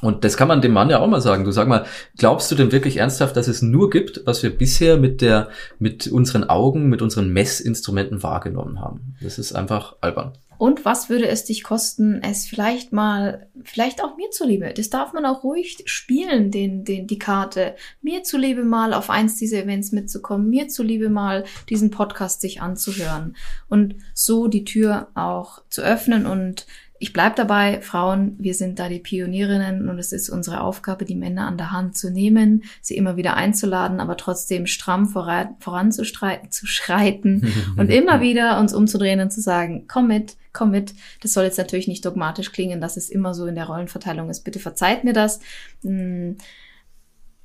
Und 0.00 0.24
das 0.24 0.36
kann 0.36 0.48
man 0.48 0.60
dem 0.60 0.72
Mann 0.72 0.90
ja 0.90 1.00
auch 1.00 1.08
mal 1.08 1.20
sagen. 1.20 1.44
Du 1.44 1.50
sag 1.50 1.66
mal, 1.66 1.84
glaubst 2.16 2.50
du 2.50 2.54
denn 2.54 2.70
wirklich 2.70 2.98
ernsthaft, 2.98 3.36
dass 3.36 3.48
es 3.48 3.62
nur 3.62 3.90
gibt, 3.90 4.22
was 4.26 4.42
wir 4.42 4.56
bisher 4.56 4.96
mit 4.96 5.20
der, 5.20 5.48
mit 5.78 6.06
unseren 6.06 6.44
Augen, 6.44 6.88
mit 6.88 7.02
unseren 7.02 7.32
Messinstrumenten 7.32 8.22
wahrgenommen 8.22 8.80
haben? 8.80 9.16
Das 9.20 9.38
ist 9.38 9.54
einfach 9.54 9.96
albern. 10.00 10.34
Und 10.58 10.84
was 10.84 11.08
würde 11.08 11.28
es 11.28 11.44
dich 11.44 11.62
kosten, 11.62 12.20
es 12.20 12.46
vielleicht 12.46 12.92
mal, 12.92 13.46
vielleicht 13.62 14.02
auch 14.02 14.16
mir 14.16 14.30
zuliebe, 14.30 14.74
das 14.74 14.90
darf 14.90 15.12
man 15.12 15.24
auch 15.24 15.44
ruhig 15.44 15.84
spielen, 15.84 16.50
den, 16.50 16.84
den, 16.84 17.06
die 17.06 17.18
Karte, 17.18 17.76
mir 18.02 18.24
zuliebe 18.24 18.64
mal 18.64 18.92
auf 18.92 19.08
eins 19.08 19.36
dieser 19.36 19.62
Events 19.62 19.92
mitzukommen, 19.92 20.50
mir 20.50 20.66
zuliebe 20.66 21.10
mal 21.10 21.44
diesen 21.68 21.92
Podcast 21.92 22.40
sich 22.40 22.60
anzuhören 22.60 23.36
und 23.68 23.94
so 24.14 24.48
die 24.48 24.64
Tür 24.64 25.08
auch 25.14 25.62
zu 25.70 25.82
öffnen 25.82 26.26
und 26.26 26.66
ich 27.00 27.12
bleib 27.12 27.36
dabei, 27.36 27.80
Frauen, 27.80 28.34
wir 28.38 28.54
sind 28.54 28.80
da 28.80 28.88
die 28.88 28.98
Pionierinnen 28.98 29.88
und 29.88 29.98
es 29.98 30.12
ist 30.12 30.30
unsere 30.30 30.62
Aufgabe, 30.62 31.04
die 31.04 31.14
Männer 31.14 31.46
an 31.46 31.56
der 31.56 31.70
Hand 31.70 31.96
zu 31.96 32.10
nehmen, 32.10 32.64
sie 32.80 32.96
immer 32.96 33.16
wieder 33.16 33.36
einzuladen, 33.36 34.00
aber 34.00 34.16
trotzdem 34.16 34.66
stramm 34.66 35.06
voranzuschreiten 35.06 37.52
und 37.76 37.90
immer 37.90 38.20
wieder 38.20 38.58
uns 38.58 38.74
umzudrehen 38.74 39.20
und 39.20 39.32
zu 39.32 39.40
sagen, 39.40 39.84
komm 39.86 40.08
mit, 40.08 40.36
komm 40.52 40.72
mit. 40.72 40.92
Das 41.22 41.34
soll 41.34 41.44
jetzt 41.44 41.58
natürlich 41.58 41.86
nicht 41.86 42.04
dogmatisch 42.04 42.50
klingen, 42.50 42.80
dass 42.80 42.96
es 42.96 43.10
immer 43.10 43.32
so 43.32 43.46
in 43.46 43.54
der 43.54 43.66
Rollenverteilung 43.66 44.28
ist. 44.28 44.42
Bitte 44.42 44.58
verzeiht 44.58 45.04
mir 45.04 45.12
das. 45.12 45.38
Hm. 45.82 46.36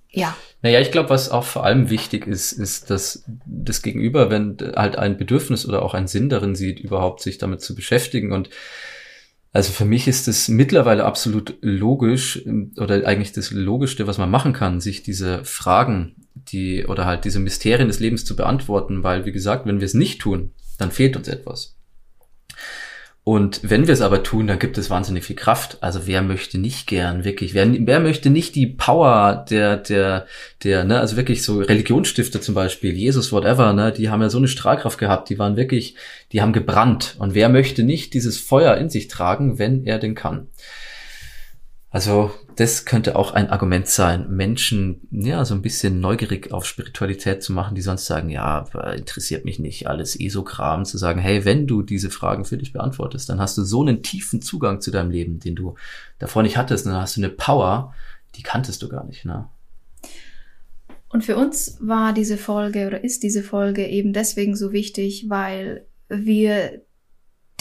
Ja. 0.10 0.36
Naja, 0.62 0.80
ich 0.80 0.92
glaube, 0.92 1.10
was 1.10 1.30
auch 1.30 1.44
vor 1.44 1.66
allem 1.66 1.90
wichtig 1.90 2.28
ist, 2.28 2.52
ist, 2.52 2.92
dass 2.92 3.24
das 3.46 3.82
Gegenüber, 3.82 4.30
wenn 4.30 4.58
halt 4.76 4.96
ein 4.96 5.18
Bedürfnis 5.18 5.68
oder 5.68 5.82
auch 5.82 5.96
ein 5.96 6.08
Sinn 6.08 6.30
darin 6.30 6.56
sieht, 6.56 6.80
überhaupt 6.80 7.22
sich 7.22 7.40
damit 7.40 7.62
zu 7.62 7.74
beschäftigen 7.74 8.32
und 8.32 8.52
also 9.54 9.72
für 9.72 9.86
mich 9.86 10.08
ist 10.08 10.28
es 10.28 10.48
mittlerweile 10.48 11.06
absolut 11.06 11.56
logisch 11.62 12.44
oder 12.78 13.06
eigentlich 13.06 13.34
das 13.34 13.52
Logischste, 13.52 14.08
was 14.08 14.18
man 14.18 14.32
machen 14.32 14.52
kann, 14.52 14.82
sich 14.82 15.04
diese 15.04 15.46
Fragen, 15.46 16.16
die 16.34 16.88
oder 16.88 17.06
halt 17.06 17.24
diese 17.24 17.40
Mysterien 17.40 17.88
des 17.88 18.00
Lebens 18.00 18.26
zu 18.26 18.36
beantworten, 18.36 19.04
weil 19.04 19.26
wie 19.26 19.32
gesagt, 19.32 19.68
wenn 19.68 19.80
wir 19.80 19.86
es 19.86 19.94
nicht 19.94 20.20
tun, 20.20 20.52
dann 20.80 20.90
fehlt 20.92 21.16
uns 21.16 21.28
etwas. 21.28 21.78
Und 23.26 23.62
wenn 23.64 23.88
wir 23.88 23.94
es 23.94 24.02
aber 24.02 24.22
tun, 24.22 24.48
dann 24.48 24.60
gibt 24.60 24.78
es 24.78 24.90
wahnsinnig 24.90 25.24
viel 25.24 25.38
Kraft. 25.38 25.78
Also 25.80 26.08
wer 26.08 26.22
möchte 26.22 26.58
nicht 26.58 26.88
gern 26.88 27.24
wirklich, 27.24 27.54
wer, 27.54 27.66
wer 27.72 28.02
möchte 28.02 28.30
nicht 28.30 28.54
die 28.54 28.68
Power 28.68 29.46
der, 29.50 29.78
der, 29.78 30.26
der, 30.64 30.84
ne, 30.84 31.00
also 31.00 31.16
wirklich 31.16 31.42
so 31.42 31.62
Religionsstifter 31.62 32.42
zum 32.42 32.54
Beispiel, 32.54 32.94
Jesus, 32.94 33.32
whatever, 33.32 33.72
ne, 33.72 33.94
die 33.94 34.10
haben 34.10 34.22
ja 34.22 34.30
so 34.30 34.40
eine 34.40 34.50
Strahlkraft 34.50 34.98
gehabt, 34.98 35.30
die 35.30 35.40
waren 35.40 35.56
wirklich, 35.56 35.96
die 36.34 36.42
haben 36.42 36.52
gebrannt. 36.52 37.16
Und 37.18 37.34
wer 37.34 37.48
möchte 37.48 37.84
nicht 37.84 38.14
dieses 38.14 38.38
Feuer 38.38 38.76
in 38.76 38.90
sich 38.90 39.08
tragen, 39.08 39.58
wenn 39.58 39.86
er 39.86 40.00
denn 40.00 40.16
kann? 40.16 40.48
Also 41.94 42.32
das 42.56 42.86
könnte 42.86 43.16
auch 43.16 43.36
ein 43.36 43.52
Argument 43.52 43.88
sein, 43.88 44.28
Menschen 44.32 45.08
ja 45.12 45.46
so 45.46 45.54
ein 45.54 45.62
bisschen 45.62 46.00
neugierig 46.00 46.52
auf 46.52 46.66
Spiritualität 46.66 47.44
zu 47.44 47.54
machen, 47.54 47.76
die 47.76 47.84
sonst 47.84 48.08
sagen, 48.08 48.30
ja, 48.30 48.66
interessiert 48.96 49.46
mich 49.46 49.60
nicht, 49.60 49.86
alles 49.86 50.20
Esokram, 50.20 50.86
zu 50.86 50.98
sagen, 50.98 51.22
hey, 51.22 51.46
wenn 51.46 51.68
du 51.68 51.84
diese 51.84 52.10
Fragen 52.10 52.46
für 52.46 52.58
dich 52.58 52.74
beantwortest, 52.74 53.30
dann 53.30 53.40
hast 53.40 53.60
du 53.60 53.64
so 53.64 53.84
einen 53.84 54.02
tiefen 54.02 54.42
Zugang 54.42 54.82
zu 54.82 54.90
deinem 54.90 55.12
Leben, 55.12 55.40
den 55.40 55.54
du 55.54 55.76
davor 56.18 56.42
nicht 56.42 56.58
hattest, 56.58 56.88
und 56.88 56.94
dann 56.94 57.02
hast 57.02 57.16
du 57.16 57.22
eine 57.22 57.30
Power, 57.30 57.94
die 58.34 58.42
kanntest 58.42 58.82
du 58.82 58.90
gar 58.90 59.06
nicht, 59.06 59.24
ne? 59.24 59.48
Und 61.10 61.24
für 61.24 61.38
uns 61.38 61.78
war 61.80 62.12
diese 62.12 62.38
Folge 62.38 62.88
oder 62.88 63.04
ist 63.04 63.22
diese 63.22 63.44
Folge 63.44 63.88
eben 63.88 64.14
deswegen 64.14 64.56
so 64.56 64.72
wichtig, 64.72 65.26
weil 65.30 65.86
wir 66.10 66.82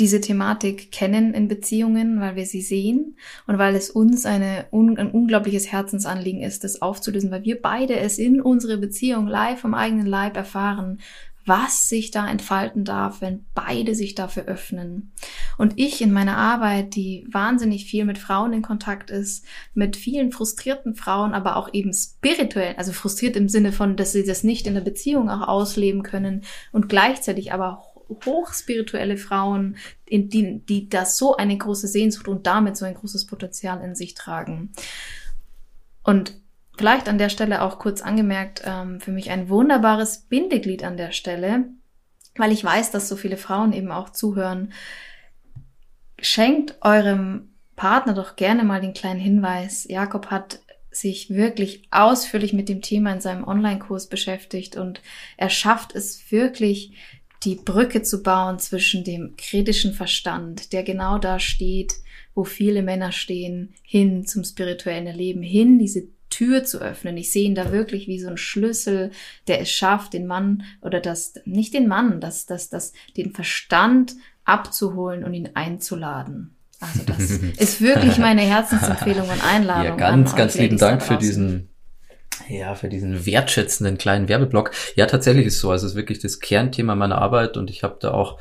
diese 0.02 0.20
Thematik 0.20 0.90
kennen 0.90 1.32
in 1.32 1.46
Beziehungen, 1.46 2.20
weil 2.20 2.34
wir 2.34 2.44
sie 2.44 2.60
sehen 2.60 3.16
und 3.46 3.58
weil 3.58 3.76
es 3.76 3.88
uns 3.88 4.26
eine, 4.26 4.66
un, 4.72 4.98
ein 4.98 5.12
unglaubliches 5.12 5.70
Herzensanliegen 5.70 6.42
ist, 6.42 6.64
das 6.64 6.82
aufzulösen, 6.82 7.30
weil 7.30 7.44
wir 7.44 7.62
beide 7.62 8.00
es 8.00 8.18
in 8.18 8.40
unsere 8.40 8.78
Beziehung 8.78 9.28
live 9.28 9.60
vom 9.60 9.74
eigenen 9.74 10.06
Leib 10.06 10.36
erfahren, 10.36 10.98
was 11.46 11.88
sich 11.88 12.10
da 12.10 12.28
entfalten 12.28 12.84
darf, 12.84 13.20
wenn 13.20 13.44
beide 13.54 13.94
sich 13.94 14.16
dafür 14.16 14.46
öffnen. 14.46 15.12
Und 15.56 15.74
ich 15.76 16.02
in 16.02 16.10
meiner 16.10 16.36
Arbeit, 16.36 16.96
die 16.96 17.28
wahnsinnig 17.30 17.84
viel 17.84 18.04
mit 18.04 18.18
Frauen 18.18 18.52
in 18.52 18.62
Kontakt 18.62 19.08
ist, 19.08 19.44
mit 19.72 19.96
vielen 19.96 20.32
frustrierten 20.32 20.96
Frauen, 20.96 21.32
aber 21.32 21.54
auch 21.54 21.72
eben 21.72 21.92
spirituell, 21.92 22.74
also 22.76 22.92
frustriert 22.92 23.36
im 23.36 23.48
Sinne 23.48 23.70
von, 23.70 23.94
dass 23.94 24.10
sie 24.10 24.24
das 24.24 24.42
nicht 24.42 24.66
in 24.66 24.74
der 24.74 24.80
Beziehung 24.80 25.30
auch 25.30 25.46
ausleben 25.46 26.02
können 26.02 26.42
und 26.72 26.88
gleichzeitig 26.88 27.52
aber 27.52 27.84
hochspirituelle 28.08 29.16
Frauen, 29.16 29.76
die, 30.10 30.60
die 30.60 30.88
das 30.88 31.16
so 31.16 31.36
eine 31.36 31.56
große 31.56 31.88
Sehnsucht 31.88 32.28
und 32.28 32.46
damit 32.46 32.76
so 32.76 32.84
ein 32.84 32.94
großes 32.94 33.26
Potenzial 33.26 33.82
in 33.82 33.94
sich 33.94 34.14
tragen. 34.14 34.72
Und 36.02 36.34
vielleicht 36.76 37.08
an 37.08 37.18
der 37.18 37.28
Stelle 37.28 37.62
auch 37.62 37.78
kurz 37.78 38.02
angemerkt, 38.02 38.62
ähm, 38.64 39.00
für 39.00 39.12
mich 39.12 39.30
ein 39.30 39.48
wunderbares 39.48 40.18
Bindeglied 40.28 40.84
an 40.84 40.96
der 40.96 41.12
Stelle, 41.12 41.66
weil 42.36 42.52
ich 42.52 42.64
weiß, 42.64 42.90
dass 42.90 43.08
so 43.08 43.16
viele 43.16 43.36
Frauen 43.36 43.72
eben 43.72 43.92
auch 43.92 44.10
zuhören. 44.10 44.72
Schenkt 46.20 46.76
eurem 46.80 47.50
Partner 47.76 48.14
doch 48.14 48.36
gerne 48.36 48.64
mal 48.64 48.80
den 48.80 48.94
kleinen 48.94 49.20
Hinweis. 49.20 49.86
Jakob 49.88 50.26
hat 50.26 50.60
sich 50.90 51.30
wirklich 51.30 51.88
ausführlich 51.90 52.52
mit 52.52 52.68
dem 52.68 52.82
Thema 52.82 53.12
in 53.12 53.20
seinem 53.20 53.44
Online-Kurs 53.44 54.08
beschäftigt 54.08 54.76
und 54.76 55.00
er 55.36 55.48
schafft 55.48 55.94
es 55.94 56.30
wirklich, 56.30 56.94
die 57.44 57.56
Brücke 57.56 58.02
zu 58.02 58.22
bauen 58.22 58.58
zwischen 58.58 59.04
dem 59.04 59.34
kritischen 59.36 59.92
Verstand, 59.92 60.72
der 60.72 60.82
genau 60.82 61.18
da 61.18 61.38
steht, 61.38 61.94
wo 62.34 62.44
viele 62.44 62.82
Männer 62.82 63.12
stehen, 63.12 63.74
hin 63.82 64.26
zum 64.26 64.44
spirituellen 64.44 65.14
Leben, 65.14 65.42
hin 65.42 65.78
diese 65.78 66.08
Tür 66.30 66.64
zu 66.64 66.80
öffnen. 66.80 67.16
Ich 67.18 67.30
sehe 67.30 67.44
ihn 67.44 67.54
da 67.54 67.72
wirklich 67.72 68.06
wie 68.08 68.18
so 68.18 68.28
ein 68.28 68.38
Schlüssel, 68.38 69.10
der 69.48 69.60
es 69.60 69.70
schafft, 69.70 70.14
den 70.14 70.26
Mann 70.26 70.62
oder 70.80 71.00
das, 71.00 71.34
nicht 71.44 71.74
den 71.74 71.88
Mann, 71.88 72.20
das, 72.20 72.46
das, 72.46 72.70
das, 72.70 72.92
den 73.16 73.32
Verstand 73.32 74.14
abzuholen 74.44 75.24
und 75.24 75.34
ihn 75.34 75.50
einzuladen. 75.54 76.56
Also 76.80 77.02
das 77.04 77.20
ist 77.58 77.80
wirklich 77.80 78.18
meine 78.18 78.40
Herzensempfehlung 78.40 79.28
und 79.28 79.44
Einladung. 79.44 79.98
Ja, 79.98 80.10
ganz, 80.10 80.34
ganz 80.34 80.56
lieben 80.56 80.78
Dank 80.78 81.02
für 81.02 81.16
diesen 81.16 81.68
Ja, 82.48 82.74
für 82.74 82.88
diesen 82.88 83.26
wertschätzenden 83.26 83.98
kleinen 83.98 84.28
Werbeblock. 84.28 84.72
Ja, 84.94 85.06
tatsächlich 85.06 85.46
ist 85.46 85.60
so. 85.60 85.70
Also 85.70 85.86
es 85.86 85.92
ist 85.92 85.96
wirklich 85.96 86.18
das 86.18 86.40
Kernthema 86.40 86.94
meiner 86.94 87.18
Arbeit 87.18 87.56
und 87.56 87.70
ich 87.70 87.82
habe 87.82 87.96
da 88.00 88.12
auch 88.12 88.38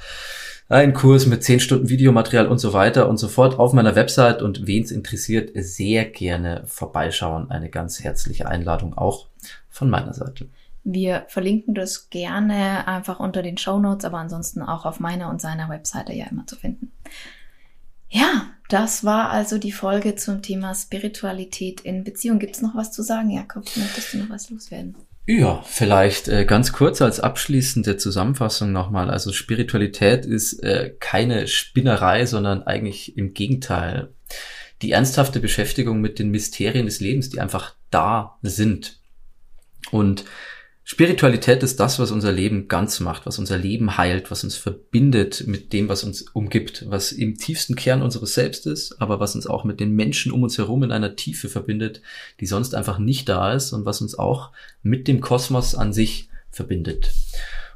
einen 0.69 0.93
Kurs 0.93 1.25
mit 1.25 1.43
zehn 1.43 1.59
Stunden 1.59 1.89
Videomaterial 1.89 2.47
und 2.47 2.59
so 2.59 2.71
weiter 2.71 3.09
und 3.09 3.17
so 3.17 3.27
fort 3.27 3.59
auf 3.59 3.73
meiner 3.73 3.95
Website 3.95 4.41
und 4.41 4.67
wen 4.67 4.83
es 4.83 4.91
interessiert, 4.91 5.51
sehr 5.53 6.05
gerne 6.05 6.63
vorbeischauen. 6.65 7.51
Eine 7.51 7.69
ganz 7.69 8.01
herzliche 8.01 8.47
Einladung 8.47 8.97
auch 8.97 9.27
von 9.69 9.89
meiner 9.89 10.13
Seite. 10.13 10.47
Wir 10.83 11.25
verlinken 11.27 11.75
das 11.75 12.09
gerne 12.09 12.87
einfach 12.87 13.19
unter 13.19 13.43
den 13.43 13.57
Show 13.57 13.79
Notes, 13.79 14.05
aber 14.05 14.17
ansonsten 14.17 14.61
auch 14.61 14.85
auf 14.85 14.99
meiner 14.99 15.29
und 15.29 15.41
seiner 15.41 15.69
Webseite 15.69 16.13
ja 16.13 16.25
immer 16.31 16.47
zu 16.47 16.55
finden. 16.55 16.91
Ja, 18.09 18.47
das 18.71 19.03
war 19.03 19.29
also 19.29 19.57
die 19.57 19.71
Folge 19.71 20.15
zum 20.15 20.41
Thema 20.41 20.73
Spiritualität 20.73 21.81
in 21.81 22.03
Beziehung. 22.03 22.39
Gibt 22.39 22.55
es 22.55 22.61
noch 22.61 22.75
was 22.75 22.91
zu 22.91 23.03
sagen, 23.03 23.29
Jakob? 23.29 23.65
Möchtest 23.75 24.13
du 24.13 24.19
noch 24.19 24.29
was 24.29 24.49
loswerden? 24.49 24.95
Ja, 25.27 25.61
vielleicht 25.65 26.29
äh, 26.29 26.45
ganz 26.45 26.71
kurz 26.71 27.01
als 27.01 27.19
abschließende 27.19 27.97
Zusammenfassung 27.97 28.71
nochmal. 28.71 29.09
Also 29.09 29.33
Spiritualität 29.33 30.25
ist 30.25 30.63
äh, 30.63 30.95
keine 30.99 31.47
Spinnerei, 31.47 32.25
sondern 32.25 32.63
eigentlich 32.63 33.17
im 33.17 33.33
Gegenteil 33.33 34.13
die 34.81 34.91
ernsthafte 34.91 35.39
Beschäftigung 35.39 36.01
mit 36.01 36.17
den 36.17 36.31
Mysterien 36.31 36.85
des 36.85 37.01
Lebens, 37.01 37.29
die 37.29 37.39
einfach 37.39 37.75
da 37.91 38.39
sind. 38.41 38.99
Und 39.91 40.25
Spiritualität 40.83 41.61
ist 41.63 41.79
das, 41.79 41.99
was 41.99 42.11
unser 42.11 42.31
Leben 42.31 42.67
ganz 42.67 42.99
macht, 42.99 43.25
was 43.25 43.37
unser 43.37 43.57
Leben 43.57 43.97
heilt, 43.97 44.31
was 44.31 44.43
uns 44.43 44.55
verbindet 44.55 45.45
mit 45.47 45.73
dem, 45.73 45.87
was 45.89 46.03
uns 46.03 46.23
umgibt, 46.33 46.89
was 46.89 47.11
im 47.11 47.37
tiefsten 47.37 47.75
Kern 47.75 48.01
unseres 48.01 48.33
Selbst 48.33 48.65
ist, 48.65 48.99
aber 48.99 49.19
was 49.19 49.35
uns 49.35 49.45
auch 49.45 49.63
mit 49.63 49.79
den 49.79 49.95
Menschen 49.95 50.31
um 50.31 50.43
uns 50.43 50.57
herum 50.57 50.83
in 50.83 50.91
einer 50.91 51.15
Tiefe 51.15 51.49
verbindet, 51.49 52.01
die 52.39 52.47
sonst 52.47 52.73
einfach 52.73 52.97
nicht 52.97 53.29
da 53.29 53.53
ist 53.53 53.73
und 53.73 53.85
was 53.85 54.01
uns 54.01 54.17
auch 54.17 54.51
mit 54.81 55.07
dem 55.07 55.21
Kosmos 55.21 55.75
an 55.75 55.93
sich 55.93 56.29
verbindet. 56.49 57.11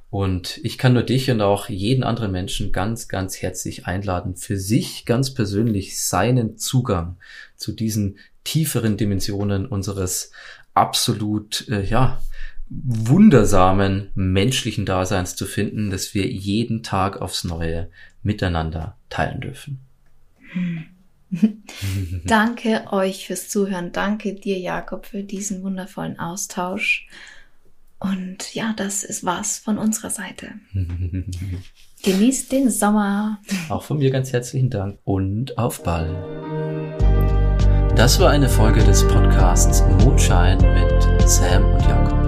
Und 0.09 0.59
ich 0.63 0.77
kann 0.77 0.93
nur 0.93 1.03
dich 1.03 1.29
und 1.29 1.41
auch 1.41 1.69
jeden 1.69 2.03
anderen 2.03 2.31
Menschen 2.31 2.71
ganz, 2.71 3.07
ganz 3.07 3.41
herzlich 3.41 3.85
einladen, 3.85 4.35
für 4.35 4.57
sich 4.57 5.05
ganz 5.05 5.33
persönlich 5.33 6.01
seinen 6.01 6.57
Zugang 6.57 7.17
zu 7.55 7.71
diesen 7.71 8.17
tieferen 8.43 8.97
Dimensionen 8.97 9.65
unseres 9.65 10.31
absolut, 10.73 11.67
äh, 11.67 11.83
ja, 11.83 12.21
wundersamen 12.69 14.09
menschlichen 14.15 14.85
Daseins 14.85 15.35
zu 15.35 15.45
finden, 15.45 15.89
dass 15.89 16.13
wir 16.13 16.27
jeden 16.27 16.83
Tag 16.83 17.21
aufs 17.21 17.43
Neue 17.43 17.89
miteinander 18.23 18.97
teilen 19.09 19.41
dürfen. 19.41 19.79
Danke 22.25 22.85
euch 22.91 23.27
fürs 23.27 23.49
Zuhören. 23.49 23.91
Danke 23.91 24.33
dir, 24.33 24.57
Jakob, 24.57 25.05
für 25.05 25.23
diesen 25.23 25.63
wundervollen 25.63 26.19
Austausch. 26.19 27.07
Und 27.99 28.53
ja, 28.53 28.73
das 28.75 29.03
ist 29.03 29.25
was 29.25 29.57
von 29.57 29.77
unserer 29.77 30.09
Seite. 30.09 30.49
Genießt 32.03 32.51
den 32.51 32.69
Sommer. 32.69 33.39
Auch 33.69 33.83
von 33.83 33.97
mir 33.97 34.11
ganz 34.11 34.31
herzlichen 34.33 34.69
Dank 34.69 34.99
und 35.03 35.57
auf 35.57 35.81
bald. 35.83 36.13
Das 37.95 38.19
war 38.19 38.29
eine 38.29 38.49
Folge 38.49 38.83
des 38.83 39.07
Podcasts 39.07 39.81
Mondschein 40.03 40.57
mit 40.57 41.29
Sam 41.29 41.63
und 41.73 41.81
Jakob. 41.87 42.24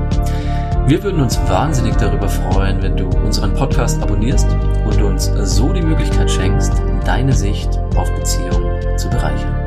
Wir 0.88 1.04
würden 1.04 1.20
uns 1.20 1.38
wahnsinnig 1.50 1.98
darüber 1.98 2.30
freuen, 2.30 2.82
wenn 2.82 2.96
du 2.96 3.10
unseren 3.10 3.54
Podcast 3.54 4.02
abonnierst 4.02 4.48
und 4.86 5.02
uns 5.02 5.26
so 5.26 5.74
die 5.74 5.82
Möglichkeit 5.82 6.32
schenkst, 6.32 6.72
deine 7.04 7.34
Sicht 7.34 7.78
auf 7.98 8.10
Beziehungen 8.16 8.98
zu 8.98 9.10
bereichern. 9.10 9.67